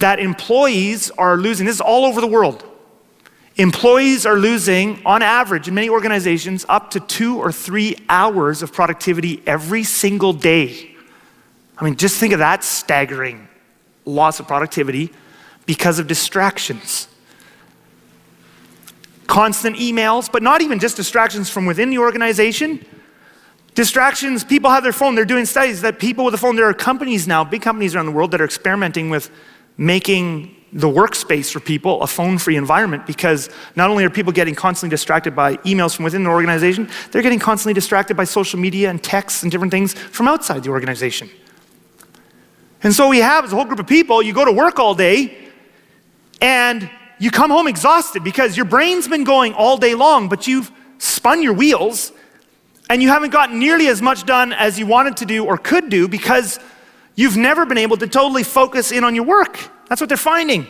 that 0.00 0.18
employees 0.18 1.10
are 1.12 1.36
losing, 1.36 1.66
this 1.66 1.76
is 1.76 1.80
all 1.80 2.04
over 2.04 2.20
the 2.20 2.26
world. 2.26 2.64
Employees 3.56 4.26
are 4.26 4.36
losing, 4.36 5.00
on 5.04 5.22
average, 5.22 5.68
in 5.68 5.74
many 5.74 5.88
organizations, 5.88 6.64
up 6.68 6.90
to 6.90 7.00
two 7.00 7.38
or 7.38 7.52
three 7.52 7.96
hours 8.08 8.62
of 8.62 8.72
productivity 8.72 9.42
every 9.46 9.84
single 9.84 10.32
day. 10.32 10.94
I 11.78 11.84
mean, 11.84 11.96
just 11.96 12.18
think 12.18 12.32
of 12.32 12.38
that 12.38 12.64
staggering 12.64 13.48
loss 14.04 14.40
of 14.40 14.46
productivity 14.46 15.12
because 15.66 15.98
of 15.98 16.06
distractions 16.06 17.06
constant 19.30 19.76
emails, 19.76 20.30
but 20.30 20.42
not 20.42 20.60
even 20.60 20.80
just 20.80 20.96
distractions 20.96 21.48
from 21.48 21.64
within 21.64 21.88
the 21.88 21.98
organization. 21.98 22.84
Distractions, 23.76 24.42
people 24.42 24.68
have 24.70 24.82
their 24.82 24.92
phone, 24.92 25.14
they're 25.14 25.24
doing 25.24 25.46
studies 25.46 25.82
that 25.82 26.00
people 26.00 26.24
with 26.24 26.34
a 26.34 26.36
phone, 26.36 26.56
there 26.56 26.68
are 26.68 26.74
companies 26.74 27.28
now, 27.28 27.44
big 27.44 27.62
companies 27.62 27.94
around 27.94 28.06
the 28.06 28.12
world 28.12 28.32
that 28.32 28.40
are 28.40 28.44
experimenting 28.44 29.08
with 29.08 29.30
making 29.80 30.54
the 30.74 30.86
workspace 30.86 31.50
for 31.50 31.58
people 31.58 32.02
a 32.02 32.06
phone 32.06 32.36
free 32.36 32.56
environment 32.56 33.06
because 33.06 33.48
not 33.76 33.88
only 33.90 34.04
are 34.04 34.10
people 34.10 34.30
getting 34.30 34.54
constantly 34.54 34.94
distracted 34.94 35.34
by 35.34 35.56
emails 35.56 35.96
from 35.96 36.04
within 36.04 36.22
the 36.22 36.30
organization, 36.30 36.88
they're 37.10 37.22
getting 37.22 37.38
constantly 37.38 37.72
distracted 37.72 38.14
by 38.14 38.24
social 38.24 38.60
media 38.60 38.90
and 38.90 39.02
texts 39.02 39.42
and 39.42 39.50
different 39.50 39.72
things 39.72 39.94
from 39.94 40.28
outside 40.28 40.62
the 40.62 40.68
organization. 40.68 41.30
And 42.82 42.92
so 42.94 43.08
we 43.08 43.18
have 43.18 43.44
as 43.44 43.52
a 43.52 43.56
whole 43.56 43.64
group 43.64 43.80
of 43.80 43.86
people, 43.86 44.22
you 44.22 44.34
go 44.34 44.44
to 44.44 44.52
work 44.52 44.78
all 44.78 44.94
day 44.94 45.36
and 46.42 46.88
you 47.18 47.30
come 47.30 47.50
home 47.50 47.66
exhausted 47.66 48.22
because 48.22 48.56
your 48.56 48.66
brain's 48.66 49.08
been 49.08 49.24
going 49.24 49.54
all 49.54 49.78
day 49.78 49.94
long, 49.94 50.28
but 50.28 50.46
you've 50.46 50.70
spun 50.98 51.42
your 51.42 51.54
wheels 51.54 52.12
and 52.90 53.02
you 53.02 53.08
haven't 53.08 53.30
gotten 53.30 53.58
nearly 53.58 53.88
as 53.88 54.02
much 54.02 54.24
done 54.24 54.52
as 54.52 54.78
you 54.78 54.86
wanted 54.86 55.16
to 55.16 55.24
do 55.24 55.46
or 55.46 55.56
could 55.56 55.88
do 55.88 56.06
because 56.06 56.60
you've 57.14 57.36
never 57.36 57.66
been 57.66 57.78
able 57.78 57.96
to 57.98 58.06
totally 58.06 58.42
focus 58.42 58.92
in 58.92 59.04
on 59.04 59.14
your 59.14 59.24
work. 59.24 59.58
That's 59.88 60.00
what 60.00 60.08
they're 60.08 60.16
finding. 60.16 60.66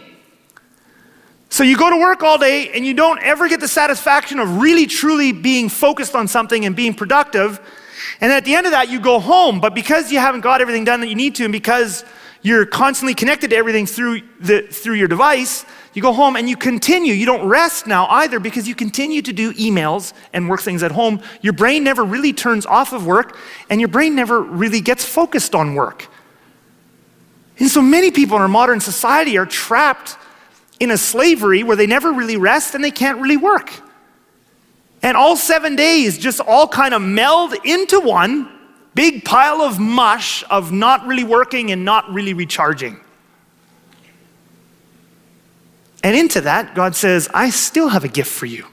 So 1.51 1.65
you 1.65 1.77
go 1.77 1.91
to 1.91 1.97
work 1.97 2.23
all 2.23 2.39
day 2.39 2.71
and 2.73 2.87
you 2.87 2.95
don't 2.95 3.21
ever 3.21 3.49
get 3.49 3.59
the 3.59 3.69
satisfaction 3.69 4.39
of 4.39 4.59
really 4.59 4.87
truly 4.87 5.33
being 5.33 5.69
focused 5.69 6.15
on 6.15 6.29
something 6.29 6.65
and 6.65 6.77
being 6.77 6.95
productive. 6.95 7.61
And 8.21 8.31
at 8.33 8.45
the 8.45 8.55
end 8.55 8.67
of 8.67 8.73
that, 8.73 8.89
you 8.89 9.01
go 9.01 9.19
home. 9.19 9.61
But 9.61 9.75
because 9.75 10.13
you 10.13 10.21
haven't 10.21 10.43
got 10.43 10.61
everything 10.61 10.85
done 10.85 11.01
that 11.01 11.09
you 11.09 11.17
need 11.17 11.35
to, 11.37 11.45
and 11.45 11.53
because 11.53 12.05
you're 12.43 12.65
constantly 12.65 13.15
connected 13.15 13.51
to 13.51 13.57
everything 13.57 13.85
through, 13.85 14.23
the, 14.39 14.63
through 14.63 14.95
your 14.95 15.09
device, 15.09 15.67
you 15.93 16.03
go 16.03 16.13
home 16.13 16.37
and 16.37 16.49
you 16.49 16.57
continue. 16.57 17.13
You 17.15 17.27
don't 17.27 17.47
rest 17.49 17.87
now 17.87 18.07
either 18.07 18.39
because 18.39 18.69
you 18.69 18.77
continue 18.77 19.21
to 19.23 19.33
do 19.33 19.53
emails 19.55 20.13
and 20.33 20.49
work 20.49 20.61
things 20.61 20.83
at 20.85 20.93
home. 20.93 21.21
Your 21.43 21.53
brain 21.53 21.83
never 21.83 22.05
really 22.05 22.33
turns 22.33 22.65
off 22.65 22.93
of 22.93 23.07
work, 23.07 23.37
and 23.69 23.81
your 23.81 23.89
brain 23.89 24.15
never 24.15 24.41
really 24.41 24.81
gets 24.81 25.05
focused 25.05 25.55
on 25.55 25.75
work. 25.75 26.09
And 27.61 27.69
so 27.69 27.83
many 27.83 28.11
people 28.11 28.37
in 28.37 28.43
our 28.43 28.49
modern 28.49 28.81
society 28.81 29.37
are 29.37 29.47
trapped 29.47 30.17
in 30.81 30.91
a 30.91 30.97
slavery 30.97 31.63
where 31.63 31.77
they 31.77 31.87
never 31.87 32.11
really 32.11 32.39
rest 32.39 32.75
and 32.75 32.83
they 32.83 32.91
can't 32.91 33.21
really 33.21 33.37
work. 33.37 33.71
And 35.03 35.17
all 35.17 35.37
seven 35.37 35.77
days 35.77 36.19
just 36.19 36.41
all 36.41 36.67
kind 36.67 36.95
of 36.95 37.03
meld 37.03 37.55
into 37.65 38.01
one 38.01 38.51
big 38.95 39.25
pile 39.25 39.61
of 39.61 39.79
mush 39.79 40.43
of 40.51 40.73
not 40.73 41.07
really 41.07 41.25
working 41.25 41.71
and 41.71 41.85
not 41.85 42.11
really 42.11 42.35
recharging. 42.35 42.99
And 46.03 46.17
into 46.17 46.41
that, 46.41 46.75
God 46.75 46.97
says, 46.97 47.29
I 47.35 47.51
still 47.51 47.89
have 47.89 48.05
a 48.05 48.09
gift 48.09 48.31
for 48.33 48.47
you. 48.47 48.67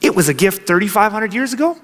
It 0.00 0.14
was 0.14 0.28
a 0.28 0.34
gift 0.34 0.66
3,500 0.66 1.32
years 1.32 1.52
ago. 1.52 1.78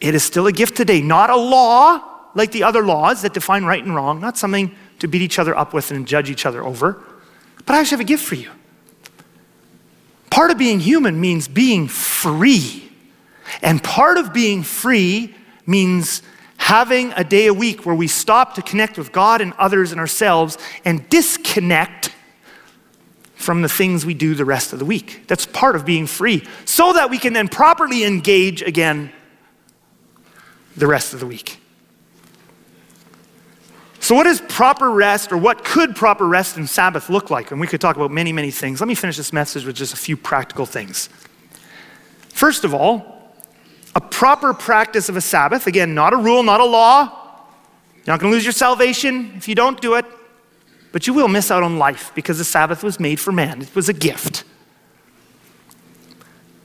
It 0.00 0.14
is 0.14 0.22
still 0.22 0.46
a 0.46 0.52
gift 0.52 0.76
today. 0.76 1.00
Not 1.00 1.30
a 1.30 1.36
law, 1.36 2.02
like 2.34 2.52
the 2.52 2.62
other 2.62 2.84
laws 2.84 3.22
that 3.22 3.32
define 3.32 3.64
right 3.64 3.82
and 3.82 3.94
wrong, 3.94 4.20
not 4.20 4.36
something 4.36 4.76
to 4.98 5.08
beat 5.08 5.22
each 5.22 5.38
other 5.38 5.56
up 5.56 5.72
with 5.72 5.90
and 5.90 6.06
judge 6.06 6.30
each 6.30 6.46
other 6.46 6.64
over. 6.64 7.02
But 7.66 7.74
I 7.74 7.80
actually 7.80 7.96
have 7.98 8.00
a 8.00 8.04
gift 8.04 8.24
for 8.24 8.34
you. 8.34 8.50
Part 10.30 10.50
of 10.50 10.58
being 10.58 10.80
human 10.80 11.20
means 11.20 11.48
being 11.48 11.88
free. 11.88 12.90
And 13.62 13.82
part 13.82 14.18
of 14.18 14.32
being 14.32 14.62
free 14.62 15.34
means 15.66 16.22
having 16.56 17.12
a 17.16 17.24
day 17.24 17.46
a 17.46 17.54
week 17.54 17.86
where 17.86 17.94
we 17.94 18.08
stop 18.08 18.54
to 18.54 18.62
connect 18.62 18.98
with 18.98 19.12
God 19.12 19.40
and 19.40 19.52
others 19.54 19.92
and 19.92 20.00
ourselves 20.00 20.58
and 20.84 21.08
disconnect 21.08 22.12
from 23.34 23.62
the 23.62 23.68
things 23.68 24.04
we 24.04 24.14
do 24.14 24.34
the 24.34 24.44
rest 24.44 24.72
of 24.72 24.78
the 24.78 24.84
week. 24.84 25.22
That's 25.28 25.46
part 25.46 25.76
of 25.76 25.86
being 25.86 26.06
free, 26.06 26.46
so 26.64 26.92
that 26.92 27.08
we 27.08 27.18
can 27.18 27.32
then 27.32 27.48
properly 27.48 28.04
engage 28.04 28.62
again 28.62 29.12
the 30.76 30.86
rest 30.86 31.14
of 31.14 31.20
the 31.20 31.26
week. 31.26 31.58
So, 34.00 34.14
what 34.14 34.26
is 34.26 34.40
proper 34.40 34.90
rest, 34.90 35.32
or 35.32 35.36
what 35.36 35.64
could 35.64 35.96
proper 35.96 36.26
rest 36.26 36.56
and 36.56 36.68
Sabbath 36.68 37.10
look 37.10 37.30
like? 37.30 37.50
And 37.50 37.60
we 37.60 37.66
could 37.66 37.80
talk 37.80 37.96
about 37.96 38.10
many, 38.10 38.32
many 38.32 38.50
things. 38.50 38.80
Let 38.80 38.88
me 38.88 38.94
finish 38.94 39.16
this 39.16 39.32
message 39.32 39.64
with 39.64 39.76
just 39.76 39.92
a 39.92 39.96
few 39.96 40.16
practical 40.16 40.66
things. 40.66 41.08
First 42.28 42.64
of 42.64 42.72
all, 42.72 43.32
a 43.94 44.00
proper 44.00 44.54
practice 44.54 45.08
of 45.08 45.16
a 45.16 45.20
Sabbath, 45.20 45.66
again, 45.66 45.94
not 45.94 46.12
a 46.12 46.16
rule, 46.16 46.42
not 46.42 46.60
a 46.60 46.64
law. 46.64 47.06
You're 47.96 48.14
not 48.14 48.20
going 48.20 48.30
to 48.30 48.36
lose 48.36 48.44
your 48.44 48.52
salvation 48.52 49.32
if 49.36 49.48
you 49.48 49.54
don't 49.54 49.80
do 49.80 49.94
it, 49.94 50.06
but 50.92 51.06
you 51.06 51.12
will 51.12 51.28
miss 51.28 51.50
out 51.50 51.62
on 51.62 51.78
life 51.78 52.12
because 52.14 52.38
the 52.38 52.44
Sabbath 52.44 52.84
was 52.84 53.00
made 53.00 53.18
for 53.18 53.32
man. 53.32 53.60
It 53.60 53.74
was 53.74 53.88
a 53.88 53.92
gift. 53.92 54.44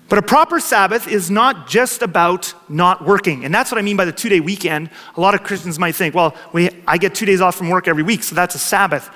But 0.09 0.19
a 0.19 0.21
proper 0.21 0.59
Sabbath 0.59 1.07
is 1.07 1.31
not 1.31 1.67
just 1.67 2.01
about 2.01 2.53
not 2.69 3.05
working. 3.05 3.45
And 3.45 3.53
that's 3.53 3.71
what 3.71 3.77
I 3.77 3.81
mean 3.81 3.97
by 3.97 4.05
the 4.05 4.11
two 4.11 4.29
day 4.29 4.39
weekend. 4.39 4.89
A 5.15 5.21
lot 5.21 5.33
of 5.33 5.43
Christians 5.43 5.79
might 5.79 5.95
think, 5.95 6.13
well, 6.13 6.35
we, 6.51 6.69
I 6.87 6.97
get 6.97 7.15
two 7.15 7.25
days 7.25 7.41
off 7.41 7.55
from 7.55 7.69
work 7.69 7.87
every 7.87 8.03
week, 8.03 8.23
so 8.23 8.35
that's 8.35 8.55
a 8.55 8.59
Sabbath. 8.59 9.09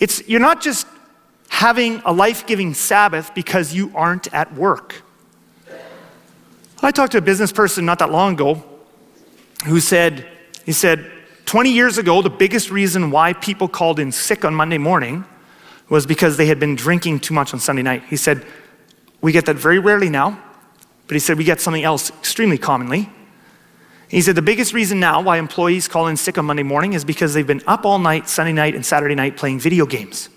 It's, 0.00 0.26
you're 0.28 0.40
not 0.40 0.60
just 0.60 0.86
having 1.48 2.00
a 2.04 2.12
life 2.12 2.46
giving 2.46 2.74
Sabbath 2.74 3.34
because 3.34 3.74
you 3.74 3.92
aren't 3.94 4.32
at 4.34 4.52
work. 4.54 5.02
I 6.82 6.90
talked 6.90 7.12
to 7.12 7.18
a 7.18 7.22
business 7.22 7.52
person 7.52 7.84
not 7.84 8.00
that 8.00 8.10
long 8.10 8.32
ago 8.32 8.64
who 9.66 9.78
said, 9.78 10.26
he 10.64 10.72
said, 10.72 11.08
20 11.44 11.70
years 11.70 11.98
ago, 11.98 12.22
the 12.22 12.30
biggest 12.30 12.70
reason 12.70 13.10
why 13.10 13.34
people 13.34 13.68
called 13.68 14.00
in 14.00 14.10
sick 14.10 14.44
on 14.44 14.54
Monday 14.54 14.78
morning 14.78 15.24
was 15.88 16.06
because 16.06 16.36
they 16.36 16.46
had 16.46 16.58
been 16.58 16.74
drinking 16.74 17.20
too 17.20 17.34
much 17.34 17.52
on 17.52 17.60
Sunday 17.60 17.82
night. 17.82 18.02
He 18.08 18.16
said, 18.16 18.44
we 19.22 19.32
get 19.32 19.46
that 19.46 19.56
very 19.56 19.78
rarely 19.78 20.10
now, 20.10 20.38
but 21.06 21.14
he 21.14 21.20
said 21.20 21.38
we 21.38 21.44
get 21.44 21.60
something 21.60 21.82
else 21.82 22.10
extremely 22.10 22.58
commonly. 22.58 23.08
He 24.08 24.20
said 24.20 24.34
the 24.34 24.42
biggest 24.42 24.74
reason 24.74 25.00
now 25.00 25.22
why 25.22 25.38
employees 25.38 25.88
call 25.88 26.08
in 26.08 26.18
sick 26.18 26.36
on 26.36 26.44
Monday 26.44 26.62
morning 26.64 26.92
is 26.92 27.02
because 27.02 27.32
they've 27.32 27.46
been 27.46 27.62
up 27.66 27.86
all 27.86 27.98
night, 27.98 28.28
Sunday 28.28 28.52
night, 28.52 28.74
and 28.74 28.84
Saturday 28.84 29.14
night 29.14 29.38
playing 29.38 29.58
video 29.58 29.86
games. 29.86 30.28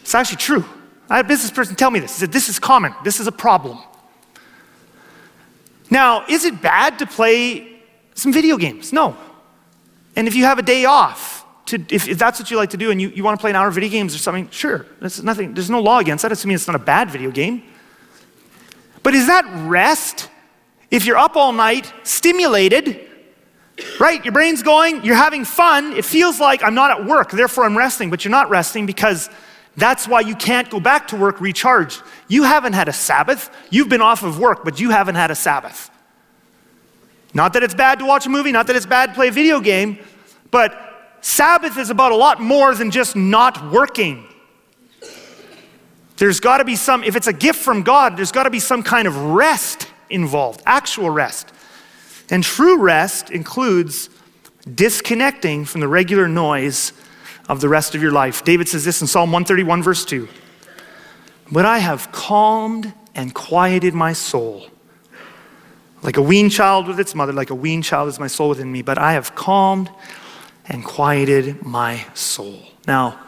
It's 0.00 0.14
actually 0.14 0.38
true. 0.38 0.64
I 1.10 1.16
had 1.16 1.26
a 1.26 1.28
business 1.28 1.50
person 1.50 1.76
tell 1.76 1.90
me 1.90 2.00
this. 2.00 2.14
He 2.14 2.20
said, 2.20 2.32
This 2.32 2.48
is 2.48 2.58
common, 2.58 2.94
this 3.04 3.20
is 3.20 3.26
a 3.26 3.32
problem. 3.32 3.78
Now, 5.90 6.24
is 6.26 6.44
it 6.44 6.62
bad 6.62 6.98
to 7.00 7.06
play 7.06 7.80
some 8.14 8.32
video 8.32 8.56
games? 8.56 8.92
No. 8.92 9.16
And 10.16 10.28
if 10.28 10.34
you 10.34 10.44
have 10.44 10.58
a 10.58 10.62
day 10.62 10.84
off, 10.84 11.37
to, 11.68 11.84
if, 11.90 12.08
if, 12.08 12.18
that's 12.18 12.38
what 12.38 12.50
you 12.50 12.56
like 12.56 12.70
to 12.70 12.76
do 12.76 12.90
and 12.90 13.00
you, 13.00 13.08
you 13.10 13.24
want 13.24 13.38
to 13.38 13.40
play 13.40 13.50
an 13.50 13.56
hour 13.56 13.68
of 13.68 13.74
video 13.74 13.90
games 13.90 14.14
or 14.14 14.18
something, 14.18 14.48
sure. 14.50 14.86
There's, 15.00 15.22
nothing, 15.22 15.54
there's 15.54 15.70
no 15.70 15.80
law 15.80 15.98
against 15.98 16.22
that. 16.22 16.32
It 16.32 16.44
mean 16.44 16.54
it's 16.54 16.66
not 16.66 16.76
a 16.76 16.80
bad 16.80 17.10
video 17.10 17.30
game. 17.30 17.62
But 19.02 19.14
is 19.14 19.26
that 19.26 19.44
rest? 19.66 20.28
If 20.90 21.06
you're 21.06 21.18
up 21.18 21.36
all 21.36 21.52
night, 21.52 21.92
stimulated, 22.02 23.08
right? 24.00 24.24
Your 24.24 24.32
brain's 24.32 24.62
going, 24.62 25.04
you're 25.04 25.16
having 25.16 25.44
fun. 25.44 25.92
It 25.92 26.04
feels 26.04 26.40
like 26.40 26.62
I'm 26.62 26.74
not 26.74 26.90
at 26.90 27.06
work, 27.06 27.30
therefore 27.30 27.64
I'm 27.64 27.76
resting, 27.76 28.10
but 28.10 28.24
you're 28.24 28.32
not 28.32 28.50
resting 28.50 28.86
because 28.86 29.30
that's 29.76 30.08
why 30.08 30.20
you 30.20 30.34
can't 30.34 30.68
go 30.70 30.80
back 30.80 31.08
to 31.08 31.16
work 31.16 31.40
recharged. 31.40 32.02
You 32.26 32.42
haven't 32.42 32.72
had 32.72 32.88
a 32.88 32.92
Sabbath. 32.92 33.50
You've 33.70 33.88
been 33.88 34.00
off 34.00 34.22
of 34.22 34.38
work, 34.38 34.64
but 34.64 34.80
you 34.80 34.90
haven't 34.90 35.14
had 35.14 35.30
a 35.30 35.34
Sabbath. 35.34 35.90
Not 37.34 37.52
that 37.52 37.62
it's 37.62 37.74
bad 37.74 37.98
to 38.00 38.06
watch 38.06 38.26
a 38.26 38.30
movie, 38.30 38.50
not 38.50 38.66
that 38.68 38.76
it's 38.76 38.86
bad 38.86 39.10
to 39.10 39.14
play 39.14 39.28
a 39.28 39.32
video 39.32 39.60
game, 39.60 39.98
but 40.50 40.87
Sabbath 41.20 41.76
is 41.78 41.90
about 41.90 42.12
a 42.12 42.16
lot 42.16 42.40
more 42.40 42.74
than 42.74 42.90
just 42.90 43.16
not 43.16 43.72
working. 43.72 44.26
There's 46.16 46.40
got 46.40 46.58
to 46.58 46.64
be 46.64 46.76
some, 46.76 47.04
if 47.04 47.16
it's 47.16 47.28
a 47.28 47.32
gift 47.32 47.60
from 47.60 47.82
God, 47.82 48.16
there's 48.16 48.32
got 48.32 48.44
to 48.44 48.50
be 48.50 48.60
some 48.60 48.82
kind 48.82 49.06
of 49.06 49.16
rest 49.16 49.88
involved, 50.10 50.62
actual 50.66 51.10
rest. 51.10 51.52
And 52.30 52.42
true 52.42 52.78
rest 52.78 53.30
includes 53.30 54.10
disconnecting 54.74 55.64
from 55.64 55.80
the 55.80 55.88
regular 55.88 56.28
noise 56.28 56.92
of 57.48 57.60
the 57.60 57.68
rest 57.68 57.94
of 57.94 58.02
your 58.02 58.12
life. 58.12 58.44
David 58.44 58.68
says 58.68 58.84
this 58.84 59.00
in 59.00 59.06
Psalm 59.06 59.30
131, 59.32 59.82
verse 59.82 60.04
2 60.04 60.28
But 61.50 61.64
I 61.64 61.78
have 61.78 62.12
calmed 62.12 62.92
and 63.14 63.34
quieted 63.34 63.94
my 63.94 64.12
soul. 64.12 64.66
Like 66.02 66.16
a 66.16 66.22
weaned 66.22 66.52
child 66.52 66.86
with 66.86 67.00
its 67.00 67.14
mother, 67.14 67.32
like 67.32 67.50
a 67.50 67.54
weaned 67.54 67.84
child 67.84 68.08
is 68.08 68.20
my 68.20 68.28
soul 68.28 68.50
within 68.50 68.70
me. 68.70 68.82
But 68.82 68.98
I 68.98 69.14
have 69.14 69.34
calmed 69.34 69.90
and 70.68 70.84
quieted 70.84 71.64
my 71.64 72.04
soul. 72.14 72.60
Now, 72.86 73.18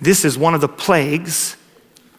this 0.00 0.24
is 0.24 0.38
one 0.38 0.54
of 0.54 0.60
the 0.60 0.68
plagues 0.68 1.56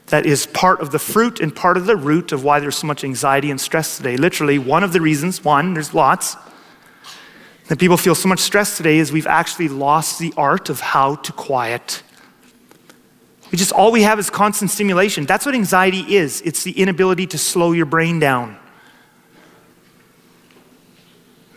that 0.07 0.25
is 0.25 0.45
part 0.45 0.81
of 0.81 0.91
the 0.91 0.99
fruit 0.99 1.39
and 1.39 1.55
part 1.55 1.77
of 1.77 1.85
the 1.85 1.95
root 1.95 2.31
of 2.31 2.43
why 2.43 2.59
there's 2.59 2.77
so 2.77 2.87
much 2.87 3.03
anxiety 3.03 3.51
and 3.51 3.59
stress 3.59 3.97
today. 3.97 4.17
Literally, 4.17 4.57
one 4.57 4.83
of 4.83 4.93
the 4.93 5.01
reasons, 5.01 5.43
one, 5.43 5.73
there's 5.73 5.93
lots, 5.93 6.35
that 7.67 7.79
people 7.79 7.97
feel 7.97 8.15
so 8.15 8.29
much 8.29 8.39
stress 8.39 8.77
today 8.77 8.97
is 8.97 9.11
we've 9.11 9.27
actually 9.27 9.67
lost 9.67 10.19
the 10.19 10.33
art 10.37 10.69
of 10.69 10.79
how 10.79 11.15
to 11.15 11.33
quiet. 11.33 12.01
We 13.51 13.57
just, 13.57 13.71
all 13.73 13.91
we 13.91 14.03
have 14.03 14.19
is 14.19 14.29
constant 14.29 14.71
stimulation. 14.71 15.25
That's 15.25 15.45
what 15.45 15.55
anxiety 15.55 16.15
is 16.15 16.41
it's 16.41 16.63
the 16.63 16.71
inability 16.71 17.27
to 17.27 17.37
slow 17.37 17.73
your 17.73 17.85
brain 17.85 18.19
down. 18.19 18.57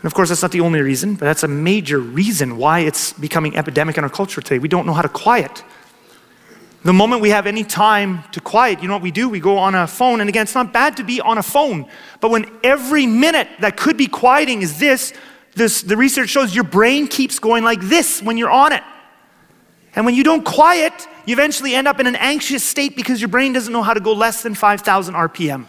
And 0.00 0.06
of 0.06 0.14
course, 0.14 0.30
that's 0.30 0.40
not 0.40 0.50
the 0.50 0.60
only 0.60 0.80
reason, 0.80 1.14
but 1.14 1.26
that's 1.26 1.42
a 1.42 1.48
major 1.48 1.98
reason 1.98 2.56
why 2.56 2.80
it's 2.80 3.12
becoming 3.12 3.54
epidemic 3.54 3.98
in 3.98 4.04
our 4.04 4.08
culture 4.08 4.40
today. 4.40 4.58
We 4.58 4.68
don't 4.68 4.86
know 4.86 4.94
how 4.94 5.02
to 5.02 5.10
quiet. 5.10 5.62
The 6.84 6.94
moment 6.94 7.20
we 7.20 7.28
have 7.28 7.46
any 7.46 7.64
time 7.64 8.24
to 8.32 8.40
quiet, 8.40 8.80
you 8.80 8.88
know 8.88 8.94
what 8.94 9.02
we 9.02 9.10
do? 9.10 9.28
We 9.28 9.40
go 9.40 9.58
on 9.58 9.74
a 9.74 9.86
phone. 9.86 10.20
And 10.20 10.30
again, 10.30 10.44
it's 10.44 10.54
not 10.54 10.72
bad 10.72 10.96
to 10.96 11.04
be 11.04 11.20
on 11.20 11.36
a 11.36 11.42
phone, 11.42 11.86
but 12.20 12.30
when 12.30 12.50
every 12.64 13.06
minute 13.06 13.48
that 13.60 13.76
could 13.76 13.98
be 13.98 14.06
quieting 14.06 14.62
is 14.62 14.78
this, 14.78 15.12
this 15.54 15.82
the 15.82 15.98
research 15.98 16.30
shows 16.30 16.54
your 16.54 16.64
brain 16.64 17.06
keeps 17.06 17.38
going 17.38 17.62
like 17.62 17.82
this 17.82 18.22
when 18.22 18.38
you're 18.38 18.50
on 18.50 18.72
it. 18.72 18.82
And 19.94 20.06
when 20.06 20.14
you 20.14 20.24
don't 20.24 20.44
quiet, 20.44 20.94
you 21.26 21.34
eventually 21.34 21.74
end 21.74 21.86
up 21.86 22.00
in 22.00 22.06
an 22.06 22.16
anxious 22.16 22.64
state 22.64 22.96
because 22.96 23.20
your 23.20 23.28
brain 23.28 23.52
doesn't 23.52 23.72
know 23.72 23.82
how 23.82 23.92
to 23.92 24.00
go 24.00 24.14
less 24.14 24.42
than 24.42 24.54
5,000 24.54 25.14
RPM. 25.14 25.66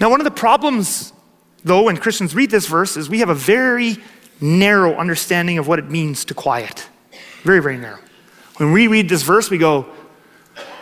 Now, 0.00 0.10
one 0.10 0.20
of 0.20 0.24
the 0.24 0.30
problems 0.30 1.14
though, 1.68 1.82
when 1.82 1.96
Christians 1.96 2.34
read 2.34 2.50
this 2.50 2.66
verse, 2.66 2.96
is 2.96 3.08
we 3.08 3.20
have 3.20 3.28
a 3.28 3.34
very 3.34 3.98
narrow 4.40 4.94
understanding 4.94 5.58
of 5.58 5.68
what 5.68 5.78
it 5.78 5.90
means 5.90 6.24
to 6.26 6.34
quiet. 6.34 6.88
Very, 7.42 7.60
very 7.60 7.78
narrow. 7.78 7.98
When 8.56 8.72
we 8.72 8.86
read 8.88 9.08
this 9.08 9.22
verse, 9.22 9.50
we 9.50 9.58
go, 9.58 9.86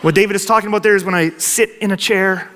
what 0.01 0.15
David 0.15 0.35
is 0.35 0.45
talking 0.45 0.67
about 0.67 0.83
there 0.83 0.95
is 0.95 1.03
when 1.03 1.15
I 1.15 1.29
sit 1.37 1.69
in 1.79 1.91
a 1.91 1.97
chair, 1.97 2.49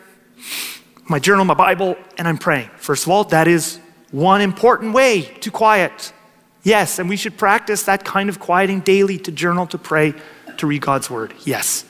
my 1.08 1.20
journal, 1.20 1.46
my 1.46 1.54
Bible, 1.54 1.96
and 2.18 2.28
I'm 2.28 2.38
praying. 2.38 2.70
First 2.78 3.06
of 3.06 3.12
all, 3.12 3.24
that 3.26 3.48
is 3.48 3.80
one 4.12 4.42
important 4.42 4.94
way 4.94 5.24
to 5.42 5.52
quiet. 5.52 6.14
Yes, 6.64 7.00
and 7.00 7.10
we 7.10 7.18
should 7.18 7.38
practice 7.38 7.84
that 7.84 8.06
kind 8.06 8.30
of 8.30 8.40
quieting 8.40 8.82
daily 8.82 9.18
to 9.20 9.32
journal, 9.32 9.66
to 9.68 9.78
pray, 9.78 10.14
to 10.58 10.68
read 10.68 10.82
God's 10.82 11.10
word. 11.10 11.34
Yes. 11.44 11.86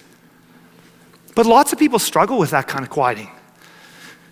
But 1.35 1.45
lots 1.45 1.73
of 1.73 1.79
people 1.79 1.99
struggle 1.99 2.37
with 2.37 2.51
that 2.51 2.67
kind 2.67 2.83
of 2.83 2.89
quieting. 2.89 3.29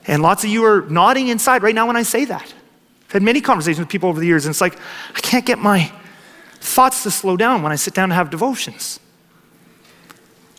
And 0.09 0.23
lots 0.23 0.43
of 0.43 0.49
you 0.49 0.65
are 0.65 0.81
nodding 0.89 1.27
inside 1.27 1.61
right 1.61 1.75
now 1.75 1.85
when 1.85 1.95
I 1.95 2.01
say 2.01 2.25
that. 2.25 2.41
I've 3.05 3.11
had 3.11 3.21
many 3.21 3.41
conversations 3.41 3.77
with 3.77 3.89
people 3.89 4.09
over 4.09 4.19
the 4.19 4.25
years, 4.25 4.45
and 4.45 4.51
it's 4.51 4.59
like, 4.59 4.75
I 5.15 5.19
can't 5.19 5.45
get 5.45 5.59
my 5.59 5.91
thoughts 6.59 7.03
to 7.03 7.11
slow 7.11 7.37
down 7.37 7.61
when 7.61 7.71
I 7.71 7.75
sit 7.75 7.93
down 7.93 8.09
to 8.09 8.15
have 8.15 8.31
devotions. 8.31 8.99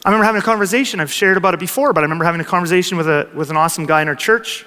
I 0.05 0.09
remember 0.09 0.25
having 0.25 0.41
a 0.41 0.45
conversation, 0.45 1.01
I've 1.01 1.13
shared 1.13 1.37
about 1.37 1.55
it 1.55 1.61
before, 1.61 1.93
but 1.93 2.03
I 2.03 2.05
remember 2.05 2.25
having 2.25 2.41
a 2.41 2.45
conversation 2.45 2.97
with, 2.97 3.09
a, 3.09 3.29
with 3.35 3.51
an 3.51 3.57
awesome 3.57 3.87
guy 3.87 4.03
in 4.03 4.07
our 4.07 4.15
church, 4.15 4.65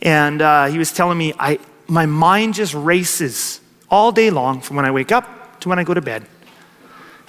and 0.00 0.40
uh, 0.40 0.66
he 0.68 0.78
was 0.78 0.90
telling 0.90 1.18
me, 1.18 1.34
I, 1.38 1.58
my 1.86 2.06
mind 2.06 2.54
just 2.54 2.72
races 2.72 3.60
all 3.90 4.10
day 4.10 4.30
long 4.30 4.62
from 4.62 4.76
when 4.76 4.86
I 4.86 4.90
wake 4.90 5.12
up 5.12 5.60
to 5.60 5.68
when 5.68 5.78
I 5.78 5.84
go 5.84 5.92
to 5.92 6.00
bed. 6.00 6.26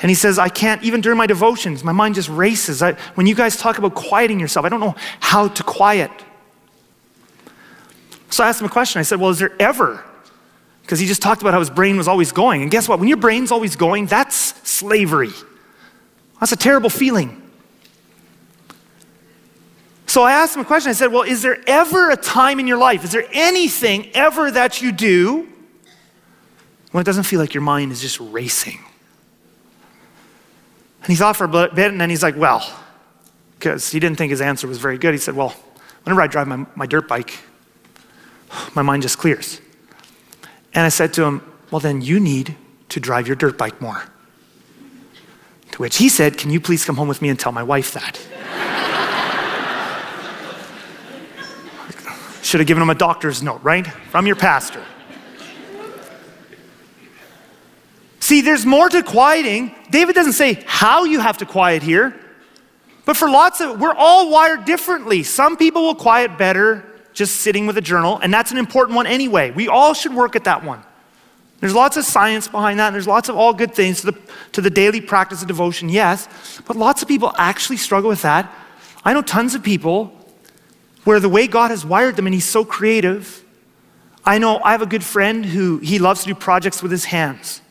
And 0.02 0.10
he 0.10 0.16
says, 0.16 0.40
I 0.40 0.48
can't, 0.48 0.82
even 0.82 1.02
during 1.02 1.18
my 1.18 1.28
devotions, 1.28 1.84
my 1.84 1.92
mind 1.92 2.16
just 2.16 2.30
races. 2.30 2.82
I, 2.82 2.94
when 3.16 3.28
you 3.28 3.36
guys 3.36 3.58
talk 3.58 3.80
about 3.80 3.96
quieting 3.96 4.40
yourself, 4.40 4.66
I 4.66 4.70
don't 4.70 4.80
know 4.80 4.96
how 5.20 5.50
to 5.50 5.64
quiet. 5.64 6.10
So 8.30 8.44
I 8.44 8.50
asked 8.50 8.62
him 8.62 8.68
a 8.68 8.70
question. 8.70 9.00
I 9.00 9.04
said, 9.04 9.20
Well, 9.20 9.30
is 9.30 9.40
there 9.40 9.54
ever? 9.60 10.04
Because 10.82 11.00
he 11.00 11.06
just 11.06 11.22
talked 11.22 11.42
about 11.42 11.54
how 11.54 11.60
his 11.60 11.70
brain 11.70 11.98
was 11.98 12.08
always 12.08 12.32
going. 12.32 12.64
And 12.64 12.72
guess 12.72 12.90
what? 12.90 13.00
When 13.00 13.08
your 13.08 13.18
brain's 13.18 13.52
always 13.52 13.76
going, 13.76 14.08
that's 14.08 14.36
slavery. 14.68 15.30
That's 16.40 16.52
a 16.52 16.58
terrible 16.58 16.90
feeling. 16.90 17.42
So 20.08 20.24
I 20.24 20.32
asked 20.32 20.56
him 20.56 20.64
a 20.64 20.66
question. 20.66 20.90
I 20.90 20.94
said, 20.94 21.12
Well, 21.12 21.24
is 21.24 21.42
there 21.42 21.58
ever 21.68 22.10
a 22.10 22.18
time 22.18 22.60
in 22.60 22.68
your 22.68 22.78
life, 22.78 23.04
is 23.04 23.12
there 23.12 23.28
anything 23.32 24.10
ever 24.14 24.50
that 24.52 24.82
you 24.82 24.92
do 24.92 25.48
when 26.92 27.02
it 27.02 27.06
doesn't 27.06 27.24
feel 27.24 27.40
like 27.40 27.54
your 27.54 27.62
mind 27.62 27.92
is 27.92 28.02
just 28.02 28.20
racing. 28.20 28.80
And 31.04 31.08
he 31.12 31.16
thought 31.16 31.36
for 31.36 31.46
a 31.46 31.70
bit, 31.70 31.92
and 31.92 32.02
then 32.02 32.10
he's 32.10 32.24
like, 32.24 32.36
well, 32.36 32.68
because 33.58 33.92
he 33.92 34.00
didn't 34.00 34.18
think 34.18 34.32
his 34.32 34.42
answer 34.42 34.68
was 34.68 34.78
very 34.78 34.98
good. 34.98 35.14
He 35.14 35.20
said, 35.20 35.36
well, 35.36 35.56
whenever 36.04 36.22
I 36.22 36.28
drive 36.28 36.48
my, 36.48 36.66
my 36.76 36.86
dirt 36.86 37.08
bike, 37.08 37.38
my 38.76 38.82
mind 38.82 39.02
just 39.04 39.18
clears. 39.18 39.62
And 40.74 40.86
I 40.86 40.90
said 40.90 41.14
to 41.14 41.24
him, 41.24 41.42
well, 41.72 41.80
then 41.80 42.02
you 42.02 42.20
need 42.20 42.56
to 42.90 43.00
drive 43.00 43.28
your 43.28 43.36
dirt 43.36 43.58
bike 43.58 43.82
more. 43.82 44.04
To 45.72 45.82
which 45.82 45.98
he 45.98 46.10
said, 46.10 46.38
can 46.38 46.52
you 46.52 46.60
please 46.60 46.84
come 46.86 46.96
home 46.96 47.08
with 47.08 47.22
me 47.22 47.30
and 47.30 47.40
tell 47.40 47.52
my 47.52 47.64
wife 47.64 47.94
that? 47.94 48.20
Should 52.44 52.60
have 52.60 52.68
given 52.68 52.82
him 52.82 52.90
a 52.90 52.96
doctor's 52.96 53.44
note, 53.44 53.62
right? 53.64 53.86
From 53.86 54.26
your 54.26 54.36
pastor. 54.36 54.84
See, 58.20 58.42
there's 58.42 58.66
more 58.66 58.90
to 58.90 59.02
quieting. 59.02 59.74
David 59.90 60.14
doesn't 60.14 60.34
say 60.34 60.64
how 60.68 61.06
you 61.06 61.20
have 61.20 61.38
to 61.40 61.46
quiet 61.46 61.82
here, 61.82 62.16
but 63.06 63.18
for 63.18 63.30
lots 63.30 63.60
of, 63.60 63.80
we're 63.80 63.94
all 63.94 64.30
wired 64.30 64.66
differently. 64.66 65.24
Some 65.24 65.58
people 65.58 65.82
will 65.82 65.96
quiet 65.96 66.38
better 66.38 66.86
just 67.20 67.42
sitting 67.42 67.68
with 67.68 67.78
a 67.78 67.82
journal, 67.82 68.18
and 68.24 68.34
that's 68.34 68.50
an 68.52 68.58
important 68.58 68.96
one 68.96 69.06
anyway. 69.06 69.52
We 69.52 69.68
all 69.68 69.94
should 69.94 70.14
work 70.14 70.38
at 70.38 70.46
that 70.46 70.64
one. 70.64 70.82
There's 71.60 71.76
lots 71.76 71.98
of 71.98 72.06
science 72.06 72.48
behind 72.48 72.80
that, 72.80 72.88
and 72.88 72.96
there's 72.96 73.10
lots 73.10 73.28
of 73.28 73.36
all 73.36 73.54
good 73.54 73.76
things 73.76 74.00
to 74.00 74.12
the, 74.12 74.20
to 74.54 74.62
the 74.62 74.70
daily 74.70 75.02
practice 75.02 75.42
of 75.42 75.50
devotion, 75.50 75.90
yes, 75.90 76.30
but 76.66 76.78
lots 76.78 77.02
of 77.02 77.10
people 77.10 77.34
actually 77.38 77.76
struggle 77.76 78.10
with 78.10 78.22
that. 78.22 78.50
I 79.04 79.12
know 79.12 79.22
tons 79.22 79.54
of 79.54 79.62
people 79.62 80.14
where 81.04 81.20
the 81.20 81.28
way 81.28 81.46
God 81.48 81.72
has 81.72 81.86
wired 81.86 82.16
them, 82.16 82.26
and 82.26 82.34
He's 82.34 82.48
so 82.48 82.64
creative. 82.64 83.44
I 84.24 84.38
know 84.38 84.62
I 84.64 84.72
have 84.72 84.82
a 84.82 84.86
good 84.86 85.04
friend 85.04 85.46
who 85.46 85.80
he 85.80 86.00
loves 86.00 86.22
to 86.22 86.28
do 86.28 86.36
projects 86.36 86.82
with 86.82 86.92
his 86.92 87.04
hands. 87.04 87.62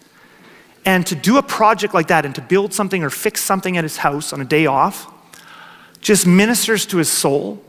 And 0.85 1.07
to 1.07 1.15
do 1.15 1.39
a 1.39 1.43
project 1.43 1.95
like 1.95 2.09
that 2.09 2.27
and 2.27 2.35
to 2.35 2.43
build 2.43 2.75
something 2.75 3.03
or 3.03 3.09
fix 3.09 3.41
something 3.41 3.79
at 3.79 3.85
his 3.85 3.97
house 3.97 4.35
on 4.35 4.43
a 4.43 4.45
day 4.45 4.67
off 4.67 5.11
just 6.01 6.27
ministers 6.27 6.85
to 6.87 6.99
his 6.99 7.11
soul, 7.11 7.63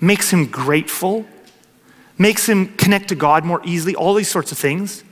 makes 0.00 0.30
him 0.30 0.46
grateful, 0.46 1.26
makes 2.16 2.48
him 2.48 2.74
connect 2.76 3.08
to 3.08 3.14
God 3.14 3.44
more 3.44 3.60
easily, 3.64 3.94
all 3.94 4.14
these 4.14 4.30
sorts 4.30 4.52
of 4.52 4.58
things. 4.58 5.04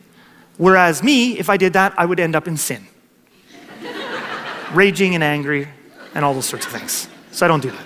Whereas 0.56 1.02
me, 1.02 1.38
if 1.38 1.50
I 1.50 1.56
did 1.56 1.74
that, 1.74 1.94
I 1.98 2.06
would 2.06 2.20
end 2.20 2.34
up 2.34 2.48
in 2.48 2.56
sin, 2.56 2.86
raging 4.72 5.14
and 5.14 5.22
angry, 5.22 5.68
and 6.14 6.24
all 6.24 6.34
those 6.34 6.46
sorts 6.46 6.66
of 6.66 6.72
things. 6.72 7.08
So 7.30 7.44
I 7.44 7.48
don't 7.48 7.60
do 7.60 7.70
that. 7.70 7.84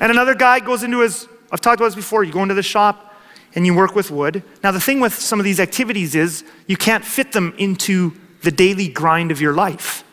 And 0.00 0.12
another 0.12 0.34
guy 0.34 0.60
goes 0.60 0.82
into 0.82 1.00
his, 1.00 1.26
I've 1.50 1.60
talked 1.60 1.80
about 1.80 1.86
this 1.86 1.94
before, 1.94 2.22
you 2.22 2.32
go 2.32 2.42
into 2.42 2.54
the 2.54 2.62
shop, 2.62 3.14
and 3.54 3.64
you 3.64 3.74
work 3.74 3.94
with 3.94 4.10
wood. 4.10 4.42
Now, 4.62 4.70
the 4.70 4.80
thing 4.80 5.00
with 5.00 5.14
some 5.14 5.40
of 5.40 5.44
these 5.44 5.58
activities 5.58 6.14
is 6.14 6.44
you 6.66 6.76
can't 6.76 7.04
fit 7.04 7.32
them 7.32 7.54
into 7.56 8.12
the 8.42 8.50
daily 8.50 8.88
grind 8.88 9.30
of 9.30 9.40
your 9.40 9.54
life. 9.54 10.04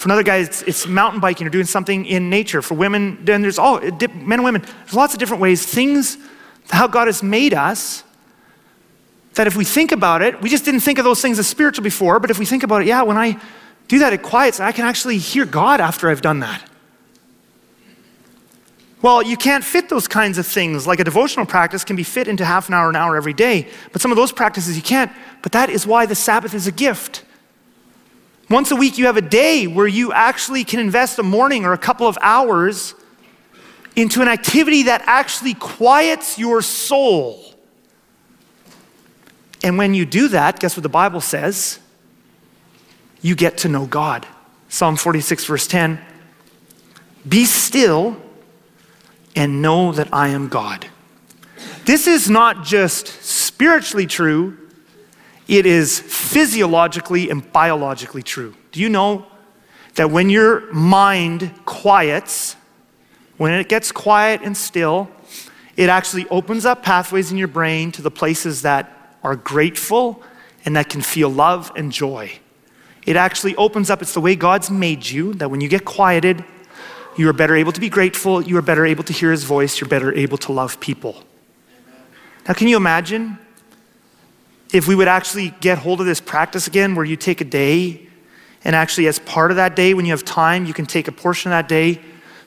For 0.00 0.06
another 0.08 0.22
guy, 0.22 0.36
it's, 0.36 0.62
it's 0.62 0.86
mountain 0.86 1.20
biking 1.20 1.46
or 1.46 1.50
doing 1.50 1.66
something 1.66 2.06
in 2.06 2.30
nature. 2.30 2.62
For 2.62 2.72
women, 2.72 3.22
then 3.22 3.42
there's 3.42 3.58
all, 3.58 3.80
men 3.82 4.32
and 4.32 4.44
women, 4.44 4.62
there's 4.62 4.94
lots 4.94 5.12
of 5.12 5.20
different 5.20 5.42
ways. 5.42 5.66
Things, 5.66 6.16
how 6.70 6.86
God 6.86 7.06
has 7.06 7.22
made 7.22 7.52
us, 7.52 8.02
that 9.34 9.46
if 9.46 9.56
we 9.56 9.64
think 9.66 9.92
about 9.92 10.22
it, 10.22 10.40
we 10.40 10.48
just 10.48 10.64
didn't 10.64 10.80
think 10.80 10.98
of 10.98 11.04
those 11.04 11.20
things 11.20 11.38
as 11.38 11.46
spiritual 11.46 11.84
before, 11.84 12.18
but 12.18 12.30
if 12.30 12.38
we 12.38 12.46
think 12.46 12.62
about 12.62 12.80
it, 12.80 12.88
yeah, 12.88 13.02
when 13.02 13.18
I 13.18 13.38
do 13.88 13.98
that, 13.98 14.14
it 14.14 14.22
quiets, 14.22 14.58
I 14.58 14.72
can 14.72 14.86
actually 14.86 15.18
hear 15.18 15.44
God 15.44 15.82
after 15.82 16.08
I've 16.08 16.22
done 16.22 16.40
that. 16.40 16.66
Well, 19.02 19.22
you 19.22 19.36
can't 19.36 19.62
fit 19.62 19.90
those 19.90 20.08
kinds 20.08 20.38
of 20.38 20.46
things. 20.46 20.86
Like 20.86 21.00
a 21.00 21.04
devotional 21.04 21.44
practice 21.44 21.84
can 21.84 21.96
be 21.96 22.04
fit 22.04 22.26
into 22.26 22.46
half 22.46 22.68
an 22.68 22.74
hour, 22.74 22.88
an 22.88 22.96
hour 22.96 23.16
every 23.18 23.34
day. 23.34 23.68
But 23.92 24.00
some 24.00 24.10
of 24.10 24.16
those 24.16 24.32
practices 24.32 24.76
you 24.76 24.82
can't. 24.82 25.12
But 25.42 25.52
that 25.52 25.68
is 25.68 25.86
why 25.86 26.06
the 26.06 26.14
Sabbath 26.14 26.54
is 26.54 26.66
a 26.66 26.72
gift. 26.72 27.22
Once 28.50 28.72
a 28.72 28.76
week, 28.76 28.98
you 28.98 29.06
have 29.06 29.16
a 29.16 29.22
day 29.22 29.68
where 29.68 29.86
you 29.86 30.12
actually 30.12 30.64
can 30.64 30.80
invest 30.80 31.18
a 31.20 31.22
morning 31.22 31.64
or 31.64 31.72
a 31.72 31.78
couple 31.78 32.08
of 32.08 32.18
hours 32.20 32.94
into 33.94 34.20
an 34.22 34.28
activity 34.28 34.82
that 34.84 35.00
actually 35.06 35.54
quiets 35.54 36.36
your 36.36 36.60
soul. 36.60 37.54
And 39.62 39.78
when 39.78 39.94
you 39.94 40.04
do 40.04 40.28
that, 40.28 40.58
guess 40.58 40.76
what 40.76 40.82
the 40.82 40.88
Bible 40.88 41.20
says? 41.20 41.78
You 43.22 43.36
get 43.36 43.58
to 43.58 43.68
know 43.68 43.86
God. 43.86 44.26
Psalm 44.68 44.96
46, 44.96 45.44
verse 45.44 45.66
10 45.68 46.00
Be 47.28 47.44
still 47.44 48.16
and 49.36 49.62
know 49.62 49.92
that 49.92 50.12
I 50.12 50.28
am 50.28 50.48
God. 50.48 50.88
This 51.84 52.08
is 52.08 52.28
not 52.28 52.64
just 52.64 53.06
spiritually 53.22 54.06
true, 54.06 54.59
it 55.50 55.66
is 55.66 55.98
physiologically 55.98 57.28
and 57.28 57.52
biologically 57.52 58.22
true. 58.22 58.54
Do 58.70 58.80
you 58.80 58.88
know 58.88 59.26
that 59.96 60.08
when 60.08 60.30
your 60.30 60.72
mind 60.72 61.52
quiets, 61.64 62.54
when 63.36 63.52
it 63.54 63.68
gets 63.68 63.90
quiet 63.90 64.42
and 64.44 64.56
still, 64.56 65.10
it 65.76 65.88
actually 65.88 66.28
opens 66.28 66.64
up 66.64 66.84
pathways 66.84 67.32
in 67.32 67.36
your 67.36 67.48
brain 67.48 67.90
to 67.92 68.00
the 68.00 68.12
places 68.12 68.62
that 68.62 69.16
are 69.24 69.34
grateful 69.34 70.22
and 70.64 70.76
that 70.76 70.88
can 70.88 71.00
feel 71.00 71.28
love 71.28 71.72
and 71.74 71.90
joy. 71.90 72.30
It 73.04 73.16
actually 73.16 73.56
opens 73.56 73.90
up, 73.90 74.02
it's 74.02 74.14
the 74.14 74.20
way 74.20 74.36
God's 74.36 74.70
made 74.70 75.04
you, 75.04 75.34
that 75.34 75.50
when 75.50 75.60
you 75.60 75.68
get 75.68 75.84
quieted, 75.84 76.44
you 77.16 77.28
are 77.28 77.32
better 77.32 77.56
able 77.56 77.72
to 77.72 77.80
be 77.80 77.88
grateful. 77.88 78.40
You 78.40 78.56
are 78.58 78.62
better 78.62 78.86
able 78.86 79.02
to 79.02 79.12
hear 79.12 79.32
his 79.32 79.42
voice. 79.42 79.80
You're 79.80 79.88
better 79.88 80.14
able 80.14 80.38
to 80.38 80.52
love 80.52 80.78
people. 80.78 81.24
Now, 82.46 82.54
can 82.54 82.68
you 82.68 82.76
imagine 82.76 83.36
if 84.72 84.86
we 84.86 84.94
would 84.94 85.08
actually 85.08 85.50
get 85.60 85.78
hold 85.78 86.00
of 86.00 86.06
this 86.06 86.20
practice 86.20 86.66
again 86.66 86.94
where 86.94 87.04
you 87.04 87.16
take 87.16 87.40
a 87.40 87.44
day 87.44 88.06
and 88.62 88.76
actually, 88.76 89.06
as 89.06 89.18
part 89.18 89.50
of 89.50 89.56
that 89.56 89.74
day, 89.74 89.94
when 89.94 90.04
you 90.04 90.12
have 90.12 90.24
time, 90.24 90.66
you 90.66 90.74
can 90.74 90.84
take 90.84 91.08
a 91.08 91.12
portion 91.12 91.50
of 91.50 91.56
that 91.56 91.68
day 91.68 92.00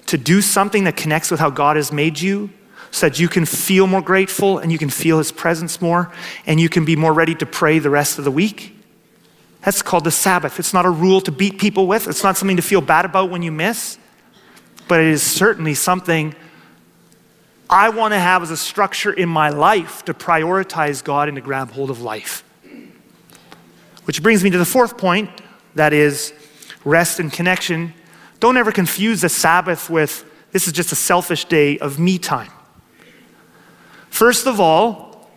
to 0.05 0.17
do 0.17 0.41
something 0.41 0.84
that 0.84 0.95
connects 0.95 1.32
with 1.32 1.39
how 1.39 1.49
God 1.49 1.76
has 1.76 1.91
made 1.91 2.19
you 2.19 2.51
so 2.91 3.09
that 3.09 3.19
you 3.19 3.28
can 3.28 3.45
feel 3.45 3.88
more 3.88 4.01
grateful 4.01 4.59
and 4.59 4.71
you 4.71 4.78
can 4.78 4.89
feel 4.89 5.17
his 5.17 5.32
presence 5.32 5.82
more 5.82 6.11
and 6.45 6.59
you 6.59 6.69
can 6.69 6.86
be 6.86 6.95
more 6.95 7.13
ready 7.13 7.34
to 7.34 7.45
pray 7.47 7.80
the 7.80 7.89
rest 7.89 8.19
of 8.19 8.26
the 8.26 8.32
week? 8.32 8.76
That's 9.61 9.82
called 9.82 10.03
the 10.03 10.11
Sabbath. 10.11 10.59
It's 10.59 10.74
not 10.74 10.86
a 10.86 10.89
rule 10.91 11.19
to 11.21 11.32
beat 11.32 11.57
people 11.57 11.88
with, 11.88 12.07
it's 12.07 12.21
not 12.21 12.38
something 12.38 12.57
to 12.57 12.61
feel 12.61 12.82
bad 12.82 13.05
about 13.05 13.32
when 13.32 13.41
you 13.41 13.51
miss 13.51 13.97
but 14.88 14.99
it 14.99 15.07
is 15.07 15.24
certainly 15.24 15.74
something 15.74 16.36
I 17.70 17.89
want 17.89 18.14
to 18.14 18.20
have 18.20 18.43
as 18.43 18.51
a 18.51 18.57
structure 18.57 19.11
in 19.11 19.30
my 19.30 19.49
life 19.49 20.05
to 20.05 20.14
prioritize 20.14 21.03
God 21.03 21.28
and 21.28 21.36
to 21.36 21.41
grab 21.41 21.72
hold 21.72 21.89
of 21.89 22.01
life. 22.01 22.43
Which 24.05 24.22
brings 24.22 24.43
me 24.43 24.49
to 24.49 24.57
the 24.57 24.66
fourth 24.66 24.97
point 24.97 25.30
that 25.76 25.93
is 25.93 26.34
rest 26.84 27.20
and 27.20 27.32
connection. 27.32 27.93
Don't 28.39 28.57
ever 28.57 28.72
confuse 28.72 29.22
the 29.22 29.30
Sabbath 29.30 29.89
with 29.89 30.26
this 30.51 30.68
is 30.68 30.74
just 30.74 30.91
a 30.91 30.95
selfish 30.95 31.45
day 31.45 31.80
of 31.80 31.99
me 31.99 32.20
time. 32.20 32.51
First 34.09 34.45
of 34.45 34.59
all, 34.59 35.28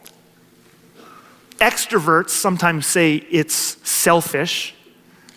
extroverts 1.58 2.30
sometimes 2.30 2.86
say 2.86 3.16
it's 3.30 3.54
selfish 3.88 4.74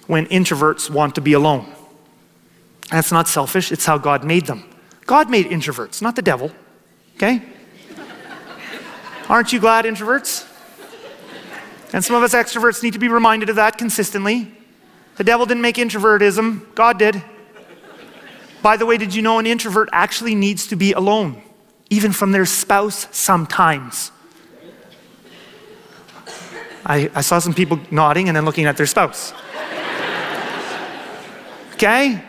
when 0.08 0.26
introverts 0.26 0.90
want 0.90 1.16
to 1.16 1.22
be 1.22 1.34
alone. 1.34 1.72
That's 2.92 3.12
not 3.12 3.28
selfish, 3.28 3.72
it's 3.72 3.86
how 3.86 3.98
God 3.98 4.24
made 4.24 4.48
them. 4.48 4.64
God 5.06 5.30
made 5.30 5.46
introverts, 5.46 6.02
not 6.02 6.16
the 6.16 6.22
devil. 6.22 6.52
Okay? 7.20 7.42
Aren't 9.28 9.52
you 9.52 9.60
glad, 9.60 9.84
introverts? 9.84 10.48
And 11.92 12.02
some 12.04 12.16
of 12.16 12.24
us 12.24 12.34
extroverts 12.34 12.82
need 12.82 12.94
to 12.94 13.00
be 13.00 13.10
reminded 13.10 13.50
of 13.50 13.58
that 13.58 13.78
consistently. 13.78 14.54
The 15.18 15.26
devil 15.26 15.46
didn't 15.46 15.62
make 15.62 15.76
introvertism, 15.76 16.74
God 16.76 16.98
did. 16.98 17.22
By 18.62 18.78
the 18.78 18.86
way, 18.86 18.98
did 18.98 19.14
you 19.14 19.22
know 19.22 19.38
an 19.38 19.46
introvert 19.46 19.90
actually 19.92 20.34
needs 20.34 20.68
to 20.68 20.78
be 20.78 20.94
alone, 20.94 21.42
even 21.90 22.14
from 22.14 22.32
their 22.32 22.46
spouse 22.46 23.10
sometimes? 23.12 24.14
I, 26.86 27.12
I 27.14 27.20
saw 27.20 27.40
some 27.40 27.54
people 27.54 27.82
nodding 27.92 28.30
and 28.30 28.38
then 28.38 28.46
looking 28.46 28.66
at 28.66 28.78
their 28.78 28.86
spouse. 28.86 29.34
Okay? 31.74 32.24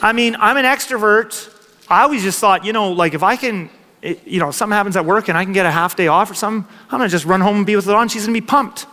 I 0.00 0.12
mean, 0.14 0.36
I'm 0.38 0.56
an 0.56 0.64
extrovert. 0.64 1.51
I 1.92 2.02
always 2.04 2.22
just 2.22 2.40
thought, 2.40 2.64
you 2.64 2.72
know, 2.72 2.92
like 2.92 3.12
if 3.12 3.22
I 3.22 3.36
can, 3.36 3.68
you 4.02 4.40
know, 4.40 4.50
something 4.50 4.74
happens 4.74 4.96
at 4.96 5.04
work 5.04 5.28
and 5.28 5.36
I 5.36 5.44
can 5.44 5.52
get 5.52 5.66
a 5.66 5.70
half 5.70 5.94
day 5.94 6.06
off 6.06 6.30
or 6.30 6.34
something, 6.34 6.66
I'm 6.84 6.90
gonna 6.98 7.10
just 7.10 7.26
run 7.26 7.42
home 7.42 7.58
and 7.58 7.66
be 7.66 7.76
with 7.76 7.84
Dawn. 7.84 8.08
She's 8.08 8.24
gonna 8.24 8.32
be 8.32 8.40
pumped. 8.40 8.86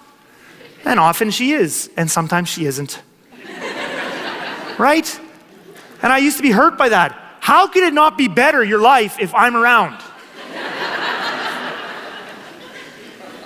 And 0.83 0.99
often 0.99 1.31
she 1.31 1.53
is, 1.53 1.89
and 1.95 2.11
sometimes 2.11 2.49
she 2.49 2.65
isn't. 2.65 3.01
right? 4.77 5.19
And 6.01 6.11
I 6.11 6.17
used 6.17 6.35
to 6.37 6.43
be 6.43 6.51
hurt 6.51 6.77
by 6.77 6.89
that. 6.89 7.17
How 7.39 7.67
could 7.67 7.83
it 7.83 7.93
not 7.93 8.17
be 8.17 8.27
better, 8.27 8.65
your 8.65 8.81
life, 8.81 9.17
if 9.17 9.33
I'm 9.33 9.55
around? 9.55 9.93
and 10.53 10.63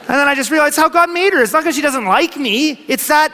then 0.08 0.28
I 0.28 0.34
just 0.36 0.50
realized 0.50 0.78
how 0.78 0.90
God 0.90 1.12
made 1.12 1.32
her. 1.34 1.44
It's 1.44 1.54
not 1.54 1.62
because 1.62 1.76
she 1.76 1.84
doesn't 1.84 2.06
like 2.06 2.38
me, 2.38 2.72
it's 2.88 3.08
that 3.08 3.32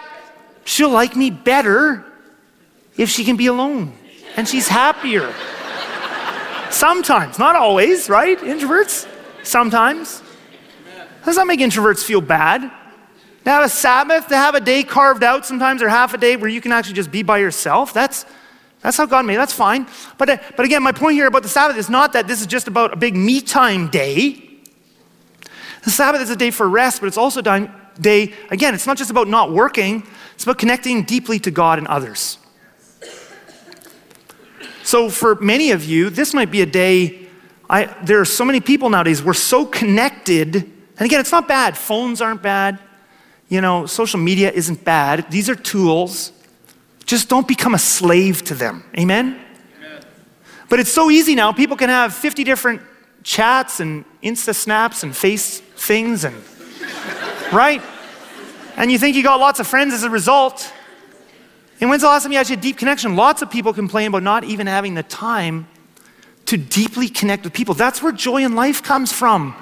she'll 0.66 0.90
like 0.90 1.16
me 1.16 1.30
better 1.30 2.04
if 2.98 3.10
she 3.10 3.24
can 3.24 3.38
be 3.38 3.48
alone 3.48 3.94
and 4.36 4.48
she's 4.48 4.68
happier. 4.68 5.34
Sometimes, 6.72 7.40
not 7.40 7.56
always, 7.56 8.10
right? 8.10 8.38
Introverts? 8.40 9.08
Sometimes. 9.44 10.22
Does 11.26 11.36
that 11.36 11.48
make 11.48 11.60
introverts 11.60 12.04
feel 12.04 12.22
bad? 12.22 12.62
To 12.62 13.50
have 13.50 13.64
a 13.64 13.70
Sabbath, 13.70 14.28
to 14.28 14.36
have 14.36 14.56
a 14.56 14.60
day 14.60 14.84
carved 14.84 15.24
out 15.24 15.46
sometimes, 15.46 15.82
or 15.82 15.90
half 15.90 16.14
a 16.14 16.18
day 16.18 16.36
where 16.36 16.50
you 16.50 16.62
can 16.62 16.72
actually 16.72 16.96
just 16.96 17.12
be 17.12 17.24
by 17.24 17.38
yourself, 17.38 17.94
that's, 17.94 18.26
that's 18.82 18.98
how 18.98 19.06
God 19.06 19.26
made 19.26 19.36
it. 19.36 19.38
That's 19.38 19.54
fine. 19.54 19.88
But, 20.18 20.30
uh, 20.30 20.38
but 20.56 20.66
again, 20.66 20.82
my 20.84 20.92
point 20.92 21.16
here 21.16 21.28
about 21.28 21.44
the 21.44 21.50
Sabbath 21.50 21.78
is 21.78 21.90
not 21.90 22.14
that 22.14 22.28
this 22.28 22.42
is 22.42 22.48
just 22.48 22.68
about 22.68 22.94
a 22.94 22.96
big 22.96 23.16
me 23.16 23.42
time 23.42 23.90
day. 23.90 24.46
The 25.84 25.92
Sabbath 25.92 26.22
is 26.22 26.30
a 26.30 26.36
day 26.36 26.52
for 26.52 26.68
rest, 26.68 27.00
but 27.02 27.08
it's 27.08 27.18
also 27.18 27.42
a 27.42 27.70
day, 28.00 28.34
again, 28.50 28.74
it's 28.74 28.88
not 28.88 28.98
just 28.98 29.12
about 29.12 29.28
not 29.28 29.52
working, 29.52 30.04
it's 30.34 30.44
about 30.44 30.58
connecting 30.58 31.04
deeply 31.04 31.40
to 31.40 31.52
God 31.52 31.78
and 31.78 31.88
others. 31.88 32.39
So 34.90 35.08
for 35.12 35.36
many 35.36 35.70
of 35.70 35.86
you, 35.86 36.10
this 36.10 36.34
might 36.34 36.50
be 36.50 36.64
a 36.64 36.66
day. 36.66 37.28
I, 37.70 37.86
there 38.04 38.20
are 38.22 38.26
so 38.26 38.44
many 38.44 38.60
people 38.60 38.90
nowadays, 38.90 39.22
we're 39.22 39.36
so 39.36 39.64
connected. 39.64 40.56
And 40.56 41.02
again, 41.02 41.20
it's 41.20 41.32
not 41.32 41.48
bad. 41.48 41.78
Phones 41.78 42.22
aren't 42.22 42.42
bad. 42.42 42.80
You 43.50 43.62
know, 43.62 43.86
social 43.86 44.20
media 44.20 44.52
isn't 44.52 44.84
bad. 44.84 45.30
These 45.30 45.48
are 45.48 45.54
tools. 45.54 46.32
Just 47.06 47.30
don't 47.30 47.48
become 47.48 47.76
a 47.76 47.78
slave 47.78 48.44
to 48.46 48.56
them. 48.56 48.84
Amen? 48.98 49.40
Amen? 49.78 50.02
But 50.70 50.80
it's 50.80 50.92
so 50.92 51.12
easy 51.12 51.36
now. 51.36 51.52
People 51.52 51.78
can 51.78 51.90
have 51.90 52.12
50 52.12 52.44
different 52.44 52.82
chats 53.22 53.80
and 53.80 54.06
Insta 54.24 54.56
snaps 54.56 55.04
and 55.04 55.16
face 55.16 55.60
things 55.60 56.24
and, 56.24 56.36
right? 57.54 57.84
And 58.76 58.92
you 58.92 58.98
think 58.98 59.16
you 59.16 59.22
got 59.22 59.40
lots 59.40 59.60
of 59.60 59.68
friends 59.68 59.94
as 59.94 60.02
a 60.02 60.10
result. 60.10 60.74
And 61.82 61.90
when's 61.90 62.02
the 62.02 62.08
last 62.08 62.24
time 62.24 62.32
you 62.32 62.38
had 62.38 62.50
a 62.52 62.58
deep 62.58 62.78
connection? 62.78 63.16
Lots 63.16 63.42
of 63.42 63.50
people 63.50 63.74
complain 63.74 64.08
about 64.08 64.24
not 64.24 64.44
even 64.44 64.68
having 64.68 64.96
the 64.96 65.04
time 65.04 65.68
to 66.46 66.58
deeply 66.58 67.08
connect 67.08 67.44
with 67.44 67.54
people. 67.54 67.74
That's 67.74 68.02
where 68.02 68.12
joy 68.12 68.44
in 68.44 68.56
life 68.56 68.84
comes 68.84 69.14
from. 69.14 69.56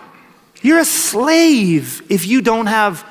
You're 0.62 0.80
a 0.80 0.86
slave 0.86 2.02
if 2.10 2.26
you 2.26 2.42
don't 2.42 2.66
have 2.66 3.08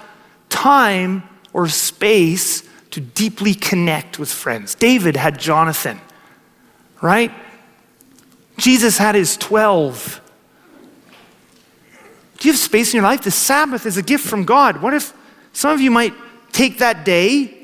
time 0.48 1.22
or 1.52 1.68
space 1.68 2.68
to 2.90 3.00
deeply 3.00 3.54
connect 3.54 4.18
with 4.18 4.32
friends. 4.32 4.74
David 4.74 5.16
had 5.16 5.38
Jonathan, 5.38 6.00
right? 7.00 7.30
Jesus 8.56 8.98
had 8.98 9.14
his 9.14 9.36
12. 9.36 10.20
Do 12.38 12.48
you 12.48 12.52
have 12.52 12.60
space 12.60 12.92
in 12.92 12.98
your 12.98 13.04
life? 13.04 13.22
The 13.22 13.30
Sabbath 13.30 13.86
is 13.86 13.96
a 13.96 14.02
gift 14.02 14.26
from 14.26 14.44
God. 14.44 14.82
What 14.82 14.94
if 14.94 15.12
some 15.52 15.70
of 15.70 15.80
you 15.80 15.90
might 15.90 16.14
take 16.52 16.78
that 16.78 17.04
day 17.04 17.55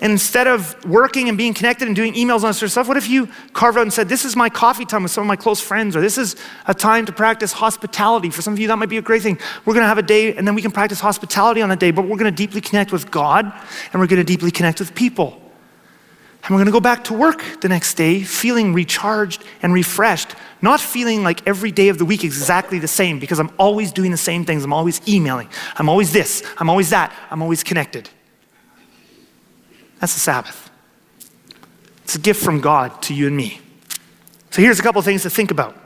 instead 0.00 0.46
of 0.46 0.82
working 0.84 1.28
and 1.28 1.36
being 1.36 1.54
connected 1.54 1.86
and 1.86 1.94
doing 1.94 2.14
emails 2.14 2.36
and 2.36 2.46
all 2.46 2.52
sort 2.52 2.62
of 2.62 2.72
stuff, 2.72 2.88
what 2.88 2.96
if 2.96 3.08
you 3.08 3.28
carve 3.52 3.76
out 3.76 3.82
and 3.82 3.92
said, 3.92 4.08
This 4.08 4.24
is 4.24 4.36
my 4.36 4.48
coffee 4.48 4.84
time 4.84 5.02
with 5.02 5.12
some 5.12 5.22
of 5.22 5.28
my 5.28 5.36
close 5.36 5.60
friends, 5.60 5.94
or 5.94 6.00
this 6.00 6.18
is 6.18 6.36
a 6.66 6.74
time 6.74 7.06
to 7.06 7.12
practice 7.12 7.52
hospitality? 7.52 8.30
For 8.30 8.42
some 8.42 8.52
of 8.52 8.58
you, 8.58 8.68
that 8.68 8.76
might 8.76 8.88
be 8.88 8.98
a 8.98 9.02
great 9.02 9.22
thing. 9.22 9.38
We're 9.64 9.74
going 9.74 9.84
to 9.84 9.88
have 9.88 9.98
a 9.98 10.02
day 10.02 10.34
and 10.34 10.46
then 10.46 10.54
we 10.54 10.62
can 10.62 10.70
practice 10.70 11.00
hospitality 11.00 11.62
on 11.62 11.70
a 11.70 11.76
day, 11.76 11.90
but 11.90 12.02
we're 12.02 12.16
going 12.16 12.32
to 12.32 12.36
deeply 12.36 12.60
connect 12.60 12.92
with 12.92 13.10
God 13.10 13.44
and 13.92 14.00
we're 14.00 14.06
going 14.06 14.20
to 14.20 14.24
deeply 14.24 14.50
connect 14.50 14.80
with 14.80 14.94
people. 14.94 15.40
And 16.42 16.50
we're 16.50 16.58
going 16.58 16.66
to 16.66 16.72
go 16.72 16.80
back 16.80 17.04
to 17.04 17.14
work 17.14 17.44
the 17.60 17.68
next 17.68 17.94
day 17.94 18.22
feeling 18.22 18.72
recharged 18.72 19.44
and 19.62 19.74
refreshed, 19.74 20.34
not 20.62 20.80
feeling 20.80 21.22
like 21.22 21.46
every 21.46 21.70
day 21.70 21.90
of 21.90 21.98
the 21.98 22.06
week 22.06 22.24
exactly 22.24 22.78
the 22.78 22.88
same 22.88 23.18
because 23.18 23.38
I'm 23.38 23.50
always 23.58 23.92
doing 23.92 24.10
the 24.10 24.16
same 24.16 24.46
things. 24.46 24.64
I'm 24.64 24.72
always 24.72 25.06
emailing. 25.06 25.48
I'm 25.76 25.90
always 25.90 26.12
this. 26.12 26.42
I'm 26.56 26.70
always 26.70 26.90
that. 26.90 27.12
I'm 27.30 27.42
always 27.42 27.62
connected. 27.62 28.08
That's 30.00 30.14
the 30.14 30.20
Sabbath. 30.20 30.70
It's 32.04 32.16
a 32.16 32.18
gift 32.18 32.42
from 32.42 32.60
God 32.60 33.02
to 33.02 33.14
you 33.14 33.28
and 33.28 33.36
me. 33.36 33.60
So 34.50 34.62
here's 34.62 34.80
a 34.80 34.82
couple 34.82 35.00
things 35.02 35.22
to 35.22 35.30
think 35.30 35.50
about. 35.50 35.76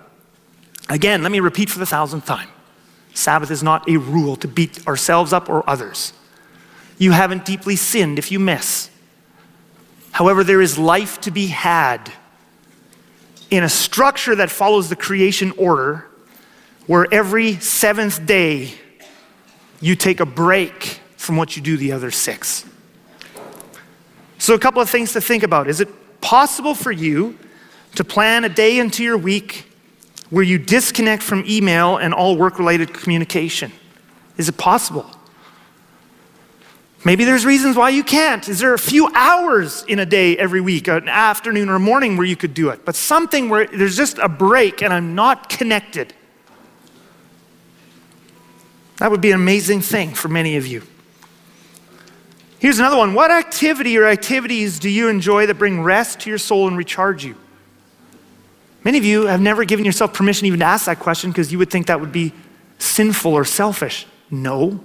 Again, 0.89 1.23
let 1.23 1.33
me 1.33 1.41
repeat 1.41 1.69
for 1.69 1.79
the 1.79 1.87
thousandth 1.87 2.27
time 2.27 2.49
Sabbath 3.13 3.51
is 3.51 3.63
not 3.63 3.89
a 3.89 3.97
rule 3.97 4.37
to 4.37 4.49
beat 4.49 4.87
ourselves 4.87 5.33
up 5.33 5.49
or 5.49 5.69
others. 5.69 6.13
You 6.99 7.13
haven't 7.13 7.45
deeply 7.45 7.77
sinned 7.77 8.19
if 8.19 8.31
you 8.33 8.39
miss. 8.39 8.91
However, 10.13 10.45
there 10.45 10.61
is 10.61 10.79
life 10.79 11.21
to 11.23 11.31
be 11.31 11.49
had 11.49 12.13
in 13.51 13.65
a 13.65 13.69
structure 13.69 14.35
that 14.37 14.51
follows 14.51 14.89
the 14.89 14.97
creation 14.97 15.53
order 15.57 16.07
where 16.87 17.07
every 17.13 17.57
seventh 17.57 18.25
day 18.27 18.75
you 19.81 19.97
take 19.97 20.21
a 20.21 20.27
break 20.27 21.01
from 21.17 21.37
what 21.37 21.57
you 21.57 21.63
do 21.63 21.77
the 21.77 21.93
other 21.93 22.11
six. 22.11 22.65
So, 24.45 24.53
a 24.53 24.59
couple 24.59 24.83
of 24.83 24.91
things 24.91 25.15
to 25.15 25.23
think 25.23 25.43
about. 25.43 25.69
Is 25.69 25.81
it 25.81 25.89
possible 26.21 26.75
for 26.75 26.93
you 26.93 27.39
to 27.95 28.05
plan 28.05 28.45
a 28.45 28.51
day 28.51 28.79
into 28.79 29.03
your 29.03 29.17
week 29.17 29.73
where 30.29 30.45
you 30.45 30.59
disconnect 30.59 31.23
from 31.23 31.45
email 31.49 31.97
and 31.97 32.13
all 32.13 32.37
work 32.37 32.59
related 32.59 32.93
communication? 32.93 33.73
Is 34.37 34.51
it 34.51 34.59
possible? 34.59 35.07
Maybe 37.07 37.25
there's 37.25 37.47
reasons 37.47 37.75
why 37.75 37.89
you 37.89 38.05
can't. 38.05 38.47
Is 38.47 38.59
there 38.59 38.75
a 38.75 38.79
few 38.79 39.09
hours 39.15 39.83
in 39.89 39.99
a 39.99 40.05
day 40.05 40.37
every 40.37 40.61
week, 40.61 40.89
an 40.89 41.09
afternoon 41.09 41.71
or 41.71 41.77
a 41.77 41.81
morning 41.81 42.19
where 42.19 42.27
you 42.27 42.37
could 42.37 42.53
do 42.53 42.69
it? 42.69 42.85
But 42.85 42.97
something 42.97 43.49
where 43.49 43.67
there's 43.67 43.97
just 43.97 44.19
a 44.19 44.29
break 44.29 44.83
and 44.83 44.93
I'm 44.93 45.15
not 45.15 45.49
connected. 45.49 46.13
That 48.99 49.11
would 49.11 49.23
be 49.23 49.31
an 49.31 49.41
amazing 49.41 49.81
thing 49.81 50.13
for 50.13 50.29
many 50.29 50.57
of 50.57 50.67
you. 50.67 50.83
Here's 52.65 52.79
another 52.79 52.97
one. 52.97 53.13
What 53.13 53.31
activity 53.31 53.99
or 53.99 54.07
activities 54.07 54.79
do 54.79 54.89
you 54.89 55.09
enjoy 55.09 55.45
that 55.45 55.57
bring 55.57 55.83
rest 55.83 56.21
to 56.21 56.31
your 56.31 56.39
soul 56.39 56.67
and 56.67 56.79
recharge 56.79 57.23
you? 57.23 57.37
Many 58.85 58.97
of 58.97 59.05
you 59.05 59.27
have 59.27 59.43
never 59.43 59.67
given 59.67 59.85
yourself 59.85 60.15
permission 60.15 60.47
even 60.47 60.61
to 60.61 60.65
ask 60.65 60.87
that 60.87 60.99
question 60.99 61.31
because 61.31 61.53
you 61.53 61.59
would 61.59 61.69
think 61.69 61.89
that 61.89 62.01
would 62.01 62.11
be 62.11 62.33
sinful 62.79 63.35
or 63.35 63.45
selfish. 63.45 64.07
No. 64.31 64.81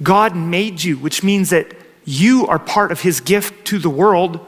God 0.00 0.36
made 0.36 0.80
you, 0.80 0.96
which 0.96 1.24
means 1.24 1.50
that 1.50 1.74
you 2.04 2.46
are 2.46 2.60
part 2.60 2.92
of 2.92 3.00
His 3.00 3.18
gift 3.18 3.64
to 3.66 3.80
the 3.80 3.90
world. 3.90 4.38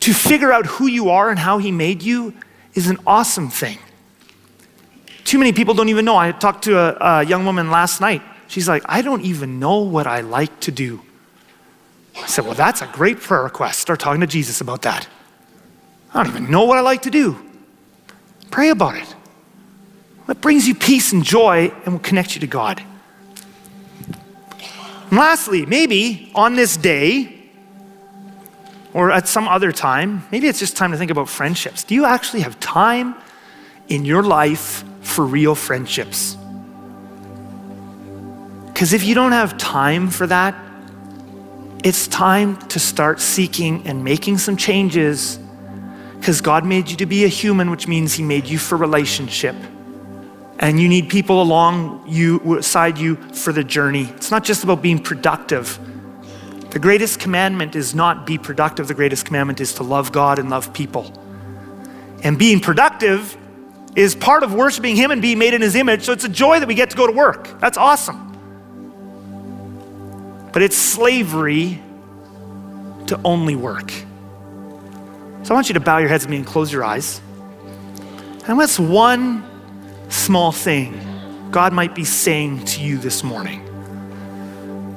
To 0.00 0.12
figure 0.12 0.50
out 0.50 0.66
who 0.66 0.88
you 0.88 1.10
are 1.10 1.30
and 1.30 1.38
how 1.38 1.58
He 1.58 1.70
made 1.70 2.02
you 2.02 2.34
is 2.74 2.88
an 2.88 2.98
awesome 3.06 3.50
thing. 3.50 3.78
Too 5.22 5.38
many 5.38 5.52
people 5.52 5.74
don't 5.74 5.90
even 5.90 6.04
know. 6.04 6.16
I 6.16 6.32
talked 6.32 6.64
to 6.64 6.76
a, 6.76 7.20
a 7.20 7.22
young 7.22 7.46
woman 7.46 7.70
last 7.70 8.00
night 8.00 8.22
She's 8.46 8.68
like, 8.68 8.82
I 8.86 9.02
don't 9.02 9.22
even 9.22 9.58
know 9.58 9.80
what 9.80 10.06
I 10.06 10.20
like 10.20 10.60
to 10.60 10.72
do. 10.72 11.00
I 12.16 12.26
said, 12.26 12.44
Well, 12.44 12.54
that's 12.54 12.82
a 12.82 12.86
great 12.86 13.20
prayer 13.20 13.42
request. 13.42 13.80
Start 13.80 14.00
talking 14.00 14.20
to 14.20 14.26
Jesus 14.26 14.60
about 14.60 14.82
that. 14.82 15.08
I 16.12 16.22
don't 16.22 16.32
even 16.32 16.50
know 16.50 16.64
what 16.64 16.78
I 16.78 16.80
like 16.80 17.02
to 17.02 17.10
do. 17.10 17.36
Pray 18.50 18.70
about 18.70 18.96
it. 18.96 19.08
What 20.26 20.40
brings 20.40 20.66
you 20.66 20.74
peace 20.74 21.12
and 21.12 21.24
joy 21.24 21.72
and 21.84 21.94
will 21.94 22.00
connect 22.00 22.34
you 22.34 22.40
to 22.40 22.46
God. 22.46 22.82
And 25.10 25.18
lastly, 25.18 25.66
maybe 25.66 26.30
on 26.34 26.54
this 26.54 26.76
day 26.76 27.42
or 28.92 29.10
at 29.10 29.26
some 29.26 29.48
other 29.48 29.72
time, 29.72 30.24
maybe 30.30 30.46
it's 30.46 30.60
just 30.60 30.76
time 30.76 30.92
to 30.92 30.96
think 30.96 31.10
about 31.10 31.28
friendships. 31.28 31.84
Do 31.84 31.94
you 31.94 32.04
actually 32.04 32.40
have 32.40 32.58
time 32.60 33.16
in 33.88 34.04
your 34.04 34.22
life 34.22 34.84
for 35.02 35.24
real 35.24 35.54
friendships? 35.54 36.36
Because 38.74 38.92
if 38.92 39.04
you 39.04 39.14
don't 39.14 39.32
have 39.32 39.56
time 39.56 40.10
for 40.10 40.26
that, 40.26 40.54
it's 41.84 42.08
time 42.08 42.56
to 42.68 42.80
start 42.80 43.20
seeking 43.20 43.86
and 43.86 44.02
making 44.02 44.38
some 44.38 44.56
changes 44.56 45.38
because 46.18 46.40
God 46.40 46.64
made 46.64 46.90
you 46.90 46.96
to 46.96 47.06
be 47.06 47.24
a 47.24 47.28
human, 47.28 47.70
which 47.70 47.86
means 47.86 48.14
He 48.14 48.22
made 48.22 48.46
you 48.46 48.58
for 48.58 48.76
relationship. 48.76 49.54
And 50.58 50.80
you 50.80 50.88
need 50.88 51.08
people 51.08 51.40
along 51.40 52.04
you, 52.08 52.62
side 52.62 52.98
you 52.98 53.16
for 53.16 53.52
the 53.52 53.62
journey. 53.62 54.04
It's 54.16 54.30
not 54.30 54.42
just 54.42 54.64
about 54.64 54.82
being 54.82 54.98
productive. 54.98 55.78
The 56.70 56.78
greatest 56.80 57.20
commandment 57.20 57.76
is 57.76 57.94
not 57.94 58.26
be 58.26 58.38
productive. 58.38 58.88
The 58.88 58.94
greatest 58.94 59.24
commandment 59.24 59.60
is 59.60 59.74
to 59.74 59.84
love 59.84 60.10
God 60.10 60.40
and 60.40 60.50
love 60.50 60.72
people. 60.72 61.12
And 62.24 62.38
being 62.38 62.58
productive 62.58 63.36
is 63.94 64.16
part 64.16 64.42
of 64.42 64.52
worshiping 64.52 64.96
Him 64.96 65.12
and 65.12 65.22
being 65.22 65.38
made 65.38 65.54
in 65.54 65.62
His 65.62 65.76
image. 65.76 66.02
So 66.02 66.12
it's 66.12 66.24
a 66.24 66.28
joy 66.28 66.58
that 66.58 66.66
we 66.66 66.74
get 66.74 66.90
to 66.90 66.96
go 66.96 67.06
to 67.06 67.12
work. 67.12 67.60
That's 67.60 67.78
awesome. 67.78 68.33
But 70.54 70.62
it's 70.62 70.76
slavery 70.76 71.82
to 73.08 73.20
only 73.24 73.56
work. 73.56 73.90
So 75.42 75.50
I 75.50 75.54
want 75.54 75.68
you 75.68 75.74
to 75.74 75.80
bow 75.80 75.98
your 75.98 76.08
heads 76.08 76.24
with 76.24 76.30
me 76.30 76.36
and 76.36 76.46
close 76.46 76.72
your 76.72 76.84
eyes. 76.84 77.20
And 78.46 78.56
what's 78.56 78.78
one 78.78 79.44
small 80.10 80.52
thing 80.52 81.50
God 81.50 81.72
might 81.72 81.92
be 81.92 82.04
saying 82.04 82.64
to 82.66 82.80
you 82.80 82.98
this 82.98 83.24
morning? 83.24 83.62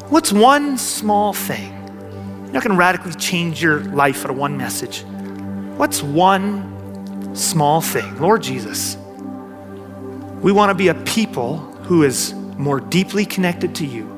What's 0.10 0.32
one 0.32 0.78
small 0.78 1.34
thing? 1.34 1.74
You're 1.74 2.53
not 2.53 2.64
going 2.64 2.76
to 2.76 2.78
radically 2.78 3.14
change 3.16 3.60
your 3.60 3.80
life 3.80 4.26
out 4.26 4.30
of 4.30 4.38
one 4.38 4.58
message. 4.58 5.01
What's 5.76 6.03
one 6.03 7.36
small 7.36 7.82
thing? 7.82 8.22
Lord 8.22 8.43
Jesus, 8.43 8.95
we 10.39 10.51
want 10.51 10.70
to 10.70 10.76
be 10.76 10.89
a 10.89 10.93
people 10.93 11.58
who 11.86 12.03
is 12.03 12.36
more 12.36 12.80
deeply 12.80 13.26
connected 13.26 13.74
to 13.74 13.86
you 13.88 14.16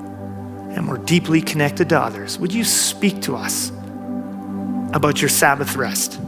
and 0.75 0.87
we're 0.87 0.97
deeply 0.97 1.41
connected 1.41 1.89
to 1.89 1.99
others, 1.99 2.37
would 2.39 2.53
you 2.53 2.63
speak 2.63 3.21
to 3.23 3.35
us 3.35 3.71
about 4.93 5.21
your 5.21 5.29
Sabbath 5.29 5.75
rest? 5.75 6.19